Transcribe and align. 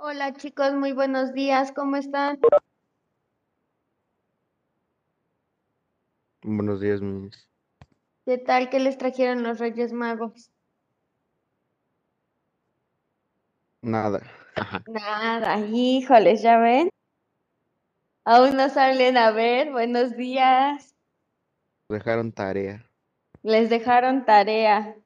Hola 0.00 0.32
chicos, 0.32 0.74
muy 0.74 0.92
buenos 0.92 1.32
días, 1.32 1.72
¿cómo 1.72 1.96
están? 1.96 2.38
Buenos 6.40 6.80
días, 6.80 7.00
mis. 7.00 7.50
¿Qué 8.24 8.38
tal? 8.38 8.70
¿Qué 8.70 8.78
les 8.78 8.96
trajeron 8.96 9.42
los 9.42 9.58
Reyes 9.58 9.92
Magos? 9.92 10.52
Nada. 13.82 14.20
Nada, 14.86 15.58
híjoles, 15.66 16.42
¿ya 16.42 16.58
ven? 16.58 16.90
Aún 18.24 18.56
no 18.56 18.68
salen 18.68 19.16
a 19.16 19.32
ver, 19.32 19.72
buenos 19.72 20.16
días. 20.16 20.94
Dejaron 21.88 22.30
tarea. 22.30 22.88
Les 23.42 23.68
dejaron 23.68 24.24
tarea. 24.24 24.96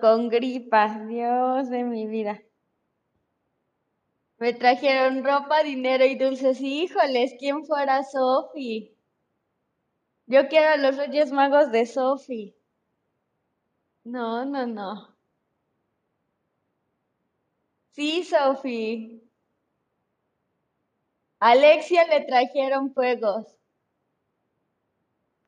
Con 0.00 0.28
gripa, 0.28 0.98
Dios 1.06 1.70
de 1.70 1.84
mi 1.84 2.08
vida. 2.08 2.42
Me 4.38 4.52
trajeron 4.52 5.24
ropa, 5.24 5.62
dinero 5.62 6.04
y 6.04 6.14
dulces. 6.14 6.60
Híjoles, 6.60 7.34
¿quién 7.38 7.64
fuera 7.64 8.04
Sofi? 8.04 8.94
Yo 10.26 10.48
quiero 10.48 10.68
a 10.68 10.76
los 10.76 10.96
Reyes 10.96 11.32
Magos 11.32 11.72
de 11.72 11.86
Sofi. 11.86 12.54
No, 14.04 14.44
no, 14.44 14.66
no. 14.66 15.16
Sí, 17.90 18.22
Sofi. 18.24 19.20
Alexia 21.40 22.06
le 22.06 22.20
trajeron 22.24 22.92
fuegos. 22.94 23.46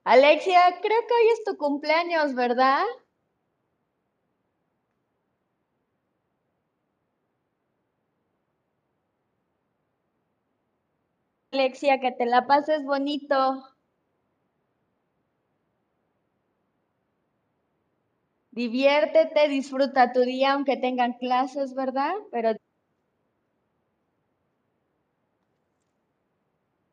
Alexia, 0.05 0.79
creo 0.83 1.00
que 1.06 1.15
hoy 1.15 1.29
es 1.33 1.45
tu 1.45 1.56
cumpleaños, 1.56 2.34
¿verdad? 2.34 2.84
Alexia, 11.53 12.00
que 12.00 12.11
te 12.11 12.27
la 12.27 12.44
pases 12.49 12.83
bonito. 12.84 13.62
Diviértete, 18.59 19.49
disfruta 19.49 20.12
tu 20.12 20.21
día, 20.21 20.53
aunque 20.53 20.77
tengan 20.77 21.15
clases, 21.15 21.75
¿verdad? 21.75 22.15
Pero 22.31 22.53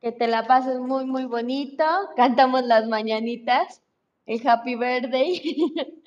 que 0.00 0.10
te 0.12 0.26
la 0.26 0.46
pases 0.46 0.78
muy, 0.80 1.04
muy 1.06 1.24
bonito. 1.24 1.84
Cantamos 2.16 2.64
las 2.64 2.86
mañanitas, 2.88 3.82
el 4.26 4.46
Happy 4.46 4.74
Birthday. 4.74 5.40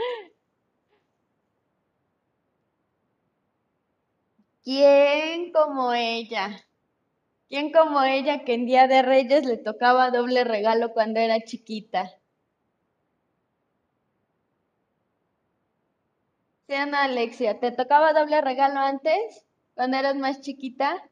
¿Quién 4.63 5.51
como 5.51 5.93
ella? 5.93 6.65
¿Quién 7.51 7.71
como 7.73 8.01
ella 8.01 8.45
que 8.45 8.53
en 8.53 8.65
Día 8.65 8.87
de 8.87 9.01
Reyes 9.01 9.45
le 9.45 9.57
tocaba 9.57 10.09
doble 10.09 10.45
regalo 10.45 10.93
cuando 10.93 11.19
era 11.19 11.37
chiquita? 11.41 12.09
¿Sí, 16.67 16.73
Ana 16.73 17.03
Alexia? 17.03 17.59
¿Te 17.59 17.71
tocaba 17.71 18.13
doble 18.13 18.41
regalo 18.41 18.79
antes, 18.79 19.45
cuando 19.75 19.97
eras 19.97 20.15
más 20.15 20.41
chiquita? 20.41 21.10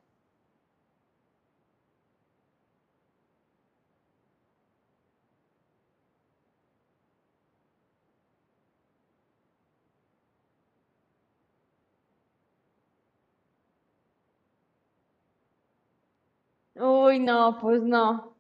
Uy, 16.80 17.20
no, 17.20 17.60
pues 17.62 17.84
no. 17.84 18.36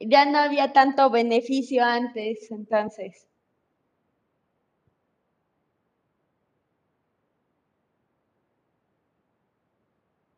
Ya 0.00 0.24
no 0.26 0.38
había 0.38 0.72
tanto 0.72 1.10
beneficio 1.10 1.84
antes, 1.84 2.50
entonces. 2.50 3.28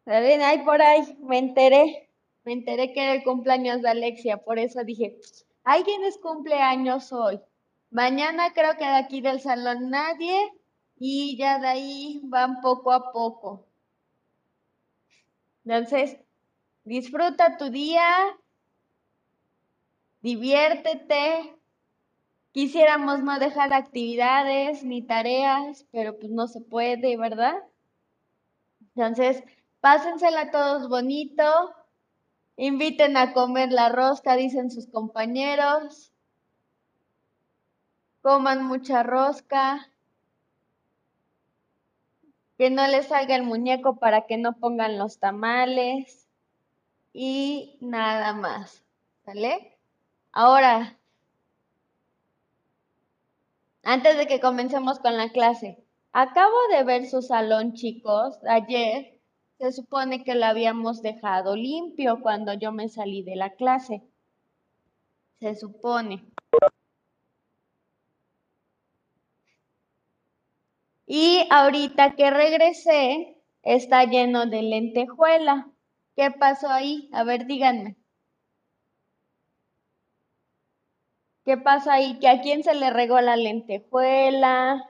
¿Saben? 0.07 0.41
Ahí 0.43 0.59
por 0.65 0.81
ahí 0.81 1.03
me 1.21 1.39
enteré. 1.39 2.09
Me 2.45 2.53
enteré 2.53 2.93
que 2.93 3.03
era 3.03 3.15
el 3.15 3.23
cumpleaños 3.25 3.83
de 3.83 3.89
Alexia, 3.89 4.37
por 4.39 4.59
eso 4.59 4.85
dije, 4.85 5.19
¿alguien 5.65 6.05
es 6.05 6.17
cumpleaños 6.19 7.13
hoy? 7.13 7.41
Mañana 7.91 8.53
creo 8.55 8.77
que 8.77 8.85
de 8.85 8.97
aquí 8.97 9.21
del 9.21 9.41
salón 9.41 9.91
nadie 9.91 10.37
y 10.99 11.37
ya 11.39 11.59
de 11.59 11.67
ahí 11.69 12.21
van 12.25 12.61
poco 12.61 12.93
a 12.93 13.13
poco. 13.13 13.67
Entonces, 15.65 16.17
disfruta 16.85 17.57
tu 17.57 17.71
día, 17.71 18.07
diviértete. 20.21 21.57
Quisiéramos 22.53 23.23
no 23.23 23.39
dejar 23.39 23.73
actividades 23.73 24.85
ni 24.85 25.03
tareas, 25.03 25.87
pero 25.91 26.19
pues 26.19 26.31
no 26.31 26.47
se 26.47 26.61
puede, 26.61 27.17
¿verdad? 27.17 27.57
Entonces, 28.95 29.43
pásensela 29.81 30.53
todos 30.53 30.89
bonito. 30.89 31.45
Inviten 32.57 33.17
a 33.17 33.33
comer 33.33 33.73
la 33.73 33.89
rosca, 33.89 34.37
dicen 34.37 34.71
sus 34.71 34.87
compañeros. 34.87 36.13
Coman 38.23 38.65
mucha 38.65 39.03
rosca. 39.03 39.91
Que 42.57 42.71
no 42.71 42.87
les 42.87 43.09
salga 43.09 43.35
el 43.35 43.43
muñeco 43.43 43.97
para 43.97 44.27
que 44.27 44.39
no 44.39 44.53
pongan 44.61 44.97
los 44.97 45.19
tamales. 45.19 46.24
Y 47.15 47.79
nada 47.81 48.35
más. 48.35 48.85
¿Sale? 49.25 49.79
Ahora, 50.33 50.99
antes 53.85 54.19
de 54.19 54.27
que 54.27 54.41
comencemos 54.41 54.99
con 54.99 55.17
la 55.17 55.31
clase, 55.31 55.79
acabo 56.13 56.57
de 56.73 56.85
ver 56.85 57.07
su 57.07 57.23
salón, 57.23 57.75
chicos, 57.75 58.39
ayer, 58.49 59.19
se 59.59 59.73
supone 59.73 60.25
que 60.25 60.35
lo 60.35 60.45
habíamos 60.45 61.03
dejado 61.03 61.55
limpio 61.55 62.21
cuando 62.21 62.53
yo 62.55 62.73
me 62.73 62.89
salí 62.89 63.23
de 63.23 63.37
la 63.37 63.51
clase. 63.55 64.03
Se 65.39 65.55
supone. 65.55 66.25
Y 71.07 71.47
ahorita 71.51 72.17
que 72.17 72.31
regresé, 72.31 73.37
está 73.63 74.05
lleno 74.05 74.47
de 74.47 74.63
lentejuela. 74.63 75.74
¿Qué 76.17 76.33
pasó 76.33 76.69
ahí? 76.71 77.09
A 77.13 77.23
ver, 77.23 77.47
díganme. 77.47 77.97
¿Qué 81.47 81.57
pasa 81.57 81.95
ahí? 81.95 82.19
¿Que 82.19 82.29
a 82.29 82.43
quién 82.43 82.63
se 82.63 82.75
le 82.75 82.91
regó 82.91 83.19
la 83.23 83.37
lentejuela? 83.37 84.85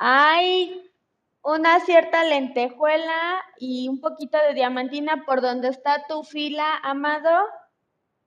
Hay 0.00 0.89
una 1.42 1.80
cierta 1.80 2.24
lentejuela 2.24 3.42
y 3.58 3.88
un 3.88 4.00
poquito 4.00 4.38
de 4.38 4.54
diamantina 4.54 5.24
por 5.24 5.40
donde 5.40 5.68
está 5.68 6.06
tu 6.06 6.22
fila, 6.22 6.76
amado, 6.82 7.30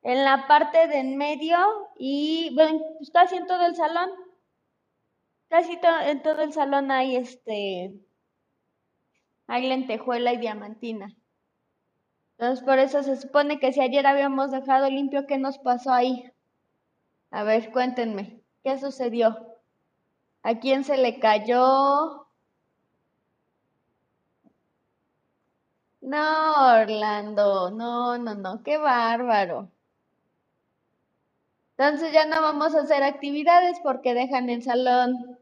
en 0.02 0.24
la 0.26 0.48
parte 0.48 0.88
de 0.88 1.00
en 1.00 1.18
medio 1.18 1.58
y 1.98 2.54
bueno, 2.56 2.80
pues 2.98 3.10
casi 3.12 3.36
en 3.36 3.48
todo 3.48 3.66
el 3.66 3.76
salón. 3.76 4.10
Casi 5.48 5.80
en 6.06 6.22
todo 6.24 6.42
el 6.42 6.52
salón 6.52 6.92
hay 6.92 7.16
este 7.16 7.94
hay 9.48 9.68
lentejuela 9.68 10.34
y 10.34 10.38
diamantina. 10.38 11.16
Entonces 12.38 12.66
por 12.66 12.80
eso 12.80 13.04
se 13.04 13.16
supone 13.16 13.60
que 13.60 13.72
si 13.72 13.80
ayer 13.80 14.06
habíamos 14.08 14.52
dejado 14.52 14.90
limpio, 14.90 15.28
¿qué 15.28 15.38
nos 15.38 15.60
pasó 15.60 15.94
ahí? 15.94 16.32
A 17.32 17.44
ver, 17.44 17.72
cuéntenme, 17.72 18.42
¿qué 18.64 18.78
sucedió? 18.80 19.38
¿A 20.42 20.60
quién 20.60 20.84
se 20.84 20.98
le 20.98 21.20
cayó? 21.20 22.23
No, 26.12 26.20
Orlando, 26.82 27.72
no, 27.72 28.16
no, 28.20 28.36
no, 28.36 28.62
qué 28.62 28.78
bárbaro. 28.78 29.72
Entonces 31.78 32.12
ya 32.12 32.26
no 32.26 32.42
vamos 32.42 32.74
a 32.74 32.80
hacer 32.82 33.04
actividades 33.04 33.78
porque 33.84 34.16
dejan 34.16 34.50
el 34.50 34.64
salón, 34.64 35.38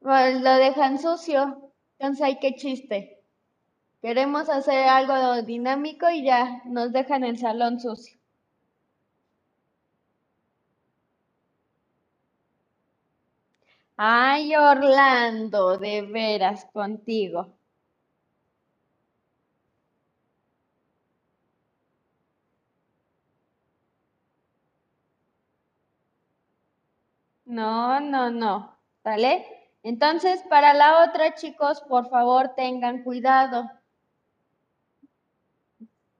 pues, 0.00 0.40
lo 0.42 0.52
dejan 0.56 0.98
sucio. 0.98 1.72
Entonces, 1.98 2.22
hay 2.24 2.38
qué 2.38 2.54
chiste. 2.54 3.22
Queremos 4.02 4.48
hacer 4.50 4.88
algo 4.88 5.42
dinámico 5.42 6.10
y 6.10 6.24
ya 6.24 6.62
nos 6.66 6.92
dejan 6.92 7.24
el 7.24 7.38
salón 7.38 7.80
sucio. 7.80 8.18
Ay, 13.96 14.56
Orlando, 14.56 15.78
de 15.78 16.02
veras 16.02 16.64
contigo. 16.72 17.56
No, 27.50 27.98
no, 27.98 28.30
no. 28.30 28.78
¿Vale? 29.02 29.44
Entonces, 29.82 30.40
para 30.48 30.72
la 30.72 31.02
otra, 31.02 31.34
chicos, 31.34 31.80
por 31.80 32.08
favor, 32.08 32.54
tengan 32.54 33.02
cuidado. 33.02 33.68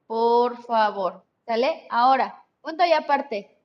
Por 0.08 0.60
favor. 0.64 1.24
¿Sale? 1.46 1.86
Ahora, 1.88 2.44
punto 2.60 2.84
y 2.84 2.92
aparte. 2.92 3.56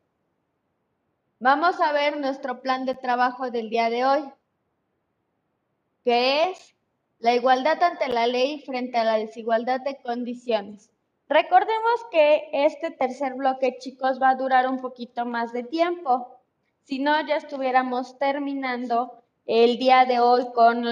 Vamos 1.40 1.82
a 1.82 1.92
ver 1.92 2.18
nuestro 2.20 2.62
plan 2.62 2.86
de 2.86 2.94
trabajo 2.94 3.50
del 3.50 3.72
día 3.72 3.90
de 3.90 4.06
hoy, 4.06 4.32
que 6.04 6.44
es 6.44 6.76
la 7.18 7.34
igualdad 7.34 7.82
ante 7.82 8.10
la 8.10 8.28
ley 8.28 8.62
frente 8.62 9.00
a 9.00 9.04
la 9.04 9.18
desigualdad 9.18 9.82
de 9.82 9.98
condiciones. 10.04 10.92
Recordemos 11.28 12.06
que 12.12 12.48
este 12.52 12.92
tercer 12.92 13.34
bloque, 13.34 13.78
chicos, 13.80 14.22
va 14.22 14.30
a 14.30 14.36
durar 14.36 14.70
un 14.70 14.82
poquito 14.82 15.26
más 15.26 15.52
de 15.52 15.64
tiempo. 15.64 16.35
Si 16.86 17.00
no, 17.00 17.20
ya 17.26 17.38
estuviéramos 17.38 18.20
terminando 18.20 19.24
el 19.48 19.80
día 19.80 20.06
de 20.06 20.20
hoy 20.20 20.46
con, 20.54 20.86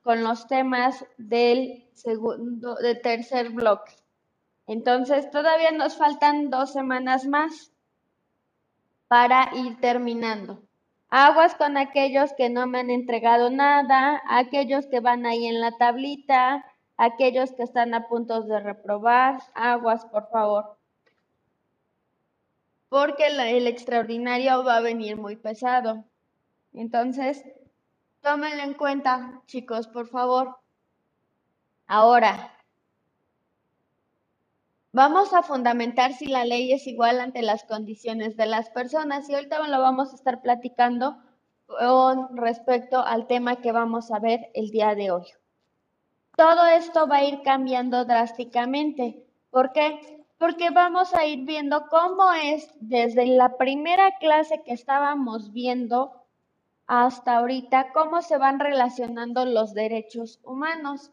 con 0.00 0.22
los 0.22 0.46
temas 0.46 1.04
del 1.18 1.88
segundo, 1.92 2.76
del 2.76 3.02
tercer 3.02 3.50
bloque. 3.50 3.92
Entonces, 4.68 5.28
todavía 5.32 5.72
nos 5.72 5.96
faltan 5.96 6.50
dos 6.50 6.72
semanas 6.72 7.26
más 7.26 7.72
para 9.08 9.50
ir 9.56 9.80
terminando. 9.80 10.62
Aguas 11.08 11.56
con 11.56 11.76
aquellos 11.76 12.32
que 12.34 12.48
no 12.48 12.68
me 12.68 12.78
han 12.78 12.90
entregado 12.90 13.50
nada, 13.50 14.22
aquellos 14.28 14.86
que 14.86 15.00
van 15.00 15.26
ahí 15.26 15.46
en 15.46 15.60
la 15.60 15.76
tablita, 15.76 16.64
aquellos 16.96 17.50
que 17.54 17.64
están 17.64 17.92
a 17.94 18.06
punto 18.06 18.42
de 18.42 18.60
reprobar. 18.60 19.42
Aguas, 19.54 20.06
por 20.06 20.28
favor 20.30 20.79
porque 22.90 23.28
el 23.28 23.66
extraordinario 23.68 24.64
va 24.64 24.76
a 24.76 24.80
venir 24.80 25.16
muy 25.16 25.36
pesado. 25.36 26.04
Entonces, 26.74 27.42
tómenlo 28.20 28.62
en 28.64 28.74
cuenta, 28.74 29.40
chicos, 29.46 29.86
por 29.86 30.08
favor. 30.08 30.56
Ahora, 31.86 32.52
vamos 34.92 35.32
a 35.32 35.42
fundamentar 35.44 36.12
si 36.14 36.26
la 36.26 36.44
ley 36.44 36.72
es 36.72 36.88
igual 36.88 37.20
ante 37.20 37.42
las 37.42 37.62
condiciones 37.62 38.36
de 38.36 38.46
las 38.46 38.68
personas 38.70 39.28
y 39.28 39.34
ahorita 39.34 39.66
lo 39.68 39.80
vamos 39.80 40.12
a 40.12 40.16
estar 40.16 40.42
platicando 40.42 41.16
con 41.66 42.36
respecto 42.36 42.98
al 43.06 43.28
tema 43.28 43.60
que 43.60 43.70
vamos 43.70 44.10
a 44.10 44.18
ver 44.18 44.50
el 44.54 44.70
día 44.70 44.96
de 44.96 45.12
hoy. 45.12 45.26
Todo 46.36 46.66
esto 46.66 47.06
va 47.06 47.18
a 47.18 47.24
ir 47.24 47.42
cambiando 47.42 48.04
drásticamente. 48.04 49.24
¿Por 49.50 49.72
qué? 49.72 50.19
Porque 50.40 50.70
vamos 50.70 51.14
a 51.14 51.26
ir 51.26 51.44
viendo 51.44 51.86
cómo 51.88 52.32
es 52.32 52.72
desde 52.80 53.26
la 53.26 53.58
primera 53.58 54.16
clase 54.16 54.62
que 54.62 54.72
estábamos 54.72 55.52
viendo 55.52 56.24
hasta 56.86 57.36
ahorita, 57.36 57.92
cómo 57.92 58.22
se 58.22 58.38
van 58.38 58.58
relacionando 58.58 59.44
los 59.44 59.74
derechos 59.74 60.40
humanos 60.42 61.10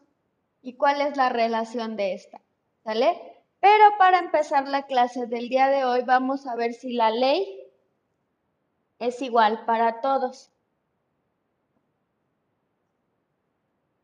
y 0.62 0.76
cuál 0.76 1.02
es 1.02 1.18
la 1.18 1.28
relación 1.28 1.94
de 1.94 2.14
esta. 2.14 2.40
¿Sale? 2.84 3.20
Pero 3.60 3.84
para 3.98 4.18
empezar 4.18 4.66
la 4.66 4.84
clase 4.84 5.26
del 5.26 5.50
día 5.50 5.68
de 5.68 5.84
hoy 5.84 6.04
vamos 6.04 6.46
a 6.46 6.56
ver 6.56 6.72
si 6.72 6.94
la 6.94 7.10
ley 7.10 7.70
es 8.98 9.20
igual 9.20 9.66
para 9.66 10.00
todos. 10.00 10.50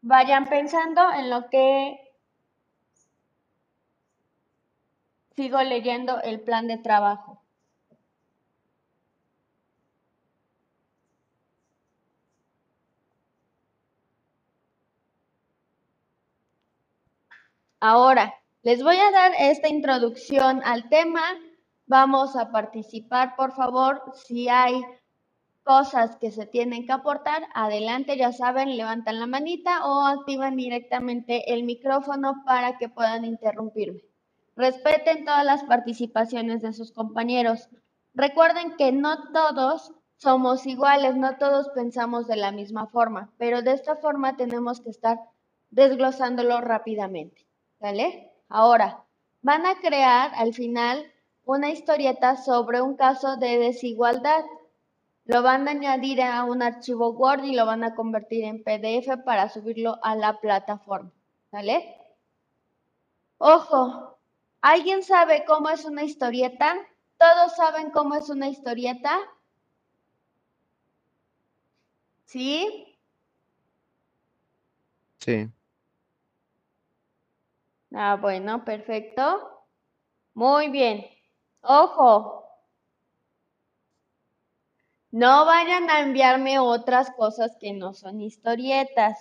Vayan 0.02 0.44
pensando 0.50 1.00
en 1.14 1.30
lo 1.30 1.48
que 1.48 2.03
Sigo 5.36 5.60
leyendo 5.62 6.20
el 6.22 6.40
plan 6.40 6.68
de 6.68 6.78
trabajo. 6.78 7.42
Ahora, 17.80 18.34
les 18.62 18.82
voy 18.82 18.96
a 18.96 19.10
dar 19.10 19.32
esta 19.38 19.68
introducción 19.68 20.62
al 20.64 20.88
tema. 20.88 21.20
Vamos 21.86 22.36
a 22.36 22.50
participar, 22.50 23.36
por 23.36 23.52
favor. 23.52 24.02
Si 24.14 24.48
hay 24.48 24.80
cosas 25.64 26.16
que 26.16 26.30
se 26.30 26.46
tienen 26.46 26.86
que 26.86 26.92
aportar, 26.92 27.42
adelante, 27.54 28.16
ya 28.16 28.32
saben, 28.32 28.76
levantan 28.76 29.20
la 29.20 29.26
manita 29.26 29.84
o 29.84 30.06
activan 30.06 30.56
directamente 30.56 31.52
el 31.52 31.64
micrófono 31.64 32.42
para 32.46 32.78
que 32.78 32.88
puedan 32.88 33.24
interrumpirme. 33.24 34.13
Respeten 34.56 35.24
todas 35.24 35.44
las 35.44 35.64
participaciones 35.64 36.62
de 36.62 36.72
sus 36.72 36.92
compañeros. 36.92 37.68
Recuerden 38.14 38.76
que 38.76 38.92
no 38.92 39.32
todos 39.32 39.92
somos 40.16 40.66
iguales, 40.66 41.16
no 41.16 41.36
todos 41.38 41.68
pensamos 41.70 42.26
de 42.26 42.36
la 42.36 42.52
misma 42.52 42.86
forma, 42.86 43.32
pero 43.36 43.62
de 43.62 43.72
esta 43.72 43.96
forma 43.96 44.36
tenemos 44.36 44.80
que 44.80 44.90
estar 44.90 45.18
desglosándolo 45.70 46.60
rápidamente. 46.60 47.46
¿Vale? 47.80 48.30
Ahora, 48.48 49.04
van 49.42 49.66
a 49.66 49.80
crear 49.80 50.30
al 50.36 50.54
final 50.54 51.04
una 51.44 51.70
historieta 51.70 52.36
sobre 52.36 52.80
un 52.80 52.96
caso 52.96 53.36
de 53.36 53.58
desigualdad. 53.58 54.44
Lo 55.26 55.42
van 55.42 55.66
a 55.68 55.72
añadir 55.72 56.22
a 56.22 56.44
un 56.44 56.62
archivo 56.62 57.10
Word 57.10 57.44
y 57.44 57.54
lo 57.54 57.66
van 57.66 57.82
a 57.82 57.94
convertir 57.94 58.44
en 58.44 58.62
PDF 58.62 59.22
para 59.24 59.48
subirlo 59.48 59.98
a 60.02 60.14
la 60.14 60.40
plataforma. 60.40 61.10
¿Vale? 61.50 61.96
Ojo, 63.38 64.13
¿Alguien 64.64 65.02
sabe 65.02 65.44
cómo 65.44 65.68
es 65.68 65.84
una 65.84 66.04
historieta? 66.04 66.74
¿Todos 67.18 67.54
saben 67.54 67.90
cómo 67.90 68.14
es 68.14 68.30
una 68.30 68.48
historieta? 68.48 69.20
¿Sí? 72.24 72.96
Sí. 75.18 75.50
Ah, 77.92 78.16
bueno, 78.18 78.64
perfecto. 78.64 79.66
Muy 80.34 80.70
bien. 80.70 81.04
Ojo. 81.60 82.48
No 85.10 85.44
vayan 85.44 85.90
a 85.90 86.00
enviarme 86.00 86.58
otras 86.58 87.10
cosas 87.10 87.54
que 87.60 87.74
no 87.74 87.92
son 87.92 88.22
historietas. 88.22 89.18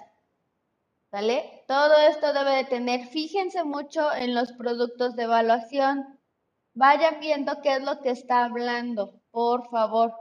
Todo 1.67 1.96
esto 2.10 2.34
debe 2.34 2.55
de 2.55 2.63
tener, 2.63 3.05
fíjense 3.05 3.63
mucho 3.63 4.12
en 4.12 4.34
los 4.34 4.51
productos 4.53 5.15
de 5.15 5.25
evaluación. 5.25 6.20
Vayan 6.74 7.20
viendo 7.20 7.62
qué 7.62 7.75
es 7.75 7.84
lo 7.84 8.01
que 8.01 8.10
está 8.10 8.46
hablando, 8.46 9.22
por 9.29 9.70
favor. 9.70 10.15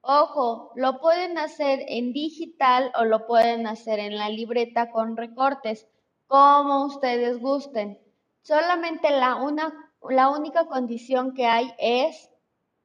Ojo, 0.00 0.72
lo 0.74 0.98
pueden 0.98 1.38
hacer 1.38 1.84
en 1.86 2.12
digital 2.12 2.90
o 2.98 3.04
lo 3.04 3.24
pueden 3.28 3.68
hacer 3.68 4.00
en 4.00 4.16
la 4.16 4.30
libreta 4.30 4.90
con 4.90 5.16
recortes, 5.16 5.86
como 6.26 6.86
ustedes 6.86 7.38
gusten. 7.38 8.00
Solamente 8.42 9.10
la, 9.10 9.36
una, 9.36 9.92
la 10.10 10.28
única 10.28 10.66
condición 10.66 11.34
que 11.34 11.46
hay 11.46 11.72
es 11.78 12.30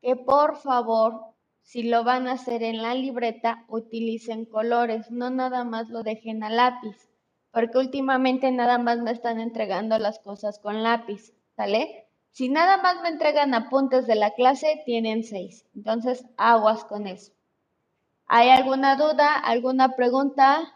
que 0.04 0.16
por 0.16 0.58
favor, 0.58 1.34
si 1.64 1.82
lo 1.82 2.04
van 2.04 2.28
a 2.28 2.34
hacer 2.34 2.62
en 2.62 2.84
la 2.84 2.94
libreta, 2.94 3.66
utilicen 3.68 4.46
colores, 4.46 5.10
no 5.10 5.32
nada 5.32 5.64
más 5.64 5.90
lo 5.90 6.04
dejen 6.04 6.44
a 6.44 6.52
lápiz, 6.52 7.07
porque 7.58 7.80
últimamente 7.80 8.52
nada 8.52 8.78
más 8.78 9.00
me 9.00 9.10
están 9.10 9.40
entregando 9.40 9.98
las 9.98 10.20
cosas 10.20 10.60
con 10.60 10.84
lápiz, 10.84 11.34
¿sale? 11.56 12.06
Si 12.30 12.50
nada 12.50 12.78
más 12.78 13.02
me 13.02 13.10
entregan 13.10 13.56
apuntes 13.56 14.06
de 14.06 14.14
la 14.14 14.30
clase, 14.36 14.84
tienen 14.86 15.24
seis. 15.24 15.66
Entonces, 15.76 16.24
aguas 16.38 16.86
con 16.86 17.08
eso. 17.08 17.32
¿Hay 18.28 18.50
alguna 18.50 18.96
duda, 18.96 19.34
alguna 19.40 19.96
pregunta 19.96 20.72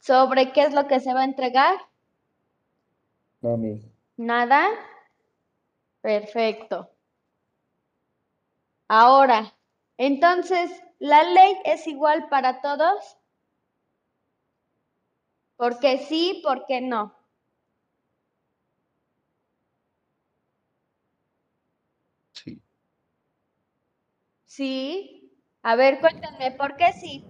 sobre 0.00 0.50
qué 0.50 0.62
es 0.62 0.74
lo 0.74 0.88
que 0.88 0.98
se 0.98 1.14
va 1.14 1.20
a 1.20 1.24
entregar? 1.26 1.76
No, 3.42 3.56
mi. 3.56 3.80
¿Nada? 4.16 4.66
Perfecto. 6.00 6.90
Ahora, 8.88 9.54
entonces, 9.98 10.82
¿la 11.04 11.22
ley 11.22 11.58
es 11.66 11.86
igual 11.86 12.30
para 12.30 12.62
todos? 12.62 13.18
¿Por 15.56 15.78
qué 15.78 15.98
sí? 15.98 16.40
¿Por 16.42 16.64
qué 16.64 16.80
no? 16.80 17.14
Sí. 22.32 22.62
Sí. 24.46 25.30
A 25.62 25.76
ver, 25.76 26.00
cuéntame, 26.00 26.52
¿por 26.52 26.76
qué 26.76 26.92
sí? 26.94 27.24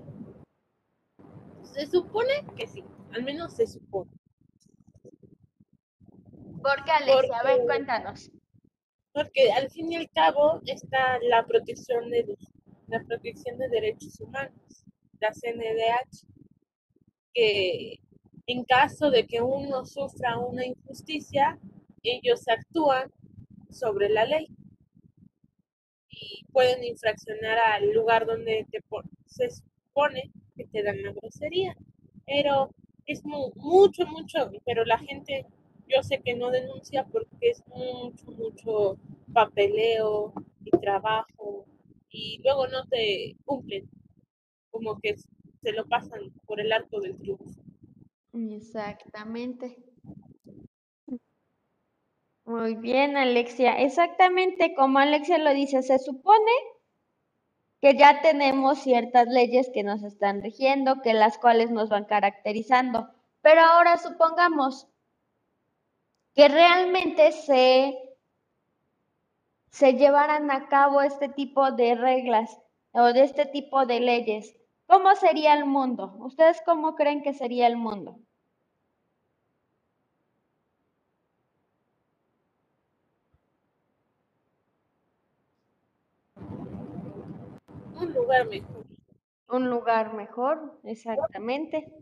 Se 1.64 1.86
supone 1.86 2.46
que 2.56 2.68
sí, 2.68 2.84
al 3.12 3.24
menos 3.24 3.54
se 3.56 3.66
supone. 3.66 4.10
¿Por 6.62 6.84
qué, 6.84 6.92
Alexia? 6.92 7.38
A 7.38 7.42
ver, 7.42 7.56
Porque- 7.56 7.66
cuéntanos. 7.66 8.30
Porque 9.12 9.52
al 9.52 9.68
fin 9.70 9.92
y 9.92 9.96
al 9.96 10.08
cabo 10.10 10.60
está 10.64 11.18
la 11.22 11.44
protección 11.44 12.08
de 12.10 12.24
los- 12.24 12.53
la 12.88 13.02
protección 13.04 13.58
de 13.58 13.68
derechos 13.68 14.20
humanos, 14.20 14.84
la 15.20 15.32
CNDH, 15.32 16.26
que 17.34 18.00
en 18.46 18.64
caso 18.64 19.10
de 19.10 19.26
que 19.26 19.42
uno 19.42 19.84
sufra 19.86 20.38
una 20.38 20.66
injusticia, 20.66 21.58
ellos 22.02 22.44
actúan 22.48 23.10
sobre 23.70 24.08
la 24.08 24.24
ley 24.26 24.48
y 26.10 26.44
pueden 26.52 26.82
infraccionar 26.84 27.58
al 27.58 27.92
lugar 27.92 28.26
donde 28.26 28.66
te 28.70 28.80
se 29.26 29.50
supone 29.50 30.30
que 30.56 30.64
te 30.66 30.82
dan 30.82 31.02
la 31.02 31.12
grosería. 31.12 31.76
Pero 32.26 32.70
es 33.06 33.24
mu- 33.24 33.52
mucho, 33.56 34.06
mucho, 34.06 34.50
pero 34.64 34.84
la 34.84 34.98
gente 34.98 35.46
yo 35.88 36.02
sé 36.02 36.20
que 36.22 36.34
no 36.34 36.50
denuncia 36.50 37.04
porque 37.04 37.50
es 37.50 37.62
mucho, 37.68 38.26
mucho 38.32 38.98
papeleo 39.32 40.32
y 40.64 40.70
trabajo 40.78 41.66
y 42.14 42.40
luego 42.44 42.68
no 42.68 42.86
te 42.86 43.36
cumplen, 43.44 43.90
como 44.70 45.00
que 45.00 45.16
se 45.16 45.72
lo 45.72 45.84
pasan 45.86 46.32
por 46.46 46.60
el 46.60 46.72
arco 46.72 47.00
del 47.00 47.18
triunfo. 47.18 47.44
Exactamente. 48.32 49.76
Muy 52.44 52.76
bien, 52.76 53.16
Alexia. 53.16 53.80
Exactamente 53.80 54.74
como 54.74 54.98
Alexia 54.98 55.38
lo 55.38 55.52
dice, 55.52 55.82
se 55.82 55.98
supone 55.98 56.52
que 57.80 57.96
ya 57.96 58.20
tenemos 58.22 58.78
ciertas 58.78 59.26
leyes 59.28 59.70
que 59.74 59.82
nos 59.82 60.04
están 60.04 60.40
rigiendo, 60.40 61.02
que 61.02 61.14
las 61.14 61.36
cuales 61.38 61.70
nos 61.70 61.88
van 61.88 62.04
caracterizando. 62.04 63.08
Pero 63.42 63.60
ahora 63.60 63.98
supongamos 63.98 64.86
que 66.34 66.48
realmente 66.48 67.32
se, 67.32 68.13
se 69.74 69.94
llevaran 69.94 70.52
a 70.52 70.68
cabo 70.68 71.02
este 71.02 71.28
tipo 71.28 71.72
de 71.72 71.96
reglas 71.96 72.60
o 72.92 73.12
de 73.12 73.24
este 73.24 73.44
tipo 73.44 73.86
de 73.86 73.98
leyes. 73.98 74.54
¿Cómo 74.86 75.16
sería 75.16 75.52
el 75.54 75.64
mundo? 75.64 76.14
¿Ustedes 76.20 76.62
cómo 76.64 76.94
creen 76.94 77.24
que 77.24 77.32
sería 77.32 77.66
el 77.66 77.76
mundo? 77.76 78.16
Un 87.96 88.14
lugar 88.14 88.46
mejor. 88.46 88.86
Un 89.48 89.70
lugar 89.70 90.14
mejor, 90.14 90.78
exactamente. 90.84 91.92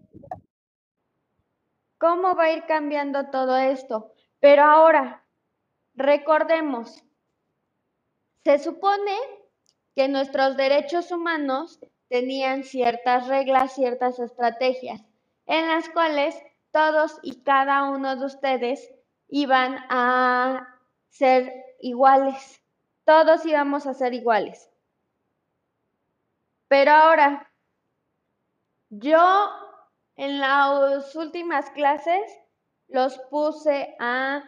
¿Cómo 1.96 2.34
va 2.34 2.44
a 2.44 2.52
ir 2.52 2.66
cambiando 2.66 3.30
todo 3.30 3.56
esto? 3.56 4.12
Pero 4.40 4.62
ahora, 4.62 5.24
recordemos, 5.94 7.02
se 8.44 8.58
supone 8.58 9.16
que 9.94 10.08
nuestros 10.08 10.56
derechos 10.56 11.12
humanos 11.12 11.78
tenían 12.08 12.64
ciertas 12.64 13.28
reglas, 13.28 13.75
ciertas 13.75 14.18
estrategias, 14.18 15.02
en 15.46 15.68
las 15.68 15.88
cuales 15.90 16.34
todos 16.70 17.18
y 17.22 17.42
cada 17.42 17.84
uno 17.84 18.16
de 18.16 18.26
ustedes 18.26 18.92
iban 19.28 19.78
a 19.88 20.78
ser 21.08 21.52
iguales. 21.80 22.62
Todos 23.04 23.44
íbamos 23.44 23.87
a 23.87 23.94
ser 23.94 24.14
iguales. 24.14 24.70
Pero 26.68 26.92
ahora, 26.92 27.50
yo 28.88 29.50
en 30.16 30.40
las 30.40 31.14
últimas 31.16 31.70
clases 31.70 32.22
los 32.88 33.18
puse 33.30 33.94
a 33.99 34.42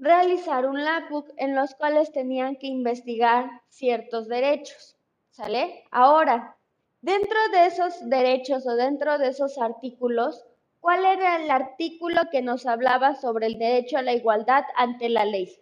realizar 0.00 0.66
un 0.66 0.82
labbook 0.82 1.28
en 1.36 1.54
los 1.54 1.74
cuales 1.74 2.10
tenían 2.10 2.56
que 2.56 2.66
investigar 2.66 3.50
ciertos 3.68 4.28
derechos, 4.28 4.96
¿sale? 5.30 5.84
Ahora, 5.90 6.56
dentro 7.02 7.38
de 7.52 7.66
esos 7.66 8.08
derechos 8.08 8.66
o 8.66 8.76
dentro 8.76 9.18
de 9.18 9.28
esos 9.28 9.58
artículos, 9.58 10.42
¿cuál 10.80 11.04
era 11.04 11.36
el 11.36 11.50
artículo 11.50 12.22
que 12.32 12.40
nos 12.40 12.64
hablaba 12.64 13.14
sobre 13.14 13.46
el 13.46 13.58
derecho 13.58 13.98
a 13.98 14.02
la 14.02 14.14
igualdad 14.14 14.64
ante 14.74 15.10
la 15.10 15.26
ley? 15.26 15.54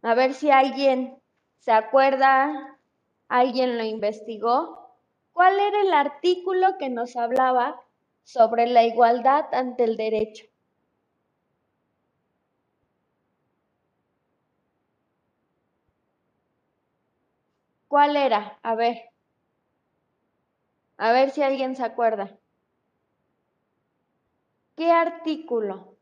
A 0.00 0.14
ver 0.14 0.32
si 0.32 0.50
alguien 0.50 1.20
se 1.58 1.70
acuerda, 1.70 2.78
alguien 3.28 3.76
lo 3.76 3.84
investigó. 3.84 4.96
¿Cuál 5.34 5.60
era 5.60 5.82
el 5.82 5.92
artículo 5.92 6.78
que 6.78 6.88
nos 6.88 7.16
hablaba 7.16 7.78
sobre 8.24 8.66
la 8.66 8.84
igualdad 8.84 9.44
ante 9.52 9.84
el 9.84 9.96
derecho? 9.96 10.51
¿Cuál 17.92 18.16
era? 18.16 18.58
A 18.62 18.74
ver. 18.74 19.10
A 20.96 21.12
ver 21.12 21.30
si 21.30 21.42
alguien 21.42 21.76
se 21.76 21.84
acuerda. 21.84 22.38
¿Qué 24.74 24.90
artículo? 24.90 25.98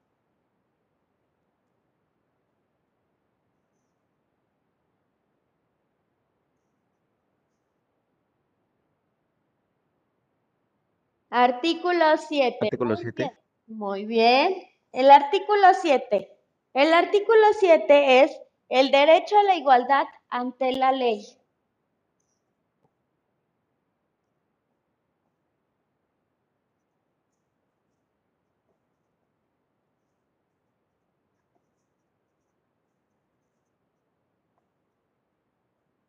Artículo 11.31 12.17
7. 12.19 12.59
Artículo 12.67 12.95
Muy 12.95 13.03
7. 13.03 13.15
bien. 13.17 13.39
Muy 13.67 14.05
bien. 14.05 14.55
El 14.93 15.11
artículo 15.11 15.75
7. 15.75 16.39
El 16.73 16.95
artículo 16.95 17.47
7 17.59 18.23
es 18.23 18.41
el 18.69 18.93
derecho 18.93 19.37
a 19.37 19.43
la 19.43 19.57
igualdad 19.57 20.07
ante 20.29 20.71
la 20.71 20.93
ley. 20.93 21.40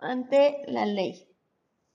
Ante 0.01 0.63
la 0.67 0.86
ley. 0.86 1.27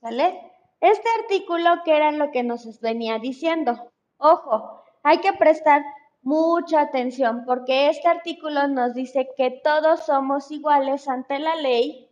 ¿Vale? 0.00 0.40
Este 0.80 1.08
artículo, 1.20 1.82
¿qué 1.84 1.96
era 1.96 2.12
lo 2.12 2.30
que 2.30 2.42
nos 2.42 2.80
venía 2.80 3.18
diciendo? 3.18 3.92
Ojo, 4.18 4.82
hay 5.02 5.18
que 5.18 5.32
prestar 5.32 5.82
mucha 6.22 6.80
atención 6.80 7.44
porque 7.44 7.88
este 7.88 8.08
artículo 8.08 8.68
nos 8.68 8.94
dice 8.94 9.28
que 9.36 9.50
todos 9.62 10.06
somos 10.06 10.50
iguales 10.50 11.08
ante 11.08 11.38
la 11.38 11.56
ley. 11.56 12.04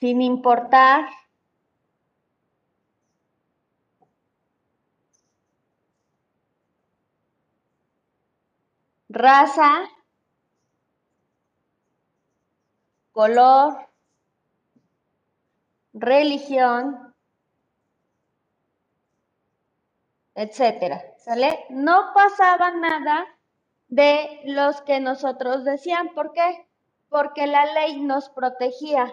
sin 0.00 0.22
importar 0.22 1.08
raza, 9.08 9.88
color, 13.12 13.88
religión, 15.92 17.14
etcétera. 20.34 21.02
¿Sale? 21.18 21.66
No 21.70 22.12
pasaba 22.14 22.70
nada 22.70 23.26
de 23.88 24.40
los 24.44 24.80
que 24.82 25.00
nosotros 25.00 25.64
decían. 25.64 26.10
¿Por 26.14 26.32
qué? 26.32 26.68
Porque 27.08 27.46
la 27.46 27.66
ley 27.74 28.00
nos 28.00 28.28
protegía. 28.28 29.12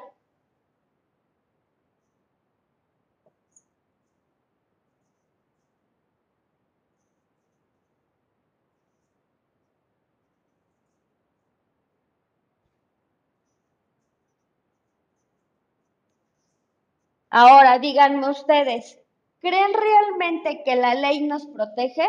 Ahora, 17.38 17.80
díganme 17.80 18.30
ustedes, 18.30 18.98
¿creen 19.42 19.74
realmente 19.74 20.64
que 20.64 20.78
la 20.78 20.96
ley 20.96 21.28
nos 21.28 21.46
protege? 21.48 22.08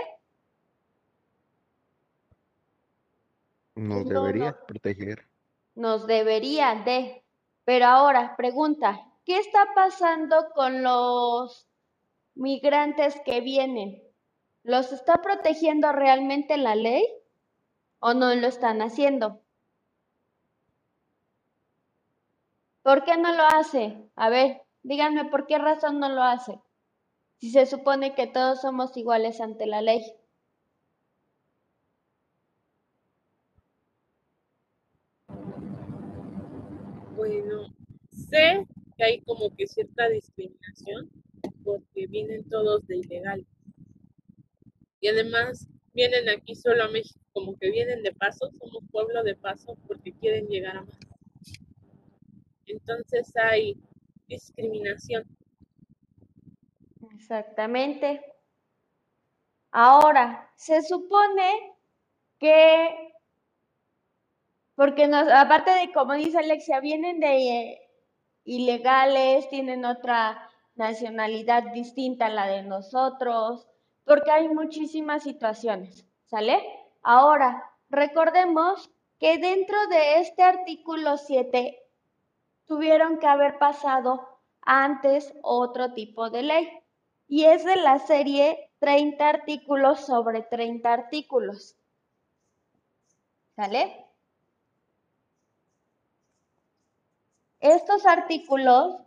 Nos 3.75 4.05
No, 4.05 4.11
debería 4.21 4.53
no. 4.53 4.67
proteger. 4.69 5.27
Nos 5.75 6.07
debería 6.07 6.77
de. 6.77 7.25
Pero 7.65 7.87
ahora, 7.87 8.37
pregunta, 8.37 9.01
¿qué 9.25 9.39
está 9.39 9.67
pasando 9.75 10.49
con 10.55 10.85
los 10.85 11.67
migrantes 12.37 13.21
que 13.25 13.41
vienen? 13.41 14.01
¿Los 14.63 14.93
está 14.93 15.23
protegiendo 15.23 15.91
realmente 15.91 16.57
la 16.57 16.77
ley 16.77 17.05
o 17.99 18.15
no 18.15 18.33
lo 18.33 18.47
están 18.47 18.81
haciendo? 18.81 19.41
¿Por 22.83 23.03
qué 23.03 23.17
no 23.17 23.33
lo 23.33 23.43
hace? 23.43 24.09
A 24.15 24.29
ver, 24.29 24.66
díganme 24.87 25.25
por 25.25 25.47
qué 25.47 25.59
razón 25.59 25.99
no 25.99 26.09
lo 26.09 26.23
hace. 26.23 26.61
Si 27.39 27.51
se 27.51 27.67
supone 27.67 28.15
que 28.15 28.29
todos 28.29 28.61
somos 28.61 28.97
iguales 28.97 29.41
ante 29.41 29.67
la 29.67 29.83
ley. 29.83 30.01
Bueno, 37.17 37.75
sé 38.11 38.65
que 38.97 39.05
hay 39.05 39.21
como 39.23 39.55
que 39.57 39.67
cierta 39.67 40.09
discriminación 40.09 41.11
porque 41.65 42.07
vienen 42.07 42.49
todos 42.49 42.87
de 42.87 42.99
ilegales. 42.99 43.47
Y 45.01 45.09
además 45.09 45.67
vienen 45.95 46.29
aquí 46.29 46.55
solo 46.55 46.85
a 46.85 46.89
México, 46.89 47.19
como 47.33 47.59
que 47.59 47.71
vienen 47.71 48.05
de 48.05 48.13
paso, 48.13 48.51
somos 48.59 48.85
pueblo 48.93 49.25
de 49.25 49.35
paso 49.35 49.77
porque 49.89 50.13
quieren 50.13 50.47
llegar 50.47 50.77
a 50.77 50.83
más. 50.83 51.01
Entonces 52.67 53.33
hay 53.37 53.77
discriminación. 54.29 55.25
Exactamente. 57.15 58.23
Ahora, 59.71 60.51
se 60.57 60.83
supone 60.83 61.77
que, 62.39 63.13
porque 64.75 65.05
aparte 65.05 65.71
de, 65.71 65.93
como 65.93 66.15
dice 66.15 66.39
Alexia, 66.39 66.81
vienen 66.81 67.21
de 67.21 67.49
eh, 67.49 67.81
ilegales, 68.45 69.49
tienen 69.49 69.85
otra 69.85 70.51
nacionalidad 70.77 71.73
distinta 71.73 72.27
a 72.27 72.31
la 72.31 72.47
de 72.47 72.63
nosotros, 72.63 73.67
porque 74.05 74.31
hay 74.31 74.49
muchísimas 74.49 75.25
situaciones, 75.25 76.07
¿sale? 76.27 76.63
Ahora, 77.03 77.63
recordemos 77.89 78.91
que 79.19 79.39
dentro 79.39 79.77
de 79.89 80.21
este 80.21 80.43
artículo 80.43 81.17
7 81.17 81.86
tuvieron 82.67 83.19
que 83.19 83.27
haber 83.27 83.59
pasado 83.59 84.41
antes 84.63 85.33
otro 85.43 85.95
tipo 85.95 86.31
de 86.31 86.43
ley. 86.43 86.69
Y 87.29 87.45
es 87.45 87.65
de 87.65 87.77
la 87.77 87.99
serie 87.99 88.71
30 88.79 89.29
artículos 89.29 90.01
sobre 90.07 90.43
30 90.43 90.93
artículos. 90.93 91.77
¿Sale? 93.57 94.05
Estos 97.61 98.07
artículos 98.07 99.01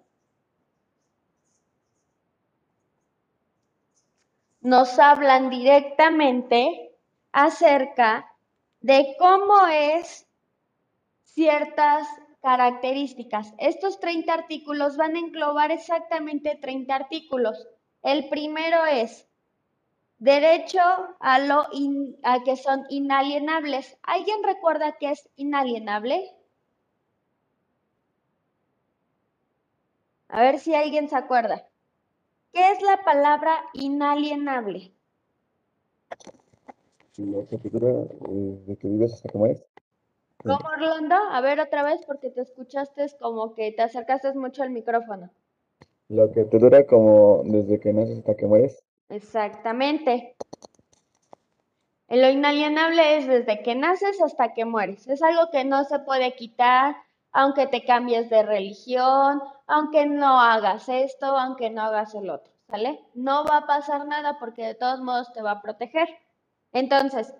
nos 4.62 5.00
hablan 5.00 5.50
directamente 5.50 6.98
acerca 7.32 8.30
de 8.82 9.16
cómo 9.18 9.68
es 9.68 10.28
ciertas 11.24 12.08
características. 12.42 13.54
Estos 13.58 14.00
30 14.00 14.34
artículos 14.34 14.98
van 14.98 15.16
a 15.16 15.20
englobar 15.20 15.72
exactamente 15.72 16.58
30 16.62 16.96
artículos. 16.96 17.68
El 18.02 18.30
primero 18.30 18.86
es 18.86 19.28
derecho 20.20 20.80
a 21.20 21.40
lo 21.40 21.66
in- 21.74 22.18
a 22.24 22.44
que 22.44 22.56
son 22.56 22.86
inalienables. 22.90 23.98
¿Alguien 24.04 24.44
recuerda 24.44 24.98
qué 25.00 25.12
es 25.12 25.30
inalienable? 25.36 26.36
A 30.30 30.42
ver 30.42 30.60
si 30.60 30.74
alguien 30.76 31.10
se 31.10 31.16
acuerda. 31.18 31.68
¿Qué 32.54 32.72
es 32.72 32.82
la 32.82 33.04
palabra 33.04 33.66
inalienable? 33.74 34.94
Eh, 38.30 38.64
de 38.68 38.78
que 38.78 38.88
vives 38.88 39.14
hasta 39.14 39.30
que 39.30 39.38
mueres. 39.38 39.64
¿Cómo, 40.44 40.70
Orlando? 40.70 41.16
A 41.16 41.42
ver 41.42 41.60
otra 41.60 41.84
vez 41.84 42.02
porque 42.06 42.30
te 42.30 42.42
escuchaste 42.42 43.06
como 43.20 43.54
que 43.54 43.72
te 43.74 43.82
acercaste 43.82 44.34
mucho 44.34 44.64
al 44.64 44.70
micrófono. 44.70 45.30
Lo 46.08 46.32
que 46.32 46.46
te 46.46 46.58
dura 46.58 46.86
como 46.86 47.42
desde 47.44 47.80
que 47.80 47.92
naces 47.92 48.20
hasta 48.20 48.36
que 48.36 48.48
mueres. 48.48 48.82
Exactamente. 49.10 50.36
En 52.08 52.22
lo 52.22 52.30
inalienable 52.30 53.18
es 53.18 53.28
desde 53.28 53.62
que 53.62 53.76
naces 53.76 54.22
hasta 54.22 54.54
que 54.54 54.66
mueres. 54.66 55.08
Es 55.08 55.22
algo 55.22 55.52
que 55.52 55.66
no 55.66 55.84
se 55.84 56.00
puede 56.00 56.34
quitar, 56.36 56.96
aunque 57.32 57.68
te 57.68 57.84
cambies 57.84 58.30
de 58.30 58.42
religión, 58.42 59.42
aunque 59.68 60.06
no 60.06 60.40
hagas 60.40 60.90
esto, 60.90 61.26
aunque 61.26 61.70
no 61.70 61.84
hagas 61.84 62.16
el 62.16 62.30
otro, 62.30 62.52
¿sale? 62.70 63.00
No 63.14 63.44
va 63.46 63.58
a 63.58 63.68
pasar 63.68 64.08
nada 64.08 64.40
porque 64.40 64.66
de 64.66 64.76
todos 64.76 65.02
modos 65.02 65.32
te 65.34 65.42
va 65.42 65.52
a 65.52 65.62
proteger. 65.62 66.08
Entonces, 66.72 67.36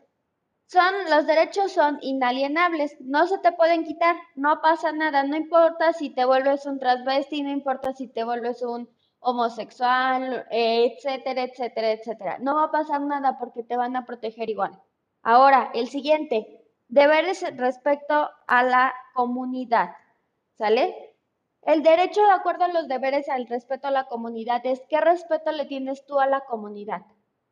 son, 0.72 0.94
los 1.10 1.26
derechos 1.26 1.72
son 1.72 1.98
inalienables, 2.02 2.96
no 3.02 3.26
se 3.26 3.40
te 3.40 3.52
pueden 3.52 3.84
quitar, 3.86 4.16
no 4.36 4.62
pasa 4.62 4.92
nada, 4.92 5.24
no 5.24 5.36
importa 5.36 5.94
si 5.94 6.12
te 6.12 6.26
vuelves 6.26 6.68
un 6.68 6.78
transvesti, 6.78 7.42
no 7.42 7.50
importa 7.50 7.92
si 7.94 8.08
te 8.08 8.24
vuelves 8.24 8.62
un 8.62 8.88
homosexual, 9.20 10.46
etcétera, 10.52 11.42
etcétera, 11.42 11.92
etcétera. 11.94 12.38
No 12.40 12.54
va 12.54 12.66
a 12.66 12.72
pasar 12.72 13.02
nada 13.02 13.40
porque 13.40 13.64
te 13.64 13.78
van 13.78 13.96
a 13.96 14.06
proteger 14.06 14.48
igual. 14.52 14.80
Ahora, 15.24 15.72
el 15.74 15.90
siguiente, 15.90 16.64
deberes 16.88 17.44
respecto 17.58 18.30
a 18.46 18.64
la 18.64 18.94
comunidad, 19.16 19.96
¿sale? 20.56 21.16
El 21.64 21.82
derecho 21.82 22.22
de 22.22 22.32
acuerdo 22.32 22.66
a 22.66 22.68
los 22.68 22.88
deberes 22.88 23.28
al 23.28 23.48
respeto 23.48 23.88
a 23.88 23.92
la 23.92 24.06
comunidad 24.06 24.64
es 24.66 24.84
qué 24.88 25.02
respeto 25.02 25.52
le 25.52 25.66
tienes 25.66 26.06
tú 26.06 26.20
a 26.20 26.28
la 26.28 26.42
comunidad. 26.42 27.02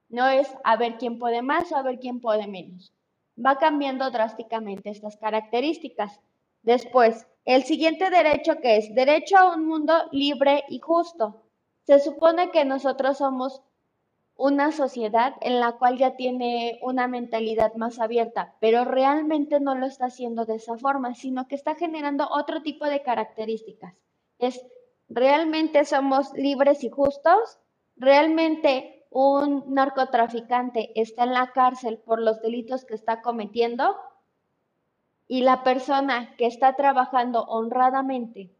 No 0.07 0.27
es 0.27 0.55
a 0.63 0.77
ver 0.77 0.97
quién 0.97 1.17
puede 1.17 1.41
más 1.41 1.71
o 1.71 1.77
a 1.77 1.81
ver 1.81 1.97
quién 1.97 2.21
puede 2.21 2.45
menos. 2.45 2.93
Va 3.43 3.57
cambiando 3.57 4.09
drásticamente 4.11 4.89
estas 4.89 5.17
características. 5.17 6.19
Después, 6.63 7.27
el 7.45 7.63
siguiente 7.63 8.09
derecho 8.09 8.59
que 8.61 8.77
es 8.77 8.93
derecho 8.93 9.37
a 9.37 9.55
un 9.55 9.65
mundo 9.65 9.93
libre 10.11 10.63
y 10.69 10.79
justo. 10.79 11.43
Se 11.83 11.99
supone 11.99 12.51
que 12.51 12.65
nosotros 12.65 13.19
somos 13.19 13.61
una 14.35 14.71
sociedad 14.71 15.33
en 15.41 15.59
la 15.59 15.73
cual 15.73 15.97
ya 15.97 16.15
tiene 16.15 16.79
una 16.81 17.07
mentalidad 17.07 17.73
más 17.75 17.99
abierta, 17.99 18.55
pero 18.59 18.85
realmente 18.85 19.59
no 19.59 19.75
lo 19.75 19.87
está 19.87 20.05
haciendo 20.05 20.45
de 20.45 20.55
esa 20.55 20.77
forma, 20.77 21.15
sino 21.15 21.47
que 21.47 21.55
está 21.55 21.75
generando 21.75 22.27
otro 22.29 22.61
tipo 22.61 22.85
de 22.85 23.01
características. 23.01 23.95
Es, 24.37 24.63
¿realmente 25.09 25.85
somos 25.85 26.33
libres 26.33 26.83
y 26.83 26.89
justos? 26.89 27.57
¿Realmente 27.95 28.96
un 29.09 29.63
narcotraficante 29.73 30.91
está 30.99 31.23
en 31.23 31.33
la 31.33 31.51
cárcel 31.51 31.97
por 31.97 32.21
los 32.21 32.41
delitos 32.41 32.85
que 32.85 32.95
está 32.95 33.21
cometiendo 33.21 33.95
y 35.27 35.41
la 35.41 35.63
persona 35.63 36.35
que 36.37 36.47
está 36.47 36.75
trabajando 36.75 37.43
honradamente 37.43 38.51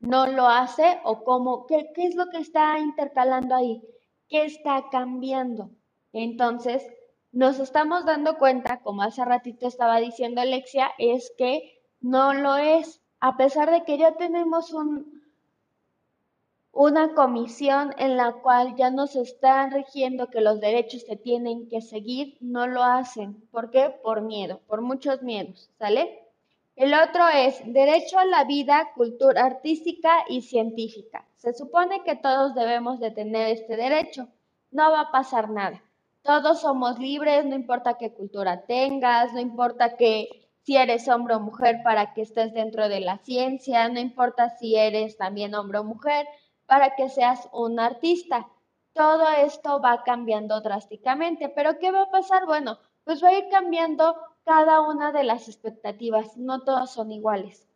no 0.00 0.26
lo 0.26 0.46
hace 0.46 1.00
o 1.04 1.24
cómo, 1.24 1.66
qué, 1.66 1.90
qué 1.94 2.06
es 2.06 2.14
lo 2.14 2.26
que 2.30 2.38
está 2.38 2.78
intercalando 2.78 3.54
ahí, 3.54 3.82
qué 4.28 4.44
está 4.44 4.84
cambiando. 4.90 5.70
Entonces, 6.12 6.86
nos 7.32 7.58
estamos 7.58 8.04
dando 8.04 8.38
cuenta, 8.38 8.80
como 8.80 9.02
hace 9.02 9.24
ratito 9.24 9.66
estaba 9.66 9.98
diciendo 9.98 10.40
Alexia, 10.40 10.90
es 10.98 11.32
que 11.36 11.82
no 12.00 12.34
lo 12.34 12.56
es, 12.56 13.02
a 13.20 13.36
pesar 13.36 13.70
de 13.70 13.84
que 13.84 13.98
ya 13.98 14.16
tenemos 14.16 14.72
un, 14.72 15.15
una 16.76 17.14
comisión 17.14 17.94
en 17.96 18.18
la 18.18 18.32
cual 18.34 18.76
ya 18.76 18.90
nos 18.90 19.16
están 19.16 19.70
rigiendo 19.70 20.28
que 20.28 20.42
los 20.42 20.60
derechos 20.60 21.04
se 21.06 21.16
tienen 21.16 21.70
que 21.70 21.80
seguir, 21.80 22.36
no 22.40 22.66
lo 22.66 22.82
hacen. 22.82 23.48
¿Por 23.50 23.70
qué? 23.70 23.88
Por 24.02 24.20
miedo, 24.20 24.60
por 24.66 24.82
muchos 24.82 25.22
miedos, 25.22 25.70
¿sale? 25.78 26.20
El 26.76 26.92
otro 26.92 27.26
es 27.28 27.62
derecho 27.64 28.18
a 28.18 28.26
la 28.26 28.44
vida, 28.44 28.90
cultura 28.94 29.46
artística 29.46 30.26
y 30.28 30.42
científica. 30.42 31.24
Se 31.36 31.54
supone 31.54 32.02
que 32.04 32.14
todos 32.14 32.54
debemos 32.54 33.00
de 33.00 33.10
tener 33.10 33.48
este 33.48 33.78
derecho. 33.78 34.28
No 34.70 34.92
va 34.92 35.00
a 35.00 35.10
pasar 35.10 35.48
nada. 35.48 35.82
Todos 36.20 36.60
somos 36.60 36.98
libres, 36.98 37.46
no 37.46 37.54
importa 37.54 37.96
qué 37.96 38.12
cultura 38.12 38.66
tengas, 38.66 39.32
no 39.32 39.40
importa 39.40 39.96
que 39.96 40.28
si 40.60 40.76
eres 40.76 41.08
hombre 41.08 41.36
o 41.36 41.40
mujer 41.40 41.80
para 41.82 42.12
que 42.12 42.20
estés 42.20 42.52
dentro 42.52 42.90
de 42.90 43.00
la 43.00 43.16
ciencia, 43.18 43.88
no 43.88 43.98
importa 43.98 44.50
si 44.50 44.76
eres 44.76 45.16
también 45.16 45.54
hombre 45.54 45.78
o 45.78 45.84
mujer 45.84 46.26
para 46.66 46.94
que 46.96 47.08
seas 47.08 47.48
un 47.52 47.80
artista. 47.80 48.48
Todo 48.92 49.28
esto 49.28 49.80
va 49.80 50.02
cambiando 50.04 50.60
drásticamente, 50.60 51.48
pero 51.48 51.78
¿qué 51.78 51.90
va 51.90 52.02
a 52.02 52.10
pasar? 52.10 52.46
Bueno, 52.46 52.78
pues 53.04 53.22
va 53.22 53.28
a 53.28 53.38
ir 53.38 53.48
cambiando 53.50 54.16
cada 54.44 54.80
una 54.80 55.12
de 55.12 55.24
las 55.24 55.48
expectativas, 55.48 56.36
no 56.36 56.62
todas 56.62 56.92
son 56.92 57.12
iguales. 57.12 57.68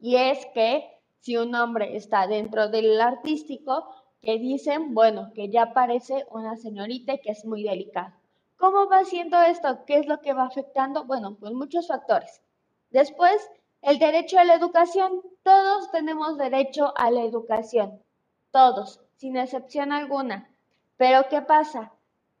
Y 0.00 0.16
es 0.16 0.46
que 0.54 0.90
si 1.20 1.36
un 1.36 1.54
hombre 1.54 1.96
está 1.96 2.26
dentro 2.26 2.68
del 2.68 3.00
artístico, 3.00 3.86
que 4.22 4.38
dicen, 4.38 4.94
bueno, 4.94 5.32
que 5.34 5.48
ya 5.48 5.72
parece 5.72 6.26
una 6.30 6.56
señorita 6.56 7.14
y 7.14 7.20
que 7.20 7.30
es 7.30 7.44
muy 7.44 7.62
delicado. 7.62 8.12
¿Cómo 8.56 8.88
va 8.88 9.04
siendo 9.04 9.40
esto? 9.40 9.84
¿Qué 9.86 9.96
es 9.96 10.06
lo 10.06 10.20
que 10.20 10.34
va 10.34 10.44
afectando? 10.44 11.04
Bueno, 11.04 11.36
pues 11.40 11.52
muchos 11.52 11.88
factores. 11.88 12.42
Después, 12.90 13.50
el 13.82 13.98
derecho 13.98 14.38
a 14.38 14.44
la 14.44 14.54
educación. 14.54 15.22
Todos 15.42 15.90
tenemos 15.90 16.36
derecho 16.38 16.92
a 16.96 17.10
la 17.10 17.22
educación. 17.22 18.02
Todos, 18.50 19.00
sin 19.16 19.36
excepción 19.36 19.92
alguna. 19.92 20.50
Pero 20.96 21.28
¿qué 21.28 21.40
pasa? 21.42 21.92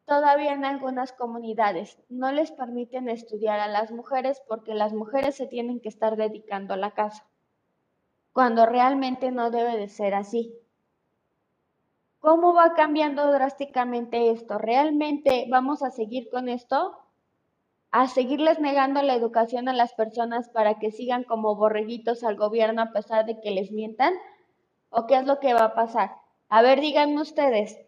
Todavía 0.04 0.52
en 0.52 0.64
algunas 0.64 1.12
comunidades 1.12 1.98
no 2.08 2.32
les 2.32 2.50
permiten 2.50 3.08
estudiar 3.08 3.60
a 3.60 3.68
las 3.68 3.92
mujeres 3.92 4.42
porque 4.48 4.74
las 4.74 4.92
mujeres 4.92 5.36
se 5.36 5.46
tienen 5.46 5.80
que 5.80 5.88
estar 5.88 6.16
dedicando 6.16 6.74
a 6.74 6.76
la 6.76 6.90
casa, 6.90 7.26
cuando 8.32 8.66
realmente 8.66 9.30
no 9.30 9.50
debe 9.50 9.76
de 9.76 9.88
ser 9.88 10.14
así. 10.14 10.52
¿Cómo 12.18 12.52
va 12.52 12.74
cambiando 12.74 13.30
drásticamente 13.30 14.30
esto? 14.30 14.58
¿Realmente 14.58 15.46
vamos 15.48 15.82
a 15.82 15.90
seguir 15.90 16.28
con 16.28 16.48
esto? 16.48 16.98
A 17.92 18.06
seguirles 18.06 18.60
negando 18.60 19.02
la 19.02 19.14
educación 19.14 19.68
a 19.68 19.72
las 19.72 19.92
personas 19.94 20.48
para 20.48 20.78
que 20.78 20.92
sigan 20.92 21.24
como 21.24 21.56
borreguitos 21.56 22.22
al 22.22 22.36
gobierno 22.36 22.82
a 22.82 22.92
pesar 22.92 23.26
de 23.26 23.40
que 23.40 23.50
les 23.50 23.72
mientan? 23.72 24.14
¿O 24.90 25.06
qué 25.06 25.16
es 25.16 25.26
lo 25.26 25.40
que 25.40 25.54
va 25.54 25.64
a 25.64 25.74
pasar? 25.74 26.12
A 26.48 26.62
ver, 26.62 26.80
díganme 26.80 27.20
ustedes, 27.20 27.78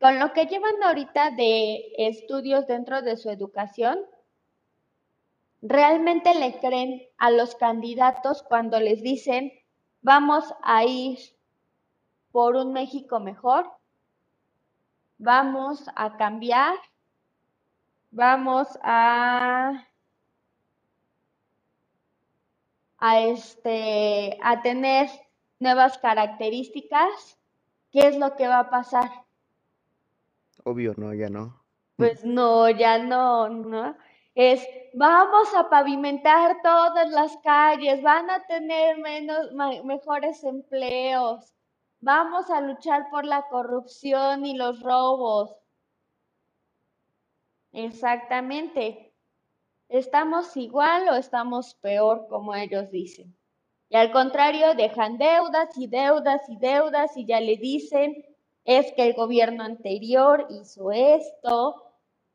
con 0.00 0.18
lo 0.18 0.32
que 0.32 0.46
llevan 0.46 0.82
ahorita 0.82 1.30
de 1.30 1.92
estudios 1.96 2.66
dentro 2.66 3.02
de 3.02 3.16
su 3.16 3.30
educación, 3.30 3.98
¿realmente 5.62 6.34
le 6.34 6.58
creen 6.58 7.02
a 7.18 7.30
los 7.30 7.54
candidatos 7.54 8.42
cuando 8.42 8.78
les 8.78 9.02
dicen 9.02 9.52
vamos 10.02 10.54
a 10.62 10.84
ir 10.84 11.18
por 12.30 12.56
un 12.56 12.72
México 12.72 13.20
mejor? 13.20 13.70
¿Vamos 15.18 15.84
a 15.96 16.16
cambiar? 16.16 16.76
Vamos 18.16 18.66
a, 18.82 19.86
a, 22.98 23.20
este, 23.20 24.38
a 24.42 24.62
tener 24.62 25.10
nuevas 25.60 25.98
características, 25.98 27.38
¿qué 27.92 28.08
es 28.08 28.16
lo 28.16 28.34
que 28.34 28.48
va 28.48 28.60
a 28.60 28.70
pasar? 28.70 29.10
Obvio, 30.64 30.94
no, 30.96 31.12
ya 31.12 31.28
no. 31.28 31.62
Pues 31.96 32.24
no, 32.24 32.70
ya 32.70 32.98
no, 32.98 33.50
¿no? 33.50 33.96
Es, 34.34 34.66
vamos 34.94 35.54
a 35.54 35.68
pavimentar 35.68 36.56
todas 36.62 37.10
las 37.10 37.36
calles, 37.38 38.02
van 38.02 38.30
a 38.30 38.46
tener 38.46 38.98
menos, 38.98 39.52
mejores 39.84 40.42
empleos, 40.42 41.54
vamos 42.00 42.48
a 42.50 42.62
luchar 42.62 43.10
por 43.10 43.26
la 43.26 43.46
corrupción 43.48 44.46
y 44.46 44.56
los 44.56 44.80
robos, 44.82 45.54
Exactamente. 47.76 49.12
¿Estamos 49.90 50.56
igual 50.56 51.10
o 51.10 51.14
estamos 51.14 51.74
peor, 51.74 52.26
como 52.28 52.54
ellos 52.54 52.90
dicen? 52.90 53.36
Y 53.90 53.96
al 53.96 54.12
contrario, 54.12 54.74
dejan 54.74 55.18
deudas 55.18 55.76
y 55.76 55.86
deudas 55.86 56.48
y 56.48 56.56
deudas 56.56 57.14
y 57.18 57.26
ya 57.26 57.38
le 57.38 57.58
dicen, 57.58 58.24
es 58.64 58.90
que 58.94 59.02
el 59.06 59.12
gobierno 59.12 59.62
anterior 59.62 60.46
hizo 60.48 60.90
esto, 60.90 61.82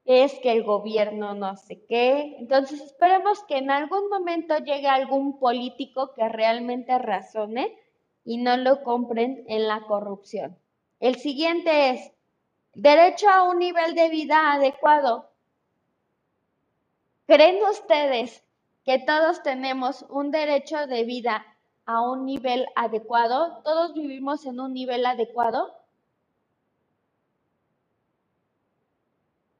es 0.05 0.31
que 0.43 0.51
el 0.51 0.63
gobierno 0.63 1.33
no 1.33 1.55
sé 1.57 1.83
qué. 1.87 2.35
Entonces 2.37 2.79
esperemos 2.79 3.43
que 3.45 3.57
en 3.57 3.71
algún 3.71 4.09
momento 4.09 4.59
llegue 4.59 4.87
algún 4.89 5.39
político 5.39 6.13
que 6.13 6.29
realmente 6.29 6.99
razone 6.99 7.75
y 8.23 8.37
no 8.37 8.57
lo 8.57 8.83
compren 8.83 9.43
en 9.47 9.67
la 9.67 9.81
corrupción. 9.87 10.59
El 10.99 11.15
siguiente 11.15 11.89
es 11.89 12.11
derecho 12.75 13.27
a 13.27 13.49
un 13.49 13.57
nivel 13.57 13.95
de 13.95 14.09
vida 14.09 14.53
adecuado. 14.53 15.30
¿Creen 17.31 17.63
ustedes 17.63 18.43
que 18.83 18.99
todos 18.99 19.41
tenemos 19.41 20.05
un 20.09 20.31
derecho 20.31 20.85
de 20.85 21.05
vida 21.05 21.45
a 21.85 22.01
un 22.01 22.25
nivel 22.25 22.65
adecuado? 22.75 23.61
¿Todos 23.63 23.93
vivimos 23.93 24.45
en 24.45 24.59
un 24.59 24.73
nivel 24.73 25.05
adecuado? 25.05 25.73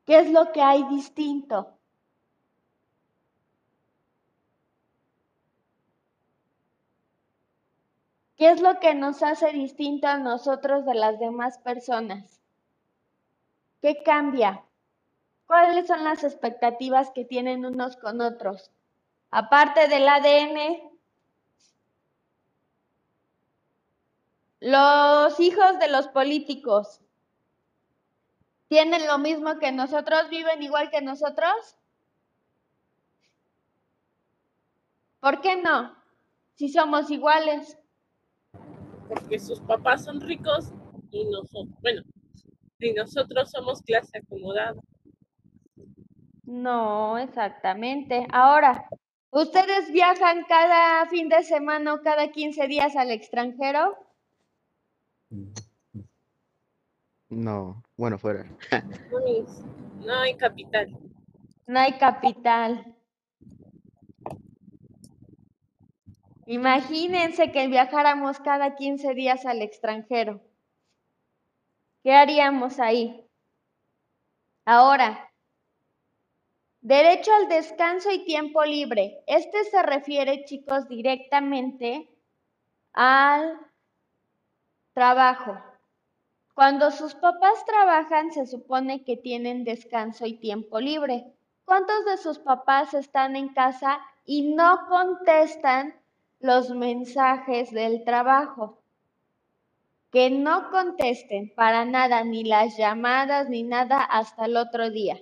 ¿Qué 0.06 0.20
es 0.20 0.30
lo 0.30 0.52
que 0.52 0.62
hay 0.62 0.84
distinto? 0.90 1.78
¿Qué 8.36 8.50
es 8.50 8.60
lo 8.60 8.82
que 8.82 8.96
nos 8.96 9.24
hace 9.24 9.54
distinto 9.54 10.08
a 10.08 10.18
nosotros 10.18 10.86
de 10.86 10.96
las 10.96 11.18
demás 11.20 11.58
personas? 11.60 12.42
¿Qué 13.82 14.04
cambia? 14.04 14.62
¿Cuáles 15.52 15.88
son 15.88 16.06
las 16.06 16.24
expectativas 16.24 17.12
que 17.14 17.26
tienen 17.26 17.66
unos 17.66 17.98
con 17.98 18.22
otros? 18.22 18.72
Aparte 19.32 19.90
del 19.90 20.08
ADN, 20.08 20.80
los 24.62 25.38
hijos 25.42 25.78
de 25.78 25.90
los 25.90 26.08
políticos 26.08 27.02
tienen 28.70 29.06
lo 29.06 29.18
mismo 29.18 29.60
que 29.60 29.74
nosotros, 29.74 30.30
viven 30.30 30.64
igual 30.64 30.90
que 30.90 31.02
nosotros. 31.02 31.76
¿Por 35.20 35.42
qué 35.42 35.62
no? 35.62 35.98
Si 36.56 36.70
somos 36.70 37.12
iguales. 37.12 37.78
Porque 39.10 39.38
sus 39.38 39.60
papás 39.60 40.06
son 40.06 40.22
ricos 40.22 40.72
y 41.12 41.26
nosotros, 41.26 41.76
bueno, 41.82 42.04
y 42.80 42.94
nosotros 42.94 43.52
somos 43.52 43.82
clase 43.82 44.18
acomodada. 44.18 44.82
No, 46.52 47.18
exactamente. 47.18 48.28
Ahora, 48.30 48.86
¿ustedes 49.30 49.90
viajan 49.90 50.44
cada 50.50 51.06
fin 51.06 51.30
de 51.30 51.44
semana 51.44 51.94
o 51.94 52.02
cada 52.02 52.30
15 52.30 52.68
días 52.68 52.98
al 52.98 53.10
extranjero? 53.10 53.98
No, 57.30 57.82
bueno, 57.96 58.20
fuera. 58.20 58.46
No 60.06 60.20
hay 60.20 60.36
capital. 60.36 60.90
No 61.68 61.80
hay 61.80 61.94
capital. 61.94 62.98
Imagínense 66.48 67.54
que 67.54 67.70
viajáramos 67.70 68.42
cada 68.42 68.76
15 68.76 69.14
días 69.14 69.46
al 69.46 69.62
extranjero. 69.62 70.42
¿Qué 72.04 72.14
haríamos 72.14 72.78
ahí? 72.82 73.26
Ahora, 74.66 75.31
Derecho 76.82 77.32
al 77.36 77.48
descanso 77.48 78.10
y 78.12 78.26
tiempo 78.26 78.66
libre. 78.66 79.24
Este 79.28 79.64
se 79.66 79.84
refiere, 79.84 80.46
chicos, 80.46 80.88
directamente 80.88 82.10
al 82.92 83.60
trabajo. 84.94 85.62
Cuando 86.56 86.90
sus 86.90 87.14
papás 87.14 87.64
trabajan, 87.68 88.32
se 88.32 88.48
supone 88.48 89.04
que 89.04 89.16
tienen 89.16 89.64
descanso 89.64 90.26
y 90.26 90.40
tiempo 90.40 90.80
libre. 90.80 91.32
¿Cuántos 91.66 92.04
de 92.06 92.18
sus 92.18 92.40
papás 92.40 92.96
están 92.96 93.36
en 93.36 93.50
casa 93.50 94.00
y 94.26 94.56
no 94.56 94.88
contestan 94.88 95.94
los 96.40 96.72
mensajes 96.72 97.70
del 97.70 98.04
trabajo? 98.04 98.80
Que 100.12 100.32
no 100.32 100.72
contesten 100.72 101.54
para 101.54 101.86
nada, 101.86 102.24
ni 102.24 102.44
las 102.44 102.76
llamadas, 102.76 103.50
ni 103.50 103.62
nada 103.62 104.02
hasta 104.04 104.46
el 104.46 104.58
otro 104.58 104.90
día. 104.90 105.22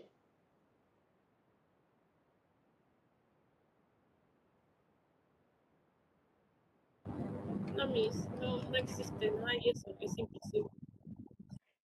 No, 7.90 8.40
no, 8.40 8.70
no 8.70 8.76
existe, 8.78 9.32
no 9.32 9.48
hay 9.48 9.70
eso, 9.70 9.96
es 10.00 10.18
imposible. 10.18 10.70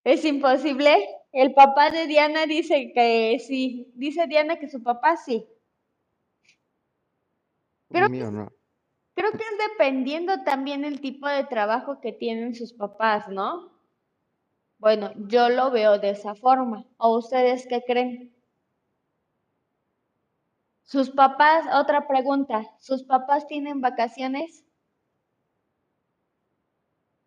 Es 0.03 0.23
imposible. 0.23 0.95
El 1.31 1.53
papá 1.53 1.89
de 1.89 2.05
Diana 2.05 2.45
dice 2.45 2.91
que 2.93 3.37
sí. 3.39 3.91
Dice 3.95 4.27
Diana 4.27 4.57
que 4.57 4.69
su 4.69 4.83
papá 4.83 5.17
sí. 5.17 5.47
Creo 7.89 8.09
mío 8.09 8.29
no. 8.31 8.51
creo 9.15 9.31
que 9.31 9.37
es 9.37 9.69
dependiendo 9.71 10.43
también 10.43 10.85
el 10.85 11.01
tipo 11.01 11.27
de 11.27 11.43
trabajo 11.45 12.01
que 12.01 12.11
tienen 12.11 12.53
sus 12.53 12.73
papás, 12.73 13.27
¿no? 13.29 13.71
Bueno, 14.77 15.11
yo 15.15 15.49
lo 15.49 15.71
veo 15.71 15.97
de 15.97 16.11
esa 16.11 16.35
forma. 16.35 16.85
¿O 16.97 17.17
ustedes 17.17 17.65
qué 17.67 17.81
creen? 17.85 18.35
Sus 20.83 21.09
papás, 21.09 21.65
otra 21.73 22.07
pregunta, 22.07 22.69
¿sus 22.79 23.03
papás 23.03 23.47
tienen 23.47 23.81
vacaciones? 23.81 24.64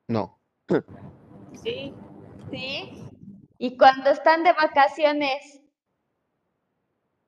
No. 0.09 0.41
Sí, 1.63 1.95
Sí. 2.51 3.05
Y 3.59 3.77
cuando 3.77 4.11
están 4.11 4.43
de 4.43 4.53
vacaciones, 4.53 5.61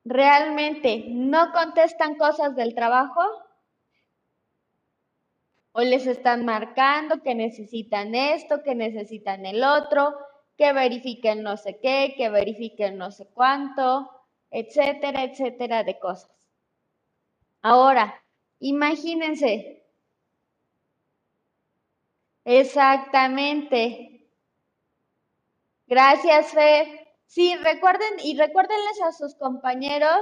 ¿realmente 0.05 1.05
no 1.09 1.53
contestan 1.53 2.15
cosas 2.15 2.57
del 2.57 2.75
trabajo? 2.75 3.21
¿O 5.73 5.83
les 5.83 6.07
están 6.07 6.45
marcando 6.45 7.23
que 7.23 7.35
necesitan 7.35 8.15
esto, 8.15 8.63
que 8.63 8.75
necesitan 8.75 9.45
el 9.45 9.63
otro, 9.63 10.17
que 10.57 10.73
verifiquen 10.73 11.43
no 11.43 11.57
sé 11.57 11.79
qué, 11.81 12.15
que 12.17 12.31
verifiquen 12.31 12.97
no 12.97 13.11
sé 13.11 13.27
cuánto, 13.35 14.11
etcétera, 14.51 15.25
etcétera 15.25 15.85
de 15.85 15.99
cosas? 15.99 16.31
Ahora, 17.63 18.23
imagínense. 18.59 19.80
Exactamente. 22.51 24.27
Gracias, 25.87 26.49
Fer. 26.53 26.89
Sí, 27.27 27.55
recuerden 27.55 28.19
y 28.25 28.37
recuérdenles 28.37 29.01
a 29.07 29.13
sus 29.13 29.37
compañeros, 29.37 30.19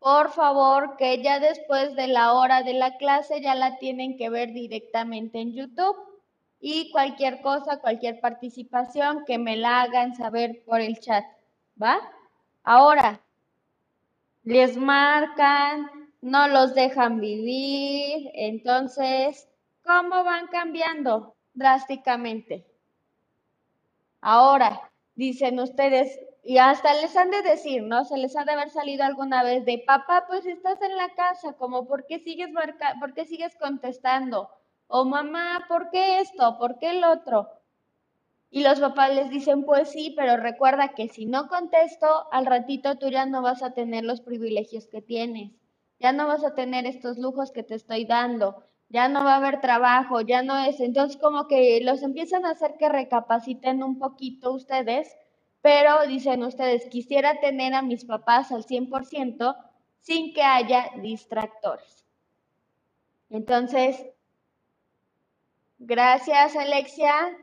por 0.00 0.32
favor, 0.32 0.96
que 0.96 1.22
ya 1.22 1.38
después 1.38 1.94
de 1.94 2.08
la 2.08 2.32
hora 2.32 2.64
de 2.64 2.74
la 2.74 2.96
clase 2.96 3.40
ya 3.40 3.54
la 3.54 3.78
tienen 3.78 4.16
que 4.16 4.28
ver 4.28 4.52
directamente 4.52 5.38
en 5.40 5.52
YouTube 5.52 5.96
y 6.58 6.90
cualquier 6.90 7.42
cosa, 7.42 7.80
cualquier 7.80 8.18
participación 8.18 9.24
que 9.24 9.38
me 9.38 9.56
la 9.56 9.82
hagan 9.82 10.16
saber 10.16 10.64
por 10.66 10.80
el 10.80 10.98
chat, 10.98 11.24
¿va? 11.80 12.00
Ahora, 12.64 13.20
les 14.42 14.76
marcan, 14.76 16.10
no 16.22 16.48
los 16.48 16.74
dejan 16.74 17.20
vivir, 17.20 18.32
entonces, 18.34 19.48
¿cómo 19.84 20.24
van 20.24 20.46
cambiando 20.48 21.36
drásticamente? 21.52 22.66
Ahora, 24.20 24.90
dicen 25.14 25.60
ustedes, 25.60 26.18
y 26.42 26.58
hasta 26.58 26.94
les 26.94 27.16
han 27.16 27.30
de 27.30 27.42
decir, 27.42 27.82
¿no? 27.82 28.04
Se 28.04 28.18
les 28.18 28.36
ha 28.36 28.44
de 28.44 28.52
haber 28.52 28.70
salido 28.70 29.04
alguna 29.04 29.42
vez 29.42 29.64
de, 29.64 29.82
papá, 29.86 30.24
pues 30.26 30.44
estás 30.46 30.80
en 30.82 30.96
la 30.96 31.10
casa, 31.14 31.54
como, 31.54 31.86
¿por 31.86 32.06
qué 32.06 32.18
sigues, 32.18 32.50
¿por 33.00 33.14
qué 33.14 33.24
sigues 33.24 33.56
contestando? 33.56 34.50
O 34.86 35.04
mamá, 35.04 35.64
¿por 35.68 35.90
qué 35.90 36.20
esto? 36.20 36.58
¿Por 36.58 36.78
qué 36.78 36.90
el 36.90 37.04
otro? 37.04 37.48
Y 38.50 38.62
los 38.62 38.78
papás 38.78 39.14
les 39.14 39.30
dicen, 39.30 39.64
pues 39.64 39.90
sí, 39.90 40.14
pero 40.16 40.36
recuerda 40.36 40.94
que 40.94 41.08
si 41.08 41.26
no 41.26 41.48
contesto, 41.48 42.26
al 42.30 42.46
ratito 42.46 42.98
tú 42.98 43.08
ya 43.08 43.26
no 43.26 43.42
vas 43.42 43.62
a 43.62 43.74
tener 43.74 44.04
los 44.04 44.20
privilegios 44.20 44.86
que 44.86 45.02
tienes, 45.02 45.52
ya 45.98 46.12
no 46.12 46.26
vas 46.26 46.44
a 46.44 46.54
tener 46.54 46.86
estos 46.86 47.18
lujos 47.18 47.50
que 47.50 47.62
te 47.62 47.74
estoy 47.74 48.04
dando, 48.04 48.62
ya 48.94 49.08
no 49.08 49.24
va 49.24 49.32
a 49.32 49.36
haber 49.38 49.60
trabajo, 49.60 50.20
ya 50.20 50.42
no 50.42 50.56
es. 50.56 50.78
Entonces 50.78 51.20
como 51.20 51.48
que 51.48 51.80
los 51.82 52.04
empiezan 52.04 52.46
a 52.46 52.50
hacer 52.50 52.76
que 52.78 52.88
recapaciten 52.88 53.82
un 53.82 53.98
poquito 53.98 54.52
ustedes, 54.52 55.16
pero 55.62 56.06
dicen 56.06 56.44
ustedes, 56.44 56.86
quisiera 56.86 57.40
tener 57.40 57.74
a 57.74 57.82
mis 57.82 58.04
papás 58.04 58.52
al 58.52 58.64
100% 58.64 59.56
sin 59.98 60.32
que 60.32 60.44
haya 60.44 60.92
distractores. 61.02 62.06
Entonces, 63.30 64.00
gracias 65.78 66.54
Alexia. 66.54 67.36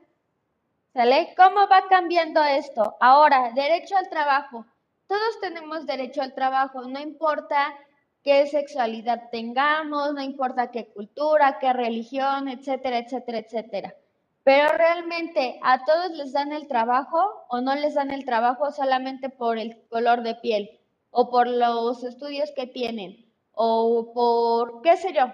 ¿Sale? 0.94 1.34
¿Cómo 1.36 1.68
va 1.68 1.84
cambiando 1.90 2.42
esto? 2.44 2.96
Ahora, 3.02 3.52
derecho 3.54 3.98
al 3.98 4.10
trabajo. 4.10 4.66
Todos 5.08 5.42
tenemos 5.42 5.86
derecho 5.86 6.22
al 6.22 6.34
trabajo, 6.34 6.84
no 6.84 7.00
importa 7.02 7.78
qué 8.24 8.48
sexualidad 8.48 9.30
tengamos, 9.32 10.14
no 10.14 10.22
importa 10.22 10.72
qué 10.72 10.88
cultura, 10.88 11.58
qué 11.60 11.74
religión, 11.74 12.48
etcétera, 12.48 13.00
etcétera, 13.00 13.40
etcétera. 13.40 13.96
Pero 14.44 14.72
realmente 14.76 15.60
a 15.62 15.84
todos 15.86 16.12
les 16.12 16.34
dan 16.34 16.52
el 16.52 16.68
trabajo 16.68 17.46
o 17.50 17.62
no 17.62 17.76
les 17.76 17.94
dan 17.94 18.12
el 18.12 18.26
trabajo 18.26 18.72
solamente 18.72 19.30
por 19.30 19.58
el 19.58 19.82
color 19.90 20.24
de 20.24 20.36
piel 20.36 20.80
o 21.12 21.30
por 21.30 21.48
los 21.48 22.04
estudios 22.04 22.52
que 22.56 22.66
tienen 22.68 23.26
o 23.54 24.12
por 24.14 24.82
qué 24.82 24.98
sé 24.98 25.14
yo. 25.14 25.34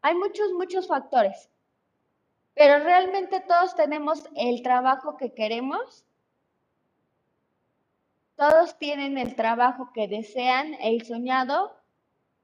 Hay 0.00 0.14
muchos, 0.16 0.52
muchos 0.52 0.88
factores. 0.88 1.48
Pero 2.54 2.84
realmente 2.84 3.40
todos 3.40 3.74
tenemos 3.76 4.28
el 4.34 4.62
trabajo 4.62 5.16
que 5.16 5.32
queremos. 5.32 6.04
Todos 8.36 8.76
tienen 8.78 9.16
el 9.18 9.36
trabajo 9.36 9.90
que 9.94 10.08
desean, 10.08 10.74
el 10.80 11.04
soñado. 11.04 11.81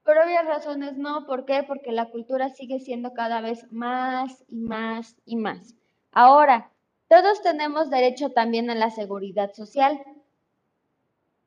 Por 0.03 0.17
obvias 0.17 0.45
razones 0.45 0.97
no. 0.97 1.25
¿Por 1.25 1.45
qué? 1.45 1.63
Porque 1.63 1.91
la 1.91 2.09
cultura 2.09 2.49
sigue 2.49 2.79
siendo 2.79 3.13
cada 3.13 3.41
vez 3.41 3.71
más 3.71 4.43
y 4.47 4.57
más 4.57 5.15
y 5.25 5.35
más. 5.35 5.75
Ahora, 6.11 6.71
todos 7.07 7.41
tenemos 7.41 7.89
derecho 7.89 8.31
también 8.31 8.69
a 8.69 8.75
la 8.75 8.89
seguridad 8.91 9.53
social. 9.53 10.01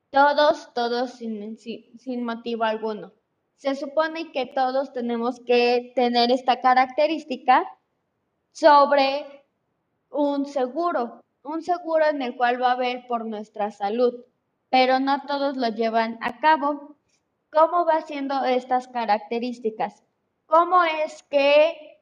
Todos, 0.09 0.73
todos 0.73 1.11
sin, 1.13 1.57
sin, 1.57 1.97
sin 1.97 2.23
motivo 2.23 2.63
alguno. 2.63 3.13
Se 3.55 3.75
supone 3.75 4.31
que 4.31 4.45
todos 4.45 4.93
tenemos 4.93 5.39
que 5.39 5.93
tener 5.95 6.31
esta 6.31 6.59
característica 6.61 7.65
sobre 8.51 9.25
un 10.09 10.45
seguro, 10.45 11.21
un 11.43 11.61
seguro 11.61 12.05
en 12.05 12.21
el 12.21 12.37
cual 12.37 12.61
va 12.61 12.69
a 12.69 12.73
haber 12.73 13.07
por 13.07 13.25
nuestra 13.25 13.71
salud, 13.71 14.23
pero 14.69 14.99
no 14.99 15.21
todos 15.27 15.57
lo 15.57 15.69
llevan 15.69 16.17
a 16.21 16.39
cabo. 16.39 16.92
¿Cómo 17.53 17.85
va 17.85 18.01
siendo 18.01 18.43
estas 18.45 18.87
características? 18.87 20.01
¿Cómo 20.47 20.83
es 20.83 21.21
que 21.21 21.99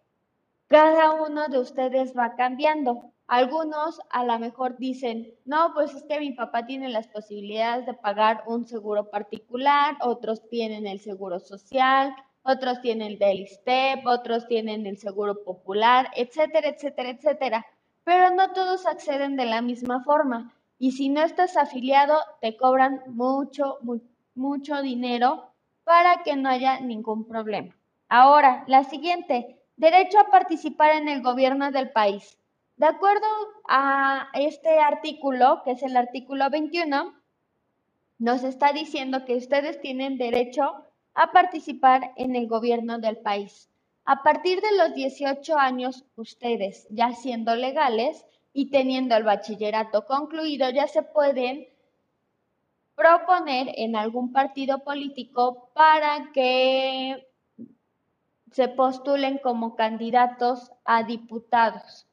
cada 0.68 1.12
uno 1.12 1.50
de 1.50 1.60
ustedes 1.60 2.18
va 2.18 2.38
cambiando? 2.38 3.12
Algunos 3.28 4.00
a 4.12 4.24
lo 4.24 4.40
mejor 4.40 4.78
dicen, 4.78 5.36
no, 5.44 5.74
pues 5.74 5.94
es 5.94 6.04
que 6.04 6.22
mi 6.22 6.32
papá 6.32 6.66
tiene 6.66 6.88
las 6.88 7.10
posibilidades 7.10 7.86
de 7.86 7.94
pagar 7.94 8.46
un 8.48 8.66
seguro 8.66 9.10
particular, 9.10 9.98
otros 10.00 10.48
tienen 10.48 10.88
el 10.88 11.02
seguro 11.02 11.42
social, 11.42 12.16
otros 12.44 12.80
tienen 12.80 13.12
el 13.12 13.20
del 13.20 13.46
STEP, 13.46 14.08
otros 14.08 14.48
tienen 14.48 14.86
el 14.86 14.98
seguro 15.00 15.44
popular, 15.44 16.12
etcétera, 16.16 16.70
etcétera, 16.70 17.10
etcétera. 17.10 17.66
Pero 18.06 18.34
no 18.34 18.54
todos 18.54 18.86
acceden 18.86 19.36
de 19.36 19.48
la 19.48 19.62
misma 19.62 20.02
forma. 20.06 20.54
Y 20.80 20.94
si 20.94 21.10
no 21.10 21.22
estás 21.22 21.58
afiliado, 21.58 22.18
te 22.40 22.56
cobran 22.56 23.04
mucho, 23.08 23.80
mu 23.82 24.00
mucho 24.36 24.82
dinero 24.82 25.52
para 25.84 26.24
que 26.24 26.36
no 26.36 26.50
haya 26.50 26.80
ningún 26.80 27.28
problema. 27.28 27.76
Ahora, 28.10 28.64
la 28.68 28.84
siguiente, 28.84 29.60
derecho 29.78 30.20
a 30.20 30.30
participar 30.30 30.96
en 30.96 31.08
el 31.08 31.22
gobierno 31.22 31.72
del 31.72 31.92
país. 31.92 32.38
De 32.78 32.88
acuerdo 32.88 33.28
a 33.68 34.30
este 34.34 34.80
artículo, 34.80 35.62
que 35.64 35.72
es 35.72 35.84
el 35.84 35.96
artículo 35.96 36.50
21, 36.50 37.14
nos 38.20 38.44
está 38.44 38.74
diciendo 38.74 39.26
que 39.26 39.36
ustedes 39.36 39.82
tienen 39.82 40.18
derecho 40.18 40.86
a 41.14 41.32
participar 41.32 42.12
en 42.16 42.36
el 42.36 42.48
gobierno 42.48 43.00
del 43.00 43.18
país. 43.18 43.70
A 44.06 44.24
partir 44.24 44.62
de 44.62 44.78
los 44.78 44.94
18 44.94 45.58
años, 45.58 46.06
ustedes, 46.16 46.88
ya 46.90 47.14
siendo 47.14 47.56
legales 47.56 48.26
y 48.54 48.70
teniendo 48.70 49.16
el 49.16 49.24
bachillerato 49.24 50.06
concluido, 50.06 50.70
ya 50.70 50.88
se 50.88 51.04
pueden 51.04 51.68
proponer 52.96 53.74
en 53.78 53.96
algún 53.96 54.32
partido 54.32 54.80
político 54.84 55.72
para 55.74 56.32
que 56.34 57.28
se 58.52 58.68
postulen 58.68 59.38
como 59.38 59.76
candidatos 59.76 60.72
a 60.84 61.04
diputados. 61.04 62.08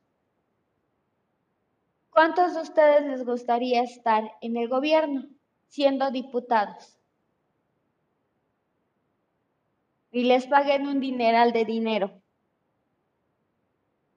¿Cuántos 2.10 2.54
de 2.54 2.62
ustedes 2.62 3.04
les 3.04 3.24
gustaría 3.24 3.82
estar 3.82 4.32
en 4.40 4.56
el 4.56 4.68
gobierno 4.68 5.26
siendo 5.68 6.10
diputados? 6.10 6.98
Y 10.10 10.24
les 10.24 10.46
paguen 10.46 10.86
un 10.86 11.00
dineral 11.00 11.52
de 11.52 11.64
dinero. 11.64 12.22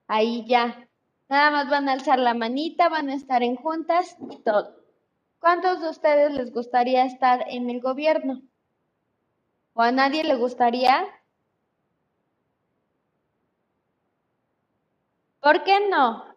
Ahí 0.06 0.44
ya. 0.46 0.88
Nada 1.28 1.50
más 1.50 1.68
van 1.70 1.88
a 1.88 1.92
alzar 1.92 2.18
la 2.18 2.34
manita, 2.34 2.88
van 2.88 3.08
a 3.08 3.14
estar 3.14 3.42
en 3.42 3.56
juntas 3.56 4.16
y 4.30 4.38
todo. 4.38 4.81
¿Cuántos 5.42 5.80
de 5.80 5.88
ustedes 5.88 6.30
les 6.30 6.52
gustaría 6.52 7.04
estar 7.04 7.44
en 7.48 7.68
el 7.68 7.80
gobierno? 7.80 8.42
¿O 9.74 9.82
a 9.82 9.90
nadie 9.90 10.22
le 10.22 10.36
gustaría? 10.36 11.04
¿Por 15.40 15.64
qué 15.64 15.88
no? 15.90 16.36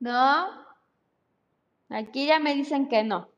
¿No? 0.00 0.66
Aquí 1.90 2.26
ya 2.26 2.38
me 2.38 2.54
dicen 2.54 2.88
que 2.88 3.02
no. 3.04 3.28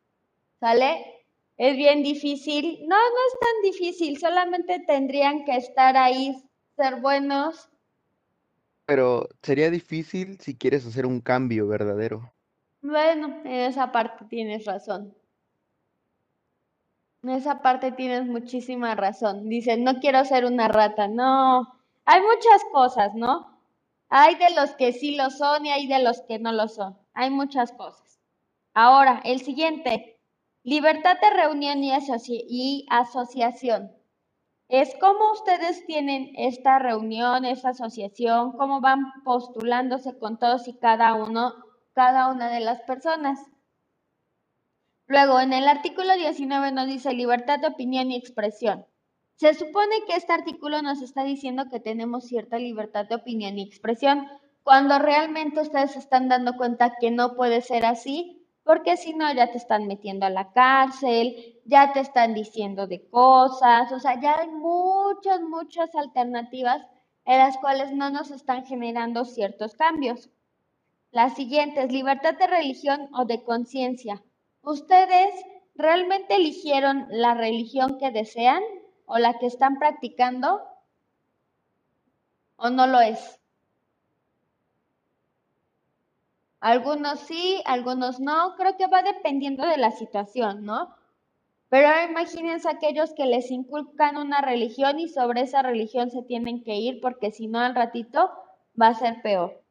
¿Sale? 0.60 1.17
Es 1.58 1.76
bien 1.76 2.04
difícil. 2.04 2.78
No, 2.88 2.96
no 2.96 2.96
es 2.96 3.40
tan 3.40 3.62
difícil. 3.70 4.18
Solamente 4.18 4.78
tendrían 4.86 5.44
que 5.44 5.56
estar 5.56 5.96
ahí, 5.96 6.42
ser 6.76 7.00
buenos. 7.00 7.68
Pero 8.86 9.28
sería 9.42 9.68
difícil 9.68 10.38
si 10.40 10.56
quieres 10.56 10.86
hacer 10.86 11.04
un 11.04 11.20
cambio 11.20 11.66
verdadero. 11.66 12.32
Bueno, 12.80 13.42
en 13.44 13.52
esa 13.52 13.90
parte 13.90 14.24
tienes 14.26 14.64
razón. 14.64 15.14
En 17.24 17.30
esa 17.30 17.60
parte 17.60 17.90
tienes 17.90 18.24
muchísima 18.24 18.94
razón. 18.94 19.48
Dicen, 19.48 19.82
no 19.82 19.98
quiero 19.98 20.24
ser 20.24 20.44
una 20.44 20.68
rata. 20.68 21.08
No, 21.08 21.66
hay 22.04 22.22
muchas 22.22 22.62
cosas, 22.72 23.14
¿no? 23.14 23.58
Hay 24.08 24.36
de 24.36 24.54
los 24.54 24.76
que 24.76 24.92
sí 24.92 25.16
lo 25.16 25.28
son 25.30 25.66
y 25.66 25.70
hay 25.70 25.88
de 25.88 25.98
los 25.98 26.22
que 26.22 26.38
no 26.38 26.52
lo 26.52 26.68
son. 26.68 26.96
Hay 27.14 27.30
muchas 27.30 27.72
cosas. 27.72 28.20
Ahora, 28.74 29.20
el 29.24 29.40
siguiente. 29.40 30.17
Libertad 30.68 31.16
de 31.18 31.30
reunión 31.30 31.82
y, 31.82 31.92
asoci 31.92 32.44
y 32.46 32.84
asociación. 32.90 33.90
Es 34.68 34.94
cómo 35.00 35.32
ustedes 35.32 35.86
tienen 35.86 36.32
esta 36.36 36.78
reunión, 36.78 37.46
esta 37.46 37.70
asociación, 37.70 38.52
cómo 38.52 38.82
van 38.82 39.00
postulándose 39.24 40.18
con 40.18 40.38
todos 40.38 40.68
y 40.68 40.74
cada 40.74 41.14
uno, 41.14 41.54
cada 41.94 42.30
una 42.30 42.50
de 42.50 42.60
las 42.60 42.82
personas. 42.82 43.40
Luego, 45.06 45.40
en 45.40 45.54
el 45.54 45.66
artículo 45.66 46.14
19 46.14 46.70
nos 46.72 46.86
dice 46.86 47.14
libertad 47.14 47.60
de 47.60 47.68
opinión 47.68 48.10
y 48.10 48.16
expresión. 48.16 48.84
Se 49.36 49.54
supone 49.54 50.04
que 50.06 50.16
este 50.16 50.34
artículo 50.34 50.82
nos 50.82 51.00
está 51.00 51.24
diciendo 51.24 51.70
que 51.70 51.80
tenemos 51.80 52.24
cierta 52.26 52.58
libertad 52.58 53.06
de 53.06 53.14
opinión 53.14 53.58
y 53.58 53.62
expresión, 53.62 54.28
cuando 54.64 54.98
realmente 54.98 55.62
ustedes 55.62 55.92
se 55.92 56.00
están 56.00 56.28
dando 56.28 56.58
cuenta 56.58 56.96
que 57.00 57.10
no 57.10 57.36
puede 57.36 57.62
ser 57.62 57.86
así, 57.86 58.37
porque 58.68 58.98
si 58.98 59.14
no 59.14 59.32
ya 59.32 59.50
te 59.50 59.56
están 59.56 59.86
metiendo 59.86 60.26
a 60.26 60.30
la 60.30 60.52
cárcel, 60.52 61.58
ya 61.64 61.94
te 61.94 62.00
están 62.00 62.34
diciendo 62.34 62.86
de 62.86 63.08
cosas, 63.08 63.90
o 63.92 63.98
sea, 63.98 64.20
ya 64.20 64.38
hay 64.40 64.50
muchas, 64.50 65.40
muchas 65.40 65.94
alternativas 65.94 66.86
en 67.24 67.38
las 67.38 67.56
cuales 67.56 67.92
no 67.92 68.10
nos 68.10 68.30
están 68.30 68.66
generando 68.66 69.24
ciertos 69.24 69.74
cambios. 69.74 70.28
La 71.12 71.30
siguiente 71.30 71.82
es 71.82 71.90
libertad 71.90 72.34
de 72.34 72.46
religión 72.46 73.08
o 73.14 73.24
de 73.24 73.42
conciencia. 73.42 74.22
¿Ustedes 74.60 75.34
realmente 75.74 76.34
eligieron 76.34 77.06
la 77.08 77.32
religión 77.32 77.96
que 77.98 78.10
desean? 78.10 78.62
o 79.08 79.18
la 79.18 79.38
que 79.38 79.46
están 79.46 79.78
practicando 79.78 80.62
o 82.56 82.68
no 82.68 82.86
lo 82.86 83.00
es. 83.00 83.40
Algunos 86.60 87.20
sí, 87.20 87.62
algunos 87.64 88.20
no. 88.20 88.54
Creo 88.56 88.76
que 88.76 88.86
va 88.86 89.02
dependiendo 89.02 89.66
de 89.66 89.76
la 89.76 89.90
situación, 89.90 90.64
¿no? 90.64 90.94
Pero 91.68 91.88
imagínense 92.08 92.68
aquellos 92.68 93.12
que 93.12 93.26
les 93.26 93.50
inculcan 93.50 94.16
una 94.16 94.40
religión 94.40 94.98
y 94.98 95.08
sobre 95.08 95.42
esa 95.42 95.62
religión 95.62 96.10
se 96.10 96.22
tienen 96.22 96.64
que 96.64 96.76
ir 96.76 97.00
porque 97.00 97.30
si 97.30 97.46
no 97.46 97.60
al 97.60 97.74
ratito 97.74 98.30
va 98.80 98.88
a 98.88 98.94
ser 98.94 99.20
peor. 99.22 99.62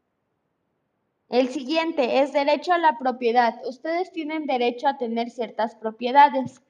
El 1.29 1.49
siguiente 1.49 2.21
es 2.21 2.31
derecho 2.31 2.71
a 2.71 2.77
la 2.77 2.97
propiedad. 2.97 3.59
Ustedes 3.65 4.11
tienen 4.13 4.45
derecho 4.45 4.87
a 4.87 4.97
tener 4.97 5.29
ciertas 5.29 5.75
propiedades 5.75 6.61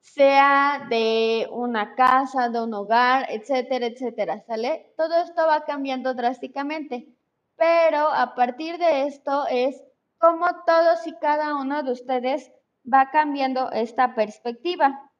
sea 0.00 0.86
de 0.88 1.46
una 1.50 1.94
casa, 1.94 2.48
de 2.48 2.62
un 2.62 2.74
hogar, 2.74 3.26
etcétera, 3.30 3.86
etcétera, 3.86 4.42
¿sale? 4.46 4.92
Todo 4.96 5.22
esto 5.22 5.46
va 5.46 5.64
cambiando 5.64 6.14
drásticamente, 6.14 7.08
pero 7.60 8.08
a 8.10 8.34
partir 8.34 8.78
de 8.78 9.06
esto 9.06 9.46
es 9.50 9.82
cómo 10.16 10.46
todos 10.66 11.06
y 11.06 11.12
cada 11.18 11.56
uno 11.56 11.82
de 11.82 11.92
ustedes 11.92 12.50
va 12.90 13.10
cambiando 13.10 13.70
esta 13.70 14.14
perspectiva. 14.14 15.10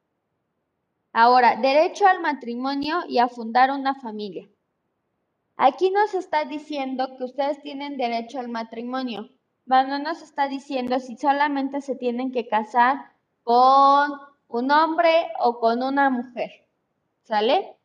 Ahora, 1.13 1.57
derecho 1.57 2.07
al 2.07 2.19
matrimonio 2.19 3.01
y 3.07 3.19
a 3.19 3.27
fundar 3.27 3.69
una 3.69 3.93
familia. 3.93 4.49
Aquí 5.55 5.91
nos 5.91 6.15
está 6.15 6.45
diciendo 6.45 7.15
que 7.15 7.25
ustedes 7.25 7.61
tienen 7.61 7.97
derecho 7.97 8.39
al 8.39 8.49
matrimonio. 8.49 9.29
No 9.67 9.99
nos 9.99 10.23
está 10.23 10.47
diciendo 10.47 10.99
si 10.99 11.17
solamente 11.17 11.79
se 11.81 11.95
tienen 11.95 12.31
que 12.31 12.47
casar 12.47 13.11
con 13.43 14.13
un 14.47 14.71
hombre 14.71 15.27
o 15.39 15.59
con 15.59 15.83
una 15.83 16.09
mujer. 16.09 16.49
¿Sale? 17.21 17.77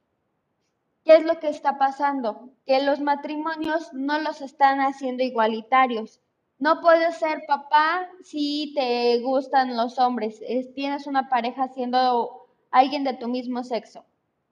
¿Qué 1.06 1.14
es 1.14 1.24
lo 1.24 1.38
que 1.38 1.48
está 1.48 1.78
pasando? 1.78 2.50
Que 2.66 2.82
los 2.82 2.98
matrimonios 2.98 3.92
no 3.92 4.18
los 4.18 4.40
están 4.40 4.80
haciendo 4.80 5.22
igualitarios. 5.22 6.20
No 6.58 6.80
puedes 6.80 7.14
ser 7.18 7.44
papá 7.46 8.08
si 8.24 8.72
te 8.74 9.20
gustan 9.20 9.76
los 9.76 10.00
hombres. 10.00 10.42
tienes 10.74 11.06
una 11.06 11.28
pareja 11.28 11.68
siendo 11.68 12.48
alguien 12.72 13.04
de 13.04 13.14
tu 13.14 13.28
mismo 13.28 13.62
sexo. 13.62 14.04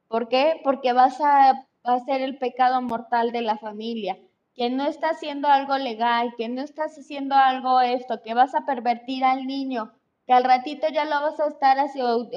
¿Por 0.06 0.28
qué? 0.28 0.60
Porque 0.62 0.92
vas 0.92 1.20
a 1.20 1.66
hacer 1.82 2.20
el 2.20 2.38
pecado 2.38 2.80
mortal 2.82 3.32
de 3.32 3.42
la 3.42 3.58
familia. 3.58 4.16
Que 4.54 4.70
no 4.70 4.86
estás 4.86 5.16
haciendo 5.16 5.48
algo 5.48 5.76
legal, 5.76 6.34
que 6.36 6.48
no 6.48 6.62
estás 6.62 6.96
haciendo 6.96 7.34
algo 7.34 7.80
esto, 7.80 8.22
que 8.22 8.32
vas 8.32 8.54
a 8.54 8.64
pervertir 8.64 9.24
al 9.24 9.48
niño 9.48 9.92
que 10.26 10.32
al 10.32 10.44
ratito 10.44 10.86
ya 10.88 11.04
lo 11.04 11.20
vas 11.20 11.38
a 11.38 11.48
estar 11.48 11.76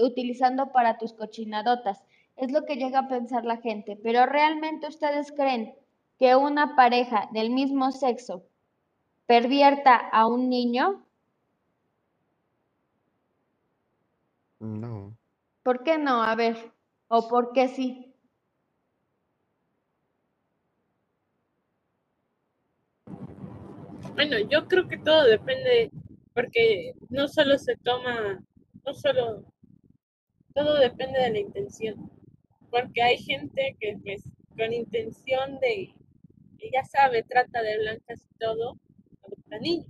utilizando 0.01 0.71
para 0.71 0.97
tus 0.97 1.13
cochinadotas. 1.13 2.03
Es 2.37 2.51
lo 2.51 2.65
que 2.65 2.75
llega 2.75 2.99
a 2.99 3.07
pensar 3.07 3.45
la 3.45 3.57
gente. 3.57 3.99
Pero 4.01 4.25
realmente 4.25 4.87
ustedes 4.87 5.31
creen 5.31 5.75
que 6.19 6.35
una 6.35 6.75
pareja 6.75 7.29
del 7.33 7.49
mismo 7.49 7.91
sexo 7.91 8.43
pervierta 9.25 9.95
a 9.95 10.25
un 10.25 10.49
niño? 10.49 11.05
No. 14.59 15.15
¿Por 15.63 15.83
qué 15.83 15.97
no? 15.97 16.23
A 16.23 16.33
ver, 16.35 16.71
¿o 17.09 17.27
por 17.27 17.51
qué 17.53 17.67
sí? 17.67 18.13
Bueno, 24.15 24.39
yo 24.49 24.67
creo 24.67 24.87
que 24.87 24.97
todo 24.97 25.25
depende 25.25 25.91
porque 26.33 26.93
no 27.09 27.27
solo 27.27 27.57
se 27.59 27.75
toma, 27.77 28.41
no 28.83 28.93
solo, 28.93 29.43
todo 30.55 30.79
depende 30.79 31.19
de 31.19 31.29
la 31.29 31.39
intención, 31.39 32.11
porque 32.69 33.01
hay 33.01 33.17
gente 33.17 33.75
que 33.79 33.97
pues 34.03 34.23
con 34.57 34.73
intención 34.73 35.59
de, 35.59 35.93
ya 36.71 36.83
sabe, 36.83 37.23
trata 37.23 37.61
de 37.61 37.77
blancas 37.77 38.25
y 38.25 38.37
todo, 38.39 38.77
adopta 39.23 39.59
niños, 39.59 39.87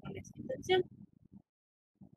con 0.00 0.16
esa 0.16 0.34
intención. 0.36 0.84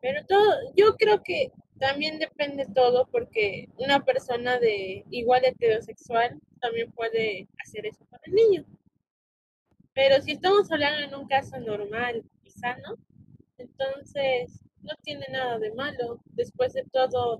Pero 0.01 0.25
todo, 0.25 0.73
yo 0.75 0.95
creo 0.95 1.23
que 1.23 1.51
también 1.79 2.19
depende 2.19 2.65
todo 2.73 3.07
porque 3.11 3.69
una 3.77 4.03
persona 4.03 4.59
de 4.59 5.05
igual 5.09 5.45
heterosexual 5.45 6.39
también 6.59 6.91
puede 6.91 7.47
hacer 7.63 7.85
eso 7.85 8.05
con 8.09 8.19
el 8.23 8.33
niño. 8.33 8.65
Pero 9.93 10.21
si 10.21 10.31
estamos 10.31 10.71
hablando 10.71 11.05
en 11.05 11.21
un 11.21 11.27
caso 11.27 11.59
normal 11.59 12.23
y 12.43 12.51
sano, 12.51 12.95
entonces, 13.59 14.63
no 14.81 14.95
tiene 15.03 15.25
nada 15.31 15.59
de 15.59 15.73
malo. 15.73 16.21
Después 16.27 16.73
de 16.73 16.83
todo, 16.91 17.37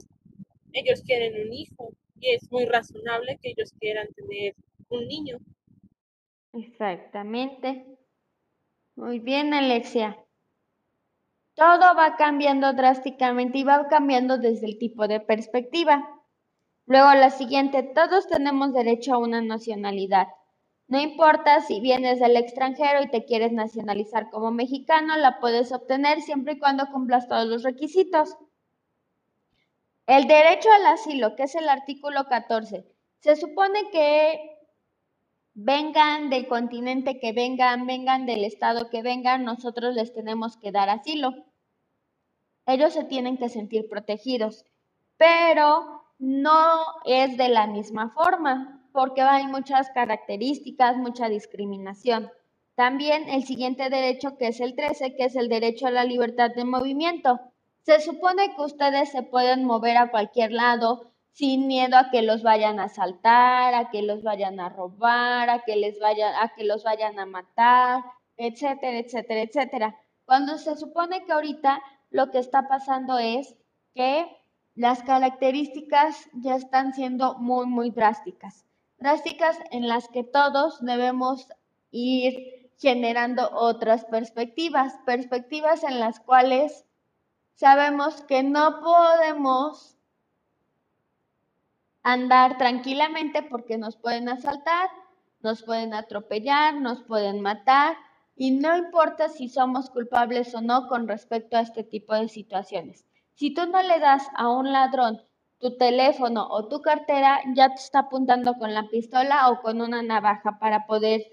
ellos 0.73 1.01
quieren 1.01 1.47
un 1.47 1.53
hijo 1.53 1.93
y 2.19 2.31
es 2.35 2.51
muy 2.51 2.65
razonable 2.65 3.39
que 3.41 3.49
ellos 3.51 3.73
quieran 3.79 4.07
tener 4.15 4.55
un 4.89 5.07
niño. 5.07 5.37
Exactamente. 6.53 7.97
Muy 8.95 9.19
bien, 9.19 9.53
Alexia. 9.53 10.17
Todo 11.55 11.95
va 11.95 12.15
cambiando 12.17 12.73
drásticamente 12.73 13.59
y 13.59 13.63
va 13.63 13.87
cambiando 13.87 14.37
desde 14.37 14.65
el 14.67 14.77
tipo 14.77 15.07
de 15.07 15.19
perspectiva. 15.19 16.07
Luego 16.85 17.13
la 17.13 17.29
siguiente, 17.29 17.83
todos 17.83 18.27
tenemos 18.27 18.73
derecho 18.73 19.13
a 19.13 19.19
una 19.19 19.41
nacionalidad. 19.41 20.27
No 20.87 20.99
importa 20.99 21.61
si 21.61 21.81
vienes 21.81 22.19
del 22.19 22.35
extranjero 22.35 23.03
y 23.03 23.11
te 23.11 23.25
quieres 23.25 23.51
nacionalizar 23.51 24.31
como 24.31 24.51
mexicano, 24.51 25.15
la 25.17 25.39
puedes 25.39 25.71
obtener 25.71 26.21
siempre 26.21 26.53
y 26.53 26.59
cuando 26.59 26.87
cumplas 26.91 27.27
todos 27.27 27.45
los 27.45 27.61
requisitos. 27.61 28.35
El 30.09 30.25
derecho 30.25 30.71
al 30.71 30.87
asilo, 30.87 31.35
que 31.35 31.43
es 31.43 31.53
el 31.53 31.69
artículo 31.69 32.25
14, 32.25 32.83
se 33.19 33.35
supone 33.35 33.91
que 33.91 34.57
vengan 35.53 36.31
del 36.31 36.47
continente 36.47 37.19
que 37.19 37.31
vengan, 37.31 37.85
vengan 37.85 38.25
del 38.25 38.43
estado 38.43 38.89
que 38.89 39.03
vengan, 39.03 39.43
nosotros 39.43 39.93
les 39.93 40.11
tenemos 40.11 40.57
que 40.57 40.71
dar 40.71 40.89
asilo. 40.89 41.35
Ellos 42.65 42.93
se 42.93 43.03
tienen 43.03 43.37
que 43.37 43.49
sentir 43.49 43.87
protegidos, 43.87 44.65
pero 45.17 46.01
no 46.17 46.85
es 47.05 47.37
de 47.37 47.49
la 47.49 47.67
misma 47.67 48.09
forma, 48.09 48.83
porque 48.91 49.21
hay 49.21 49.45
muchas 49.45 49.91
características, 49.91 50.97
mucha 50.97 51.29
discriminación. 51.29 52.31
También 52.73 53.29
el 53.29 53.43
siguiente 53.43 53.91
derecho, 53.91 54.37
que 54.37 54.47
es 54.47 54.59
el 54.59 54.75
13, 54.75 55.15
que 55.15 55.25
es 55.25 55.35
el 55.35 55.49
derecho 55.49 55.85
a 55.85 55.91
la 55.91 56.03
libertad 56.03 56.49
de 56.55 56.65
movimiento. 56.65 57.39
Se 57.89 58.01
supone 58.01 58.53
que 58.55 58.61
ustedes 58.61 59.09
se 59.09 59.23
pueden 59.23 59.65
mover 59.65 59.97
a 59.97 60.11
cualquier 60.11 60.51
lado 60.51 61.09
sin 61.31 61.65
miedo 61.65 61.97
a 61.97 62.11
que 62.11 62.21
los 62.21 62.43
vayan 62.43 62.79
a 62.79 62.83
asaltar, 62.83 63.73
a 63.73 63.89
que 63.89 64.03
los 64.03 64.21
vayan 64.21 64.59
a 64.59 64.69
robar, 64.69 65.49
a 65.49 65.63
que 65.63 65.75
les 65.75 65.99
vayan, 65.99 66.35
a 66.35 66.49
que 66.49 66.65
los 66.65 66.83
vayan 66.83 67.17
a 67.17 67.25
matar, 67.25 68.03
etcétera, 68.37 68.99
etcétera, 68.99 69.41
etcétera. 69.41 69.99
Cuando 70.25 70.59
se 70.59 70.75
supone 70.75 71.25
que 71.25 71.31
ahorita 71.31 71.81
lo 72.11 72.29
que 72.29 72.37
está 72.37 72.67
pasando 72.67 73.17
es 73.17 73.55
que 73.95 74.37
las 74.75 75.01
características 75.01 76.29
ya 76.33 76.57
están 76.57 76.93
siendo 76.93 77.39
muy, 77.39 77.65
muy 77.65 77.89
drásticas. 77.89 78.67
Drásticas 78.99 79.57
en 79.71 79.87
las 79.87 80.07
que 80.09 80.23
todos 80.23 80.77
debemos 80.85 81.47
ir 81.89 82.69
generando 82.77 83.49
otras 83.51 84.05
perspectivas, 84.05 84.93
perspectivas 85.07 85.83
en 85.83 85.99
las 85.99 86.19
cuales 86.19 86.85
sabemos 87.59 88.21
que 88.21 88.41
no 88.41 88.79
podemos 88.79 89.97
andar 92.03 92.57
tranquilamente 92.57 93.43
porque 93.43 93.77
nos 93.77 93.97
pueden 93.97 94.29
asaltar, 94.29 94.89
nos 95.41 95.63
pueden 95.63 95.93
atropellar, 95.93 96.75
nos 96.75 97.03
pueden 97.03 97.41
matar 97.41 97.97
y 98.37 98.51
no 98.51 98.77
importa 98.77 99.27
si 99.27 99.49
somos 99.49 99.89
culpables 99.89 100.55
o 100.55 100.61
no 100.61 100.87
con 100.87 101.09
respecto 101.09 101.57
a 101.57 101.61
este 101.61 101.83
tipo 101.83 102.15
de 102.15 102.29
situaciones. 102.29 103.05
Si 103.33 103.53
tú 103.53 103.65
no 103.65 103.83
le 103.83 103.99
das 103.99 104.25
a 104.37 104.47
un 104.47 104.71
ladrón 104.71 105.21
tu 105.59 105.75
teléfono 105.75 106.47
o 106.49 106.69
tu 106.69 106.81
cartera, 106.81 107.41
ya 107.53 107.67
te 107.67 107.81
está 107.81 107.99
apuntando 107.99 108.53
con 108.53 108.73
la 108.73 108.87
pistola 108.87 109.49
o 109.49 109.61
con 109.61 109.81
una 109.81 110.01
navaja 110.01 110.59
para 110.59 110.85
poder 110.85 111.23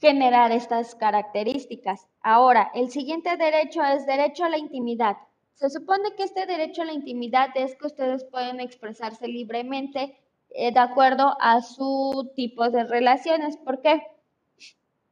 generar 0.00 0.52
estas 0.52 0.94
características. 0.94 2.08
Ahora, 2.20 2.70
el 2.74 2.90
siguiente 2.90 3.36
derecho 3.36 3.82
es 3.82 4.06
derecho 4.06 4.44
a 4.44 4.48
la 4.48 4.58
intimidad. 4.58 5.16
Se 5.54 5.70
supone 5.70 6.14
que 6.16 6.22
este 6.22 6.46
derecho 6.46 6.82
a 6.82 6.86
la 6.86 6.92
intimidad 6.92 7.50
es 7.54 7.74
que 7.76 7.86
ustedes 7.86 8.24
pueden 8.24 8.60
expresarse 8.60 9.26
libremente 9.26 10.16
eh, 10.50 10.72
de 10.72 10.80
acuerdo 10.80 11.36
a 11.40 11.60
su 11.62 12.30
tipo 12.36 12.70
de 12.70 12.84
relaciones. 12.84 13.56
¿Por 13.56 13.82
qué? 13.82 14.02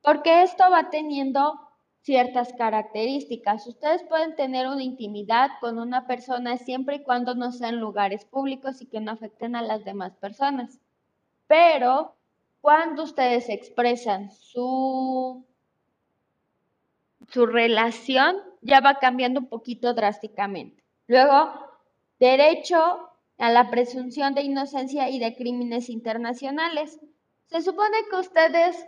Porque 0.02 0.42
esto 0.42 0.64
va 0.70 0.88
teniendo 0.90 1.54
ciertas 2.02 2.52
características. 2.52 3.66
Ustedes 3.66 4.04
pueden 4.04 4.36
tener 4.36 4.68
una 4.68 4.84
intimidad 4.84 5.50
con 5.60 5.80
una 5.80 6.06
persona 6.06 6.56
siempre 6.56 6.96
y 6.96 7.02
cuando 7.02 7.34
no 7.34 7.50
sean 7.50 7.80
lugares 7.80 8.24
públicos 8.24 8.80
y 8.80 8.86
que 8.86 9.00
no 9.00 9.10
afecten 9.10 9.56
a 9.56 9.62
las 9.62 9.84
demás 9.84 10.14
personas. 10.16 10.78
Pero 11.48 12.15
cuando 12.60 13.04
ustedes 13.04 13.48
expresan 13.48 14.30
su, 14.30 15.44
su 17.28 17.46
relación, 17.46 18.36
ya 18.60 18.80
va 18.80 18.98
cambiando 18.98 19.40
un 19.40 19.48
poquito 19.48 19.94
drásticamente. 19.94 20.82
Luego, 21.06 21.52
derecho 22.18 23.10
a 23.38 23.50
la 23.50 23.70
presunción 23.70 24.34
de 24.34 24.42
inocencia 24.42 25.08
y 25.10 25.18
de 25.18 25.36
crímenes 25.36 25.88
internacionales. 25.88 26.98
Se 27.46 27.62
supone 27.62 27.96
que 28.10 28.16
ustedes... 28.16 28.86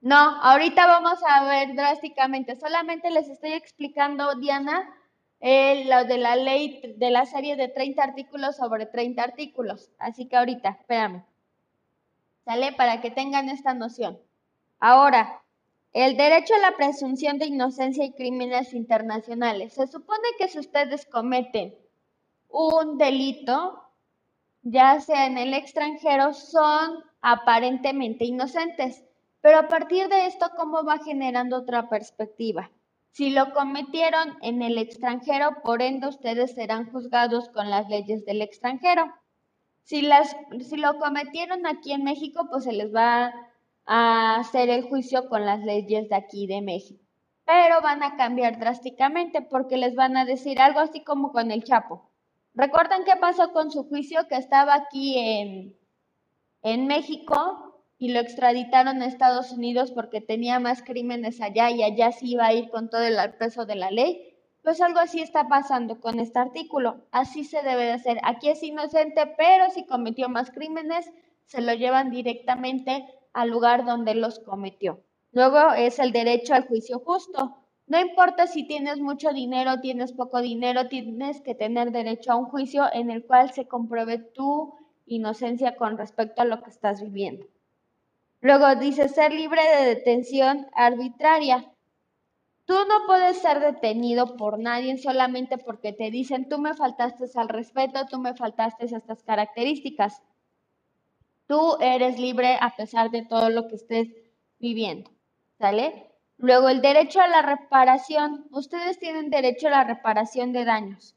No, 0.00 0.16
ahorita 0.16 0.86
vamos 0.86 1.18
a 1.26 1.44
ver 1.44 1.74
drásticamente. 1.74 2.56
Solamente 2.56 3.10
les 3.10 3.28
estoy 3.28 3.52
explicando, 3.52 4.36
Diana, 4.36 4.94
eh, 5.40 5.84
lo 5.86 6.04
de 6.04 6.18
la 6.18 6.36
ley 6.36 6.94
de 6.96 7.10
la 7.10 7.26
serie 7.26 7.56
de 7.56 7.68
30 7.68 8.02
artículos 8.02 8.56
sobre 8.56 8.86
30 8.86 9.22
artículos. 9.22 9.90
Así 9.98 10.26
que 10.26 10.36
ahorita, 10.36 10.70
espérame. 10.70 11.24
¿Sale? 12.44 12.72
Para 12.72 13.00
que 13.00 13.10
tengan 13.10 13.48
esta 13.48 13.74
noción. 13.74 14.18
Ahora, 14.80 15.42
el 15.92 16.16
derecho 16.16 16.54
a 16.54 16.70
la 16.70 16.76
presunción 16.76 17.38
de 17.38 17.46
inocencia 17.46 18.04
y 18.04 18.12
crímenes 18.12 18.74
internacionales. 18.74 19.74
Se 19.74 19.86
supone 19.86 20.28
que 20.38 20.48
si 20.48 20.58
ustedes 20.58 21.06
cometen 21.06 21.74
un 22.48 22.98
delito, 22.98 23.82
ya 24.62 25.00
sea 25.00 25.26
en 25.26 25.38
el 25.38 25.54
extranjero, 25.54 26.34
son 26.34 27.04
aparentemente 27.20 28.24
inocentes. 28.24 29.04
Pero 29.40 29.58
a 29.58 29.68
partir 29.68 30.08
de 30.08 30.26
esto, 30.26 30.50
¿cómo 30.56 30.84
va 30.84 30.98
generando 30.98 31.56
otra 31.56 31.88
perspectiva? 31.88 32.70
Si 33.18 33.30
lo 33.30 33.52
cometieron 33.52 34.38
en 34.42 34.62
el 34.62 34.78
extranjero, 34.78 35.60
por 35.64 35.82
ende 35.82 36.06
ustedes 36.06 36.54
serán 36.54 36.88
juzgados 36.92 37.48
con 37.48 37.68
las 37.68 37.88
leyes 37.88 38.24
del 38.24 38.42
extranjero. 38.42 39.12
Si, 39.82 40.02
lo 40.02 40.98
cometieron 41.00 41.66
aquí 41.66 41.90
en 41.90 42.04
México, 42.04 42.46
pues 42.48 42.62
se 42.62 42.72
les 42.72 42.94
va 42.94 43.34
a 43.86 44.36
hacer 44.36 44.70
el 44.70 44.84
juicio 44.84 45.28
con 45.28 45.44
las 45.44 45.58
leyes 45.64 46.08
de 46.08 46.14
aquí 46.14 46.46
de 46.46 46.62
México. 46.62 47.02
Pero 47.44 47.82
van 47.82 48.04
a 48.04 48.16
cambiar 48.16 48.60
drásticamente 48.60 49.42
porque 49.42 49.78
les 49.78 49.96
van 49.96 50.16
a 50.16 50.24
decir 50.24 50.60
algo 50.60 50.78
así 50.78 51.02
como 51.02 51.32
con 51.32 51.50
el 51.50 51.64
Chapo. 51.64 52.08
¿Recuerdan 52.54 53.02
qué 53.04 53.16
pasó 53.16 53.52
con 53.52 53.72
su 53.72 53.82
juicio 53.88 54.28
que 54.28 54.36
estaba 54.36 54.74
aquí 54.74 55.18
en, 55.18 55.76
en 56.62 56.86
México 56.86 57.67
y 57.98 58.12
lo 58.12 58.20
extraditaron 58.20 59.02
a 59.02 59.06
Estados 59.06 59.52
Unidos 59.52 59.90
porque 59.90 60.20
tenía 60.20 60.60
más 60.60 60.82
crímenes 60.82 61.40
allá 61.40 61.70
y 61.70 61.82
allá 61.82 62.12
sí 62.12 62.32
iba 62.32 62.46
a 62.46 62.52
ir 62.52 62.70
con 62.70 62.88
todo 62.88 63.02
el 63.02 63.16
peso 63.34 63.66
de 63.66 63.74
la 63.74 63.90
ley? 63.90 64.36
Pues 64.62 64.80
algo 64.80 65.00
así 65.00 65.20
está 65.20 65.48
pasando 65.48 66.00
con 66.00 66.20
este 66.20 66.38
artículo. 66.38 67.06
Así 67.10 67.44
se 67.44 67.62
debe 67.62 67.84
de 67.84 67.92
hacer. 67.92 68.18
Aquí 68.22 68.48
es 68.50 68.62
inocente, 68.62 69.34
pero 69.36 69.70
si 69.70 69.84
cometió 69.84 70.28
más 70.28 70.50
crímenes, 70.50 71.10
se 71.44 71.60
lo 71.60 71.74
llevan 71.74 72.10
directamente 72.10 73.06
al 73.32 73.50
lugar 73.50 73.84
donde 73.84 74.14
los 74.14 74.38
cometió. 74.38 75.02
Luego 75.32 75.72
es 75.72 75.98
el 75.98 76.12
derecho 76.12 76.54
al 76.54 76.66
juicio 76.66 77.00
justo. 77.00 77.56
No 77.86 77.98
importa 77.98 78.46
si 78.46 78.66
tienes 78.66 79.00
mucho 79.00 79.30
dinero, 79.30 79.80
tienes 79.80 80.12
poco 80.12 80.40
dinero, 80.40 80.88
tienes 80.88 81.40
que 81.40 81.54
tener 81.54 81.90
derecho 81.90 82.32
a 82.32 82.36
un 82.36 82.44
juicio 82.44 82.84
en 82.92 83.10
el 83.10 83.24
cual 83.24 83.50
se 83.52 83.66
compruebe 83.66 84.18
tu 84.18 84.74
inocencia 85.06 85.76
con 85.76 85.96
respecto 85.96 86.42
a 86.42 86.44
lo 86.44 86.62
que 86.62 86.70
estás 86.70 87.02
viviendo. 87.02 87.46
Luego 88.40 88.76
dice 88.76 89.08
ser 89.08 89.32
libre 89.32 89.60
de 89.62 89.86
detención 89.86 90.66
arbitraria. 90.74 91.72
Tú 92.66 92.74
no 92.74 93.06
puedes 93.06 93.38
ser 93.38 93.60
detenido 93.60 94.36
por 94.36 94.58
nadie 94.58 94.96
solamente 94.98 95.58
porque 95.58 95.92
te 95.92 96.10
dicen 96.10 96.48
tú 96.48 96.58
me 96.58 96.74
faltaste 96.74 97.24
al 97.34 97.48
respeto, 97.48 98.06
tú 98.06 98.18
me 98.18 98.34
faltaste 98.34 98.84
estas 98.84 99.22
características. 99.22 100.22
Tú 101.46 101.78
eres 101.80 102.20
libre 102.20 102.58
a 102.60 102.76
pesar 102.76 103.10
de 103.10 103.24
todo 103.24 103.48
lo 103.48 103.68
que 103.68 103.76
estés 103.76 104.08
viviendo, 104.58 105.10
¿sale? 105.58 106.12
Luego, 106.36 106.68
el 106.68 106.82
derecho 106.82 107.20
a 107.20 107.26
la 107.26 107.42
reparación. 107.42 108.46
Ustedes 108.52 108.98
tienen 108.98 109.30
derecho 109.30 109.68
a 109.68 109.70
la 109.70 109.84
reparación 109.84 110.52
de 110.52 110.64
daños, 110.64 111.16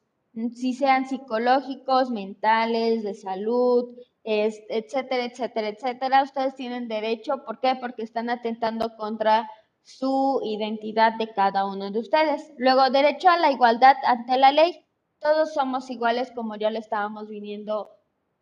si 0.56 0.74
sean 0.74 1.06
psicológicos, 1.06 2.10
mentales, 2.10 3.04
de 3.04 3.14
salud, 3.14 3.96
etcétera, 4.24 5.26
etcétera, 5.26 5.68
etcétera. 5.70 6.24
Ustedes 6.24 6.56
tienen 6.56 6.88
derecho, 6.88 7.44
¿por 7.46 7.60
qué? 7.60 7.76
Porque 7.76 8.04
están 8.04 8.30
atentando 8.30 8.96
contra 8.98 9.50
su 9.84 10.42
identidad 10.44 11.14
de 11.18 11.32
cada 11.34 11.66
uno 11.66 11.92
de 11.92 12.00
ustedes. 12.00 12.54
Luego, 12.58 12.90
derecho 12.90 13.30
a 13.30 13.38
la 13.38 13.52
igualdad 13.52 13.96
ante 14.06 14.38
la 14.38 14.52
ley. 14.52 14.86
Todos 15.20 15.54
somos 15.54 15.90
iguales 15.90 16.32
como 16.32 16.56
ya 16.56 16.72
lo 16.72 16.80
estábamos 16.80 17.30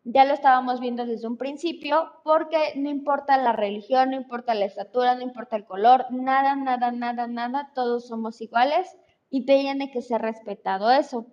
ya 0.04 0.24
lo 0.24 0.34
estábamos 0.34 0.80
viendo 0.80 1.04
desde 1.04 1.28
un 1.28 1.36
principio, 1.36 2.10
porque 2.24 2.72
no 2.76 2.88
importa 2.88 3.36
la 3.36 3.52
religión, 3.52 4.10
no 4.10 4.16
importa 4.16 4.54
la 4.54 4.64
estatura, 4.64 5.14
no 5.14 5.22
importa 5.22 5.56
el 5.56 5.66
color, 5.66 6.06
nada, 6.10 6.56
nada, 6.56 6.90
nada, 6.90 7.26
nada, 7.26 7.70
todos 7.74 8.08
somos 8.08 8.40
iguales 8.40 8.96
y 9.28 9.44
tiene 9.44 9.90
que 9.90 10.02
ser 10.02 10.22
respetado 10.22 10.90
eso. 10.90 11.26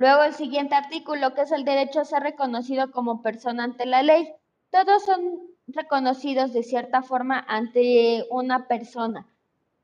Luego 0.00 0.24
el 0.24 0.34
siguiente 0.34 0.74
artículo, 0.74 1.34
que 1.34 1.42
es 1.42 1.52
el 1.52 1.64
derecho 1.64 2.00
a 2.00 2.04
ser 2.04 2.24
reconocido 2.24 2.90
como 2.90 3.22
persona 3.22 3.62
ante 3.62 3.86
la 3.86 4.02
ley. 4.02 4.28
Todos 4.70 5.04
son 5.04 5.20
reconocidos 5.68 6.52
de 6.52 6.64
cierta 6.64 7.02
forma 7.02 7.44
ante 7.46 8.24
una 8.30 8.66
persona, 8.66 9.28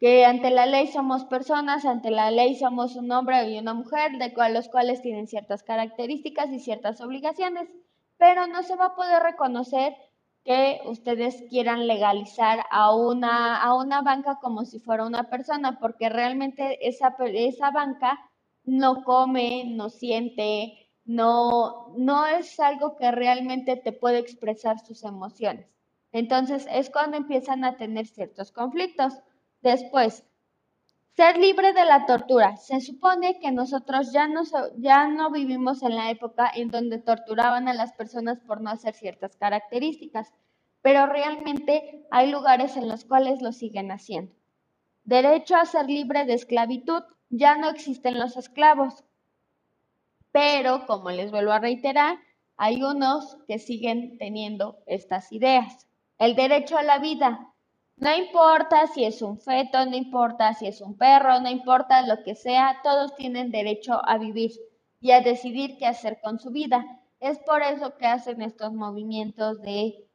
que 0.01 0.25
ante 0.25 0.51
la 0.51 0.67
ley 0.67 0.89
somos 0.89 1.25
personas, 1.27 1.85
ante 1.85 2.11
la 2.11 2.33
ley 2.33 2.57
somos 2.57 2.97
un 2.97 3.13
hombre 3.13 3.49
y 3.49 3.59
una 3.61 3.75
mujer, 3.75 4.19
de 4.19 4.33
los 4.51 4.69
cuales 4.69 5.03
tienen 5.03 5.29
ciertas 5.29 5.63
características 5.63 6.51
y 6.51 6.59
ciertas 6.59 7.01
obligaciones 7.01 7.69
pero 8.19 8.47
no 8.47 8.63
se 8.63 8.77
va 8.77 8.87
a 8.87 8.95
poder 8.95 9.23
reconocer 9.23 9.95
que 10.45 10.81
ustedes 10.87 11.45
quieran 11.51 11.87
legalizar 11.87 12.65
a 12.71 12.95
una, 12.95 13.61
a 13.61 13.75
una 13.75 14.03
banca 14.03 14.39
como 14.41 14.65
si 14.65 14.79
fuera 14.79 15.05
una 15.05 15.25
persona, 15.25 15.79
porque 15.81 16.09
realmente 16.09 16.89
esa, 16.89 17.17
esa 17.19 17.71
banca 17.71 18.19
no 18.67 19.05
come, 19.05 19.65
no 19.67 19.89
siente, 19.89 20.91
no, 21.05 21.95
no 21.97 22.27
es 22.27 22.61
algo 22.61 22.97
que 22.97 23.11
realmente 23.11 23.77
te 23.77 23.93
puede 23.93 24.19
expresar 24.19 24.79
sus 24.85 25.05
emociones. 25.05 25.67
Entonces 26.13 26.67
es 26.71 26.91
cuando 26.91 27.17
empiezan 27.17 27.65
a 27.65 27.77
tener 27.77 28.07
ciertos 28.07 28.53
conflictos. 28.53 29.15
Después, 29.63 30.25
ser 31.17 31.39
libre 31.39 31.73
de 31.73 31.85
la 31.85 32.05
tortura. 32.07 32.57
Se 32.57 32.81
supone 32.81 33.39
que 33.39 33.51
nosotros 33.51 34.13
ya 34.13 34.29
no, 34.29 34.43
ya 34.77 35.09
no 35.09 35.31
vivimos 35.31 35.83
en 35.83 35.97
la 35.97 36.11
época 36.11 36.51
en 36.55 36.69
donde 36.69 36.99
torturaban 36.99 37.69
a 37.69 37.75
las 37.75 37.93
personas 37.93 38.39
por 38.41 38.61
no 38.61 38.71
hacer 38.71 38.95
ciertas 38.95 39.37
características, 39.37 40.33
pero 40.83 41.07
realmente 41.07 42.07
hay 42.11 42.31
lugares 42.31 42.77
en 42.77 42.89
los 42.89 43.05
cuales 43.05 43.41
lo 43.41 43.53
siguen 43.53 43.91
haciendo. 43.91 44.35
Derecho 45.05 45.57
a 45.57 45.65
ser 45.65 45.87
libre 45.87 46.25
de 46.27 46.35
esclavitud. 46.35 47.03
Ya 47.29 47.57
no 47.57 47.71
existen 47.71 48.19
los 48.19 48.37
esclavos, 48.37 49.05
pero 50.33 50.87
como 50.87 51.11
les 51.11 51.31
vuelvo 51.31 51.53
a 51.53 51.59
reiterar, 51.59 52.19
hay 52.57 52.83
unos 52.83 53.37
que 53.47 53.59
siguen 53.59 54.19
teniendo 54.19 54.79
estas 54.87 55.33
ideas. 55.33 55.87
El 56.19 56.35
derecho 56.35 56.79
a 56.79 56.83
la 56.83 56.99
vida. 56.99 57.53
No 57.97 58.15
importa 58.15 58.87
si 58.87 59.05
es 59.05 59.23
un 59.23 59.39
feto, 59.39 59.85
no 59.87 59.97
importa 59.97 60.53
si 60.55 60.67
es 60.67 60.81
un 60.81 60.97
perro, 60.97 61.41
no 61.41 61.49
importa 61.49 62.07
lo 62.07 62.23
que 62.23 62.35
sea, 62.35 62.81
todos 62.83 63.15
tienen 63.17 63.51
derecho 63.51 64.01
a 64.07 64.19
vivir 64.19 64.53
y 65.01 65.13
a 65.13 65.23
decidir 65.23 65.79
qué 65.79 65.87
hacer 65.87 66.21
con 66.23 66.39
su 66.39 66.51
vida. 66.51 66.85
Es 67.21 67.39
por 67.39 67.63
eso 67.63 67.97
que 67.97 68.07
hacen 68.07 68.43
estos 68.43 68.73
movimientos 68.73 69.61
de, 69.63 70.06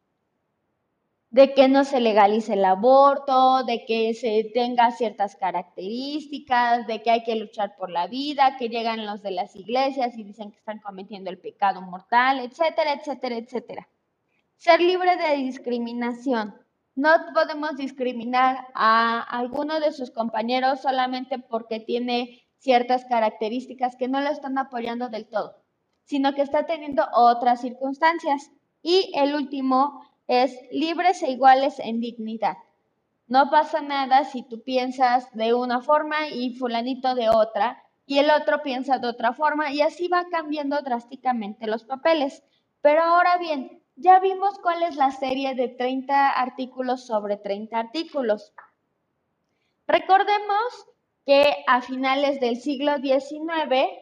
de 1.31 1.53
que 1.53 1.69
no 1.69 1.85
se 1.85 2.01
legalice 2.01 2.53
el 2.53 2.65
aborto, 2.65 3.63
de 3.63 3.85
que 3.85 4.13
se 4.13 4.51
tenga 4.53 4.91
ciertas 4.91 5.37
características, 5.37 6.85
de 6.87 7.01
que 7.01 7.09
hay 7.09 7.23
que 7.23 7.37
luchar 7.37 7.77
por 7.77 7.89
la 7.89 8.07
vida, 8.07 8.57
que 8.57 8.67
llegan 8.67 9.05
los 9.05 9.21
de 9.21 9.31
las 9.31 9.55
iglesias 9.55 10.17
y 10.17 10.25
dicen 10.25 10.51
que 10.51 10.57
están 10.57 10.79
cometiendo 10.79 11.29
el 11.29 11.39
pecado 11.39 11.81
mortal, 11.81 12.41
etcétera, 12.41 12.93
etcétera, 12.93 13.37
etcétera. 13.37 13.87
Ser 14.57 14.81
libre 14.81 15.15
de 15.15 15.37
discriminación. 15.37 16.53
No 16.95 17.11
podemos 17.33 17.77
discriminar 17.77 18.67
a 18.75 19.21
alguno 19.21 19.79
de 19.79 19.93
sus 19.93 20.11
compañeros 20.11 20.81
solamente 20.81 21.39
porque 21.39 21.79
tiene 21.79 22.43
ciertas 22.57 23.05
características 23.05 23.95
que 23.95 24.09
no 24.09 24.19
lo 24.19 24.29
están 24.29 24.57
apoyando 24.57 25.07
del 25.07 25.29
todo, 25.29 25.63
sino 26.03 26.35
que 26.35 26.41
está 26.41 26.65
teniendo 26.65 27.07
otras 27.13 27.61
circunstancias. 27.61 28.51
Y 28.83 29.13
el 29.15 29.33
último 29.33 30.10
es 30.31 30.57
libres 30.71 31.21
e 31.23 31.31
iguales 31.31 31.77
en 31.79 31.99
dignidad. 31.99 32.55
No 33.27 33.49
pasa 33.49 33.81
nada 33.81 34.23
si 34.23 34.43
tú 34.43 34.63
piensas 34.63 35.29
de 35.33 35.53
una 35.53 35.81
forma 35.81 36.29
y 36.29 36.55
fulanito 36.55 37.15
de 37.15 37.27
otra, 37.27 37.83
y 38.05 38.19
el 38.19 38.31
otro 38.31 38.61
piensa 38.63 38.97
de 38.97 39.09
otra 39.09 39.33
forma, 39.33 39.73
y 39.73 39.81
así 39.81 40.07
va 40.07 40.29
cambiando 40.31 40.81
drásticamente 40.83 41.67
los 41.67 41.83
papeles. 41.83 42.43
Pero 42.81 43.03
ahora 43.03 43.37
bien, 43.39 43.81
ya 43.97 44.21
vimos 44.21 44.57
cuál 44.59 44.83
es 44.83 44.95
la 44.95 45.11
serie 45.11 45.53
de 45.53 45.67
30 45.67 46.29
artículos 46.29 47.05
sobre 47.05 47.35
30 47.35 47.77
artículos. 47.77 48.53
Recordemos 49.85 50.87
que 51.25 51.57
a 51.67 51.81
finales 51.81 52.39
del 52.39 52.55
siglo 52.55 52.99
XIX 52.99 53.99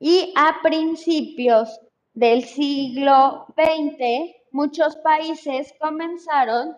y 0.00 0.32
a 0.34 0.60
principios 0.62 1.78
del 2.14 2.44
siglo 2.44 3.46
XX, 3.54 4.34
muchos 4.50 4.96
países 4.96 5.72
comenzaron 5.78 6.76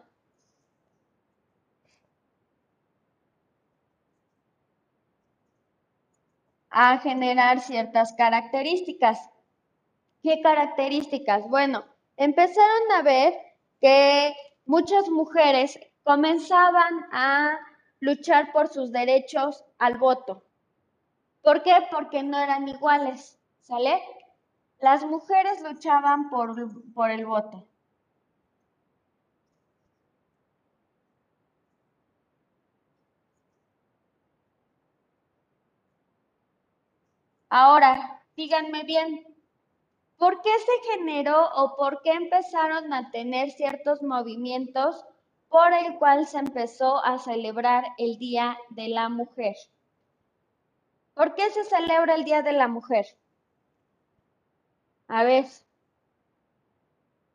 a 6.69 6.99
generar 6.99 7.61
ciertas 7.61 8.13
características. 8.15 9.31
¿Qué 10.23 10.41
características? 10.43 11.49
Bueno, 11.49 11.85
empezaron 12.17 12.93
a 12.97 13.03
ver 13.03 13.35
que 13.81 14.35
muchas 14.67 15.09
mujeres 15.09 15.79
comenzaban 16.03 17.07
a 17.13 17.57
luchar 18.01 18.53
por 18.53 18.67
sus 18.69 18.91
derechos 18.91 19.65
al 19.79 19.99
voto. 19.99 20.43
¿Por 21.43 21.63
qué? 21.63 21.75
Porque 21.91 22.23
no 22.23 22.39
eran 22.39 22.69
iguales, 22.69 23.39
¿sale? 23.61 24.01
Las 24.81 25.05
mujeres 25.05 25.61
luchaban 25.63 26.31
por, 26.31 26.55
por 26.95 27.11
el 27.11 27.27
voto. 27.27 27.67
Ahora, 37.51 38.23
díganme 38.35 38.83
bien, 38.83 39.25
¿por 40.17 40.43
qué 40.43 40.51
se 40.59 40.91
generó 40.93 41.51
o 41.55 41.77
por 41.77 42.03
qué 42.03 42.13
empezaron 42.13 42.93
a 42.93 43.11
tener 43.11 43.51
ciertos 43.51 44.03
movimientos 44.03 45.05
por 45.49 45.73
el 45.73 45.99
cual 45.99 46.27
se 46.27 46.39
empezó 46.39 47.05
a 47.05 47.19
celebrar 47.19 47.85
el 47.99 48.19
Día 48.19 48.59
de 48.71 48.89
la 48.89 49.09
Mujer? 49.09 49.55
¿Por 51.15 51.35
qué 51.35 51.51
se 51.51 51.65
celebra 51.65 52.15
el 52.15 52.25
Día 52.25 52.43
de 52.43 52.53
la 52.53 52.69
Mujer? 52.69 53.07
A 55.09 55.25
ver 55.25 55.45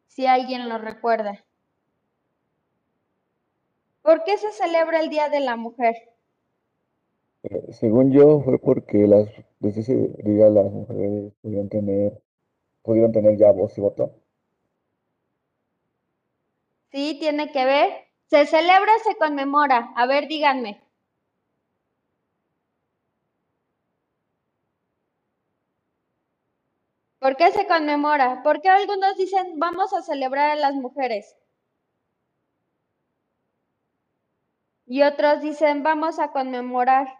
si 0.07 0.25
alguien 0.25 0.67
lo 0.67 0.78
recuerda. 0.80 1.45
¿Por 4.01 4.23
qué 4.23 4.38
se 4.38 4.51
celebra 4.51 4.99
el 4.99 5.09
Día 5.09 5.30
de 5.30 5.41
la 5.41 5.55
Mujer? 5.55 5.95
Eh, 7.43 7.71
según 7.71 8.11
yo, 8.11 8.41
fue 8.41 8.57
porque 8.57 9.05
las, 9.05 9.30
desde 9.59 9.82
ese 9.82 9.95
día 10.23 10.49
las 10.49 10.71
mujeres 10.71 11.34
pudieron 11.41 11.69
tener, 11.69 12.23
pudieron 12.82 13.11
tener 13.11 13.38
ya 13.38 13.51
voz 13.51 13.78
y 13.78 13.82
voto. 13.82 14.11
Sí, 16.91 17.17
tiene 17.19 17.51
que 17.51 17.63
ver. 17.63 17.89
Se 18.25 18.45
celebra, 18.45 18.91
se 19.03 19.15
conmemora. 19.17 19.93
A 19.95 20.07
ver, 20.07 20.28
díganme. 20.28 20.82
¿Por 27.28 27.36
qué 27.36 27.51
se 27.51 27.67
conmemora? 27.67 28.41
¿Por 28.41 28.61
qué 28.61 28.69
algunos 28.69 29.17
dicen 29.17 29.59
vamos 29.59 29.91
a 29.91 30.01
celebrar 30.01 30.51
a 30.51 30.55
las 30.55 30.75
mujeres? 30.75 31.36
Y 34.86 35.01
otros 35.01 35.41
dicen 35.41 35.84
vamos 35.84 36.19
a 36.19 36.32
conmemorar. 36.32 37.19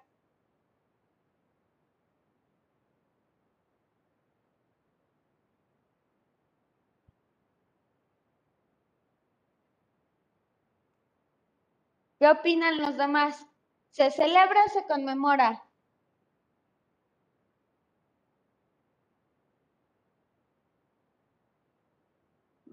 ¿Qué 12.18 12.30
opinan 12.30 12.78
los 12.78 12.96
demás? 12.96 13.46
¿Se 13.90 14.10
celebra 14.10 14.64
o 14.68 14.70
se 14.70 14.86
conmemora? 14.88 15.67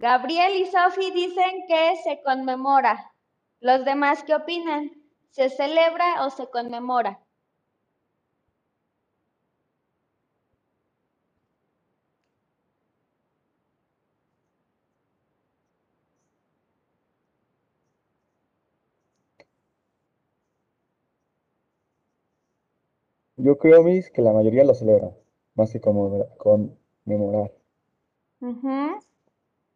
Gabriel 0.04 0.54
y 0.56 0.66
Sophie 0.66 1.12
dicen 1.12 1.64
que 1.66 1.96
se 2.04 2.20
conmemora. 2.22 3.10
¿Los 3.60 3.86
demás 3.86 4.22
qué 4.22 4.34
opinan? 4.34 4.90
¿Se 5.30 5.48
celebra 5.48 6.26
o 6.26 6.28
se 6.28 6.46
conmemora? 6.50 7.20
Yo 23.38 23.56
creo, 23.56 23.82
Miss, 23.82 24.10
que 24.10 24.20
la 24.20 24.34
mayoría 24.34 24.64
lo 24.64 24.74
celebra, 24.74 25.12
más 25.54 25.72
que 25.72 25.80
conmemorar, 25.80 27.54
Ujú. 28.42 29.00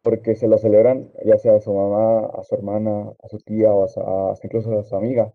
Porque 0.09 0.35
se 0.35 0.47
lo 0.47 0.57
celebran 0.57 1.11
ya 1.23 1.37
sea 1.37 1.55
a 1.57 1.59
su 1.59 1.71
mamá, 1.71 2.25
a 2.33 2.43
su 2.43 2.55
hermana, 2.55 3.11
a 3.23 3.27
su 3.27 3.37
tía 3.37 3.71
o 3.71 3.85
a 3.85 4.33
incluso 4.43 4.79
a 4.79 4.83
su 4.83 4.95
amiga. 4.95 5.31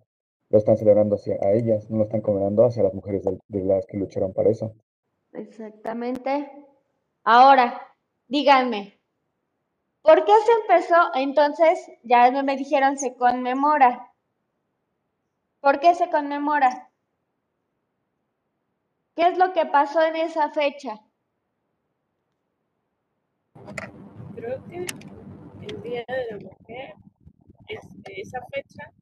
Lo 0.51 0.59
están 0.59 0.77
celebrando 0.77 1.15
hacia 1.15 1.37
a 1.41 1.53
ellas, 1.53 1.89
no 1.91 1.99
lo 1.99 2.05
están 2.05 2.23
conmemorando 2.23 2.65
hacia 2.65 2.83
las 2.83 2.93
mujeres 2.93 3.23
del- 3.23 3.39
de, 3.47 3.63
las 3.63 3.87
que 3.87 3.99
lucharon 3.99 4.33
para 4.33 4.51
eso. 4.51 4.73
Exactamente. 5.33 6.51
Ahora, 7.23 7.81
díganme, 8.27 8.99
¿por 10.03 10.25
qué 10.25 10.33
se 10.45 10.53
empezó? 10.63 10.97
Entonces, 11.15 11.87
ya 12.03 12.31
me 12.43 12.57
dijeron 12.57 12.97
se 12.97 13.15
conmemora. 13.15 14.13
¿Por 15.61 15.79
qué 15.79 15.95
se 15.95 16.11
conmemora? 16.11 16.91
¿Qué 19.15 19.29
es 19.29 19.39
lo 19.39 19.53
que 19.53 19.67
pasó 19.67 20.03
en 20.03 20.17
esa 20.17 20.51
fecha? 20.51 21.04
Creo 24.45 24.63
que 24.65 24.77
el 24.77 25.83
Día 25.83 26.05
de 26.07 26.27
la 26.31 26.37
Mujer, 26.37 26.95
este, 27.67 28.21
esa 28.21 28.41
fecha, 28.53 28.93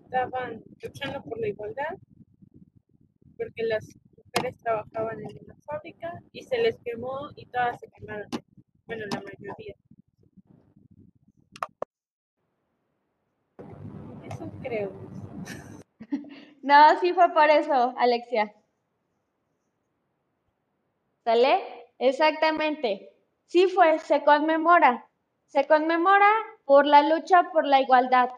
estaban 0.00 0.62
luchando 0.80 1.20
por 1.24 1.40
la 1.40 1.48
igualdad, 1.48 1.98
porque 3.36 3.64
las 3.64 3.84
mujeres 4.16 4.56
trabajaban 4.62 5.18
en 5.18 5.44
una 5.44 5.56
fábrica 5.66 6.22
y 6.30 6.44
se 6.44 6.58
les 6.58 6.78
quemó 6.84 7.30
y 7.34 7.46
todas 7.46 7.80
se 7.80 7.88
quemaron. 7.88 8.28
Bueno, 8.86 9.06
la 9.10 9.22
mayoría. 9.22 9.74
Eso 14.22 14.52
creo. 14.62 14.92
No, 16.62 17.00
sí 17.00 17.12
fue 17.14 17.32
por 17.32 17.48
eso, 17.48 17.94
Alexia. 17.96 18.54
¿Sale? 21.24 21.58
Exactamente. 21.98 23.09
Sí 23.50 23.66
fue, 23.66 23.98
se 23.98 24.22
conmemora. 24.22 25.08
Se 25.46 25.66
conmemora 25.66 26.30
por 26.64 26.86
la 26.86 27.02
lucha 27.02 27.50
por 27.50 27.66
la 27.66 27.80
igualdad. 27.80 28.30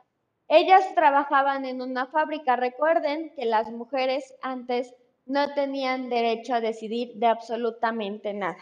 Ellas 0.48 0.94
trabajaban 0.94 1.66
en 1.66 1.82
una 1.82 2.06
fábrica. 2.06 2.56
Recuerden 2.56 3.30
que 3.36 3.44
las 3.44 3.70
mujeres 3.70 4.34
antes 4.40 4.94
no 5.26 5.52
tenían 5.52 6.08
derecho 6.08 6.54
a 6.54 6.62
decidir 6.62 7.12
de 7.16 7.26
absolutamente 7.26 8.32
nada. 8.32 8.56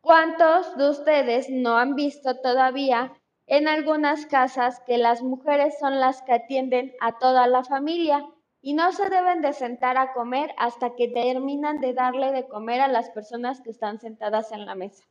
¿Cuántos 0.00 0.76
de 0.76 0.90
ustedes 0.90 1.48
no 1.48 1.76
han 1.76 1.94
visto 1.94 2.40
todavía 2.40 3.12
en 3.46 3.68
algunas 3.68 4.26
casas 4.26 4.80
que 4.84 4.98
las 4.98 5.22
mujeres 5.22 5.78
son 5.78 6.00
las 6.00 6.22
que 6.22 6.32
atienden 6.32 6.92
a 7.00 7.18
toda 7.18 7.46
la 7.46 7.62
familia 7.62 8.28
y 8.62 8.72
no 8.74 8.90
se 8.90 9.08
deben 9.08 9.42
de 9.42 9.52
sentar 9.52 9.96
a 9.96 10.12
comer 10.12 10.52
hasta 10.58 10.96
que 10.96 11.06
terminan 11.06 11.78
de 11.78 11.94
darle 11.94 12.32
de 12.32 12.48
comer 12.48 12.80
a 12.80 12.88
las 12.88 13.10
personas 13.10 13.60
que 13.60 13.70
están 13.70 14.00
sentadas 14.00 14.50
en 14.50 14.66
la 14.66 14.74
mesa? 14.74 15.04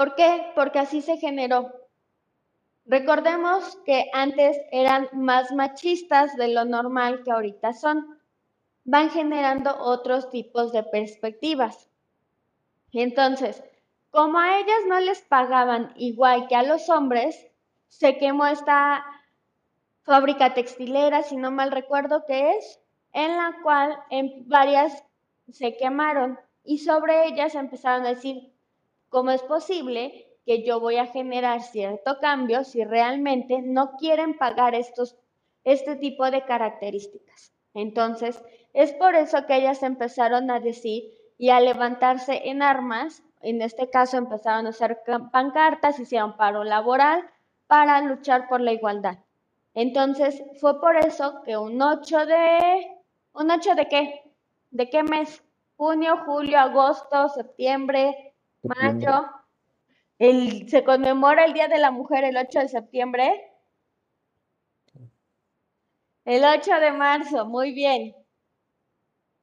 ¿Por 0.00 0.14
qué? 0.14 0.50
Porque 0.54 0.78
así 0.78 1.02
se 1.02 1.18
generó. 1.18 1.74
Recordemos 2.86 3.76
que 3.84 4.08
antes 4.14 4.56
eran 4.72 5.10
más 5.12 5.52
machistas 5.52 6.34
de 6.36 6.48
lo 6.48 6.64
normal 6.64 7.22
que 7.22 7.30
ahorita 7.30 7.74
son. 7.74 8.18
Van 8.84 9.10
generando 9.10 9.76
otros 9.78 10.30
tipos 10.30 10.72
de 10.72 10.84
perspectivas. 10.84 11.90
Entonces, 12.94 13.62
como 14.08 14.38
a 14.38 14.58
ellas 14.58 14.78
no 14.88 15.00
les 15.00 15.20
pagaban 15.20 15.92
igual 15.96 16.48
que 16.48 16.56
a 16.56 16.62
los 16.62 16.88
hombres, 16.88 17.48
se 17.88 18.16
quemó 18.16 18.46
esta 18.46 19.04
fábrica 20.04 20.54
textilera, 20.54 21.24
si 21.24 21.36
no 21.36 21.50
mal 21.50 21.72
recuerdo 21.72 22.24
que 22.24 22.56
es, 22.56 22.80
en 23.12 23.36
la 23.36 23.54
cual 23.62 23.98
en 24.08 24.48
varias 24.48 25.04
se 25.52 25.76
quemaron 25.76 26.38
y 26.64 26.78
sobre 26.78 27.26
ellas 27.26 27.54
empezaron 27.54 28.06
a 28.06 28.14
decir, 28.14 28.50
¿cómo 29.10 29.32
es 29.32 29.42
posible 29.42 30.26
que 30.46 30.64
yo 30.64 30.80
voy 30.80 30.96
a 30.96 31.06
generar 31.06 31.60
cierto 31.60 32.18
cambio 32.20 32.64
si 32.64 32.84
realmente 32.84 33.60
no 33.60 33.96
quieren 33.98 34.38
pagar 34.38 34.74
estos, 34.74 35.16
este 35.64 35.96
tipo 35.96 36.30
de 36.30 36.44
características? 36.46 37.52
Entonces, 37.74 38.42
es 38.72 38.92
por 38.92 39.14
eso 39.14 39.46
que 39.46 39.56
ellas 39.56 39.82
empezaron 39.82 40.50
a 40.50 40.60
decir 40.60 41.04
y 41.36 41.50
a 41.50 41.60
levantarse 41.60 42.48
en 42.48 42.62
armas. 42.62 43.22
En 43.42 43.60
este 43.62 43.90
caso 43.90 44.16
empezaron 44.16 44.66
a 44.66 44.70
hacer 44.70 45.02
pancartas, 45.32 45.98
hicieron 45.98 46.36
paro 46.36 46.64
laboral 46.64 47.28
para 47.66 48.00
luchar 48.00 48.48
por 48.48 48.60
la 48.60 48.72
igualdad. 48.72 49.18
Entonces, 49.74 50.42
fue 50.60 50.80
por 50.80 50.96
eso 50.96 51.42
que 51.44 51.56
un 51.56 51.80
8 51.80 52.26
de... 52.26 52.96
¿Un 53.32 53.50
8 53.50 53.74
de 53.74 53.86
qué? 53.86 54.22
¿De 54.70 54.90
qué 54.90 55.02
mes? 55.02 55.42
Junio, 55.76 56.18
julio, 56.26 56.58
agosto, 56.58 57.28
septiembre, 57.28 58.29
mayo. 58.62 59.26
El, 60.18 60.68
se 60.68 60.84
conmemora 60.84 61.44
el 61.44 61.52
Día 61.52 61.68
de 61.68 61.78
la 61.78 61.90
Mujer 61.90 62.24
el 62.24 62.36
8 62.36 62.60
de 62.60 62.68
septiembre. 62.68 63.52
El 66.24 66.44
8 66.44 66.80
de 66.80 66.92
marzo, 66.92 67.46
muy 67.46 67.72
bien. 67.72 68.14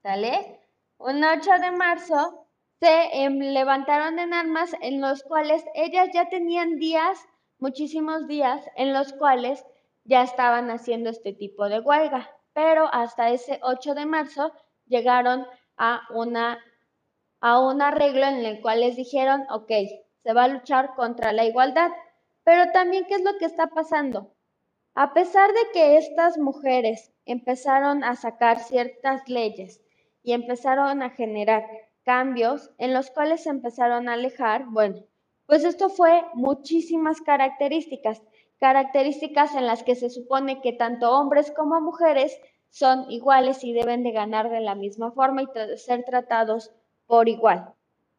¿Sale? 0.04 0.62
Un 1.00 1.24
8 1.24 1.52
de 1.60 1.72
marzo 1.72 2.48
se 2.80 3.24
em, 3.24 3.40
levantaron 3.40 4.20
en 4.20 4.34
armas 4.34 4.72
en 4.82 5.02
los 5.02 5.24
cuales 5.24 5.66
ellas 5.74 6.10
ya 6.14 6.30
tenían 6.30 6.78
días, 6.78 7.18
muchísimos 7.60 8.28
días, 8.28 8.64
en 8.76 8.94
los 8.94 9.14
cuales 9.14 9.66
ya 10.04 10.22
estaban 10.22 10.70
haciendo 10.70 11.10
este 11.10 11.34
tipo 11.34 11.68
de 11.70 11.80
huelga. 11.80 12.30
Pero 12.54 12.88
hasta 12.94 13.30
ese 13.30 13.60
8 13.64 13.96
de 13.96 14.06
marzo 14.06 14.54
llegaron 14.86 15.46
a, 15.78 16.02
una, 16.14 16.60
a 17.40 17.60
un 17.60 17.82
arreglo 17.82 18.26
en 18.26 18.46
el 18.46 18.62
cual 18.62 18.82
les 18.82 18.96
dijeron, 18.96 19.46
ok, 19.50 19.72
se 20.24 20.34
va 20.34 20.46
a 20.46 20.48
luchar 20.48 20.96
contra 20.96 21.32
la 21.34 21.46
igualdad. 21.46 21.92
Pero 22.44 22.72
también, 22.72 23.06
¿qué 23.06 23.16
es 23.16 23.24
lo 23.24 23.38
que 23.38 23.46
está 23.46 23.68
pasando? 23.68 24.34
A 24.96 25.14
pesar 25.14 25.52
de 25.52 25.72
que 25.74 25.98
estas 25.98 26.38
mujeres 26.38 27.12
empezaron 27.26 28.04
a 28.04 28.16
sacar 28.16 28.60
ciertas 28.60 29.28
leyes 29.30 29.82
y 30.24 30.34
empezaron 30.34 31.04
a 31.04 31.12
generar 31.12 31.68
cambios 32.04 32.72
en 32.78 32.94
los 32.94 33.12
cuales 33.12 33.44
se 33.44 33.50
empezaron 33.50 34.10
a 34.10 34.14
alejar, 34.14 34.66
bueno, 34.70 35.04
pues 35.46 35.64
esto 35.64 35.90
fue 35.90 36.26
muchísimas 36.34 37.22
características, 37.22 38.22
características 38.60 39.56
en 39.56 39.68
las 39.68 39.84
que 39.84 39.96
se 39.96 40.10
supone 40.10 40.62
que 40.62 40.74
tanto 40.74 41.12
hombres 41.12 41.52
como 41.52 41.80
mujeres 41.80 42.38
son 42.70 43.10
iguales 43.12 43.64
y 43.64 43.74
deben 43.74 44.04
de 44.04 44.12
ganar 44.12 44.50
de 44.50 44.62
la 44.62 44.76
misma 44.76 45.12
forma 45.12 45.44
y 45.44 45.78
ser 45.78 46.04
tratados 46.04 46.72
por 47.08 47.30
igual. 47.30 47.74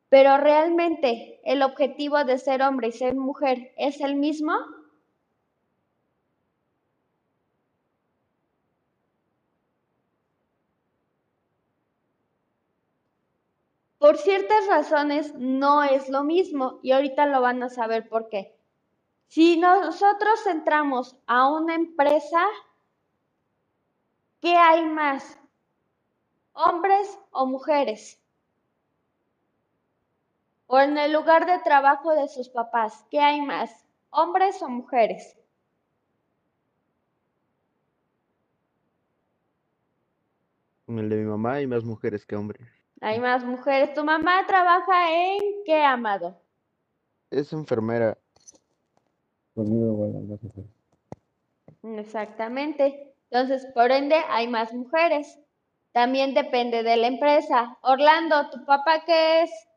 Pero 0.08 0.38
realmente 0.38 1.40
el 1.44 1.62
objetivo 1.62 2.24
de 2.24 2.38
ser 2.38 2.62
hombre 2.62 2.88
y 2.88 2.92
ser 2.92 3.14
mujer 3.14 3.72
es 3.76 4.00
el 4.00 4.16
mismo. 4.16 4.54
Por 13.98 14.16
ciertas 14.16 14.66
razones 14.68 15.34
no 15.34 15.82
es 15.82 16.08
lo 16.08 16.22
mismo 16.24 16.78
y 16.82 16.92
ahorita 16.92 17.26
lo 17.26 17.40
van 17.40 17.62
a 17.62 17.68
saber 17.68 18.08
por 18.08 18.28
qué. 18.28 18.56
Si 19.26 19.58
nosotros 19.58 20.46
entramos 20.46 21.16
a 21.26 21.50
una 21.50 21.74
empresa, 21.74 22.46
¿qué 24.40 24.56
hay 24.56 24.86
más? 24.86 25.38
¿Hombres 26.54 27.18
o 27.30 27.44
mujeres? 27.44 28.17
O 30.70 30.78
en 30.78 30.98
el 30.98 31.14
lugar 31.14 31.46
de 31.46 31.58
trabajo 31.60 32.14
de 32.14 32.28
sus 32.28 32.50
papás, 32.50 33.06
¿qué 33.10 33.20
hay 33.20 33.40
más? 33.40 33.86
¿Hombres 34.10 34.60
o 34.60 34.68
mujeres? 34.68 35.34
En 40.86 40.98
el 40.98 41.08
de 41.08 41.16
mi 41.16 41.24
mamá 41.24 41.54
hay 41.54 41.66
más 41.66 41.84
mujeres 41.84 42.26
que 42.26 42.36
hombres. 42.36 42.60
Hay 43.00 43.18
más 43.18 43.44
mujeres. 43.44 43.94
¿Tu 43.94 44.04
mamá 44.04 44.46
trabaja 44.46 45.10
en 45.10 45.40
qué, 45.64 45.82
Amado? 45.82 46.38
Es 47.30 47.50
enfermera. 47.54 48.18
Conmigo 49.54 49.96
más 50.28 50.42
mujeres. 50.42 50.70
Exactamente. 51.82 53.14
Entonces, 53.30 53.66
por 53.72 53.90
ende, 53.90 54.16
hay 54.28 54.48
más 54.48 54.74
mujeres. 54.74 55.38
También 55.92 56.34
depende 56.34 56.82
de 56.82 56.96
la 56.98 57.06
empresa. 57.06 57.78
Orlando, 57.80 58.50
¿tu 58.50 58.66
papá 58.66 59.04
qué 59.06 59.44
es? 59.44 59.67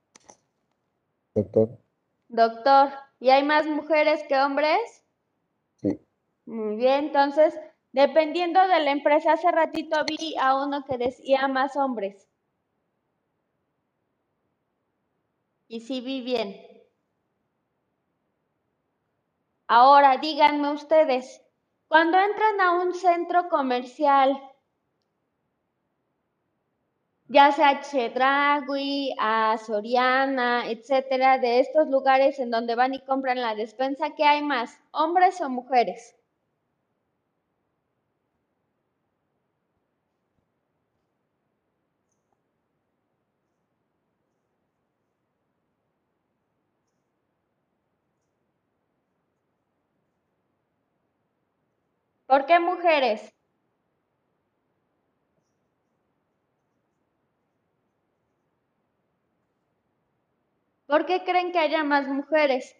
Doctor, 1.35 1.77
Doctor. 2.29 2.89
¿Y 3.19 3.29
hay 3.29 3.43
más 3.43 3.67
mujeres 3.67 4.23
que 4.27 4.35
hombres? 4.39 5.05
sí. 5.81 5.99
Muy 6.45 6.75
bien, 6.75 7.05
entonces, 7.05 7.59
dependiendo 7.93 8.59
de 8.67 8.79
la 8.79 8.91
empresa, 8.91 9.33
hace 9.33 9.49
ratito 9.51 10.05
vi 10.05 10.35
a 10.39 10.55
uno 10.63 10.85
que 10.85 10.99
decía 10.99 11.47
más 11.47 11.75
hombres. 11.75 12.29
Y 15.67 15.79
sí 15.81 16.01
vi 16.01 16.21
bien. 16.21 16.55
Ahora, 19.67 20.17
díganme 20.17 20.71
ustedes, 20.71 21.41
cuando 21.87 22.19
entran 22.19 22.61
a 22.61 22.71
un 22.83 22.93
centro 22.93 23.49
comercial, 23.49 24.39
ya 27.35 27.51
sea 27.51 27.81
Chedragui, 27.81 29.15
a 29.19 29.57
Soriana, 29.57 30.69
etcétera, 30.69 31.37
de 31.39 31.59
estos 31.61 31.87
lugares 31.89 32.37
en 32.39 32.51
donde 32.51 32.75
van 32.75 32.93
y 32.93 32.99
compran 33.05 33.41
la 33.41 33.55
despensa, 33.55 34.11
¿qué 34.15 34.23
hay 34.25 34.43
más? 34.43 34.79
¿Hombres 34.91 35.41
o 35.41 35.49
mujeres? 35.49 36.15
¿Por 52.25 52.47
qué 52.47 52.59
mujeres? 52.59 53.31
¿Por 60.91 61.05
qué 61.07 61.23
creen 61.23 61.53
que 61.53 61.57
haya 61.59 61.85
más 61.85 62.05
mujeres? 62.09 62.75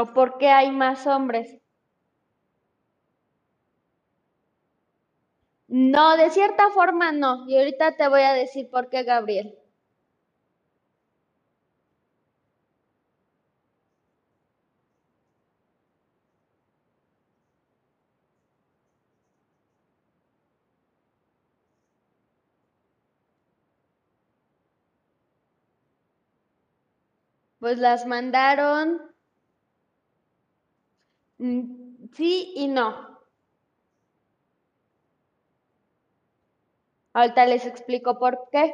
¿O 0.00 0.02
por 0.14 0.38
qué 0.38 0.48
hay 0.48 0.70
más 0.70 1.06
hombres? 1.06 1.60
No, 5.68 6.16
de 6.18 6.30
cierta 6.30 6.68
forma 6.70 7.10
no. 7.12 7.48
Y 7.48 7.56
ahorita 7.56 7.96
te 7.96 8.08
voy 8.08 8.22
a 8.22 8.34
decir 8.34 8.68
por 8.70 8.90
qué, 8.90 9.02
Gabriel. 9.04 9.56
Pues 27.68 27.80
las 27.80 28.06
mandaron 28.06 28.98
mm, 31.36 32.08
sí 32.14 32.54
y 32.56 32.66
no. 32.66 33.20
Ahorita 37.12 37.44
les 37.44 37.66
explico 37.66 38.18
por 38.18 38.48
qué. 38.50 38.72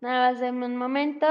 Nada 0.00 0.32
más 0.32 0.40
denme 0.40 0.66
un 0.66 0.76
momento. 0.76 1.26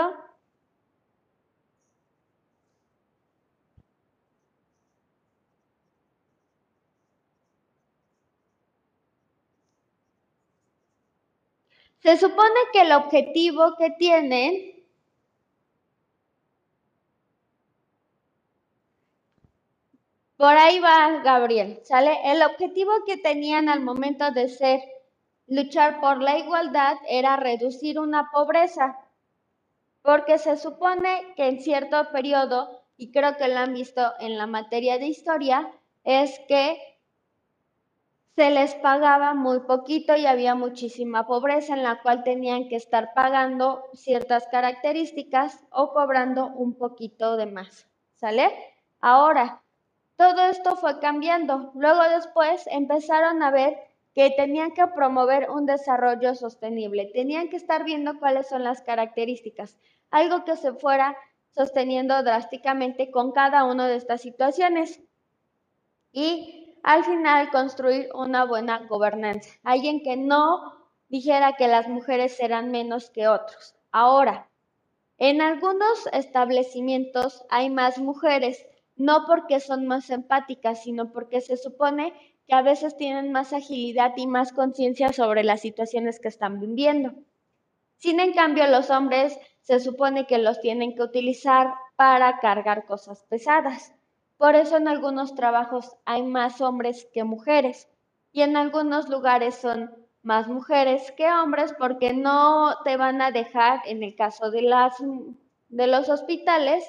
Se 12.03 12.17
supone 12.17 12.59
que 12.73 12.81
el 12.81 12.91
objetivo 12.91 13.75
que 13.77 13.89
tienen 13.91 14.73
Por 20.35 20.57
ahí 20.57 20.79
va 20.79 21.21
Gabriel, 21.23 21.79
¿sale? 21.83 22.17
El 22.25 22.41
objetivo 22.43 22.91
que 23.05 23.15
tenían 23.15 23.69
al 23.69 23.79
momento 23.79 24.29
de 24.31 24.49
ser 24.49 24.81
luchar 25.47 26.01
por 26.01 26.21
la 26.21 26.37
igualdad 26.37 26.97
era 27.07 27.37
reducir 27.37 27.97
una 27.97 28.29
pobreza, 28.29 28.99
porque 30.01 30.37
se 30.39 30.57
supone 30.57 31.33
que 31.37 31.47
en 31.47 31.61
cierto 31.61 32.11
periodo, 32.11 32.81
y 32.97 33.13
creo 33.13 33.37
que 33.37 33.47
lo 33.47 33.59
han 33.59 33.73
visto 33.73 34.01
en 34.19 34.37
la 34.37 34.45
materia 34.45 34.97
de 34.97 35.05
historia, 35.05 35.71
es 36.03 36.37
que 36.49 36.92
se 38.35 38.49
les 38.49 38.73
pagaba 38.75 39.33
muy 39.35 39.59
poquito 39.61 40.15
y 40.15 40.25
había 40.25 40.55
muchísima 40.55 41.27
pobreza 41.27 41.75
en 41.75 41.83
la 41.83 42.01
cual 42.01 42.23
tenían 42.23 42.67
que 42.67 42.75
estar 42.75 43.13
pagando 43.13 43.83
ciertas 43.93 44.47
características 44.47 45.63
o 45.69 45.93
cobrando 45.93 46.47
un 46.47 46.75
poquito 46.75 47.37
de 47.37 47.45
más. 47.45 47.87
¿Sale? 48.15 48.51
Ahora, 49.01 49.61
todo 50.15 50.45
esto 50.45 50.75
fue 50.77 50.99
cambiando. 50.99 51.71
Luego 51.75 52.01
después 52.09 52.65
empezaron 52.67 53.43
a 53.43 53.51
ver 53.51 53.77
que 54.15 54.31
tenían 54.31 54.71
que 54.71 54.87
promover 54.87 55.49
un 55.51 55.65
desarrollo 55.65 56.33
sostenible. 56.33 57.11
Tenían 57.13 57.49
que 57.49 57.57
estar 57.57 57.83
viendo 57.83 58.19
cuáles 58.19 58.47
son 58.47 58.63
las 58.63 58.81
características. 58.81 59.77
Algo 60.09 60.43
que 60.43 60.55
se 60.55 60.73
fuera 60.73 61.15
sosteniendo 61.51 62.23
drásticamente 62.23 63.11
con 63.11 63.31
cada 63.31 63.63
una 63.63 63.87
de 63.87 63.95
estas 63.95 64.21
situaciones. 64.21 65.01
Y 66.11 66.62
al 66.83 67.05
final 67.05 67.49
construir 67.49 68.09
una 68.13 68.45
buena 68.45 68.85
gobernanza. 68.87 69.49
Alguien 69.63 70.03
que 70.03 70.17
no 70.17 70.73
dijera 71.07 71.53
que 71.53 71.67
las 71.67 71.87
mujeres 71.87 72.35
serán 72.35 72.71
menos 72.71 73.09
que 73.09 73.27
otros. 73.27 73.75
Ahora, 73.91 74.49
en 75.17 75.41
algunos 75.41 76.07
establecimientos 76.11 77.45
hay 77.49 77.69
más 77.69 77.99
mujeres, 77.99 78.65
no 78.97 79.25
porque 79.25 79.61
son 79.61 79.87
más 79.87 80.09
empáticas, 80.09 80.83
sino 80.83 81.11
porque 81.11 81.39
se 81.39 81.55
supone 81.55 82.13
que 82.45 82.53
a 82.53 82.61
veces 82.61 82.97
tienen 82.97 83.31
más 83.31 83.53
agilidad 83.53 84.13
y 84.17 84.27
más 84.27 84.51
conciencia 84.51 85.13
sobre 85.13 85.43
las 85.43 85.61
situaciones 85.61 86.19
que 86.19 86.27
están 86.27 86.59
viviendo. 86.59 87.13
Sin 87.97 88.19
en 88.19 88.33
cambio, 88.33 88.67
los 88.67 88.89
hombres 88.89 89.39
se 89.61 89.79
supone 89.79 90.27
que 90.27 90.37
los 90.37 90.59
tienen 90.59 90.93
que 90.95 91.03
utilizar 91.03 91.73
para 91.95 92.39
cargar 92.39 92.85
cosas 92.85 93.23
pesadas. 93.29 93.93
Por 94.43 94.57
eso 94.57 94.75
en 94.75 94.89
algunos 94.89 95.35
trabajos 95.35 95.95
hay 96.03 96.21
más 96.21 96.59
hombres 96.59 97.07
que 97.13 97.23
mujeres 97.23 97.87
y 98.33 98.41
en 98.41 98.57
algunos 98.57 99.07
lugares 99.07 99.55
son 99.55 99.89
más 100.21 100.49
mujeres 100.49 101.13
que 101.13 101.31
hombres 101.31 101.73
porque 101.79 102.11
no 102.11 102.75
te 102.83 102.97
van 102.97 103.21
a 103.21 103.31
dejar, 103.31 103.79
en 103.85 104.03
el 104.03 104.17
caso 104.17 104.51
de, 104.51 104.63
las, 104.63 104.95
de 105.69 105.87
los 105.87 106.09
hospitales, 106.09 106.83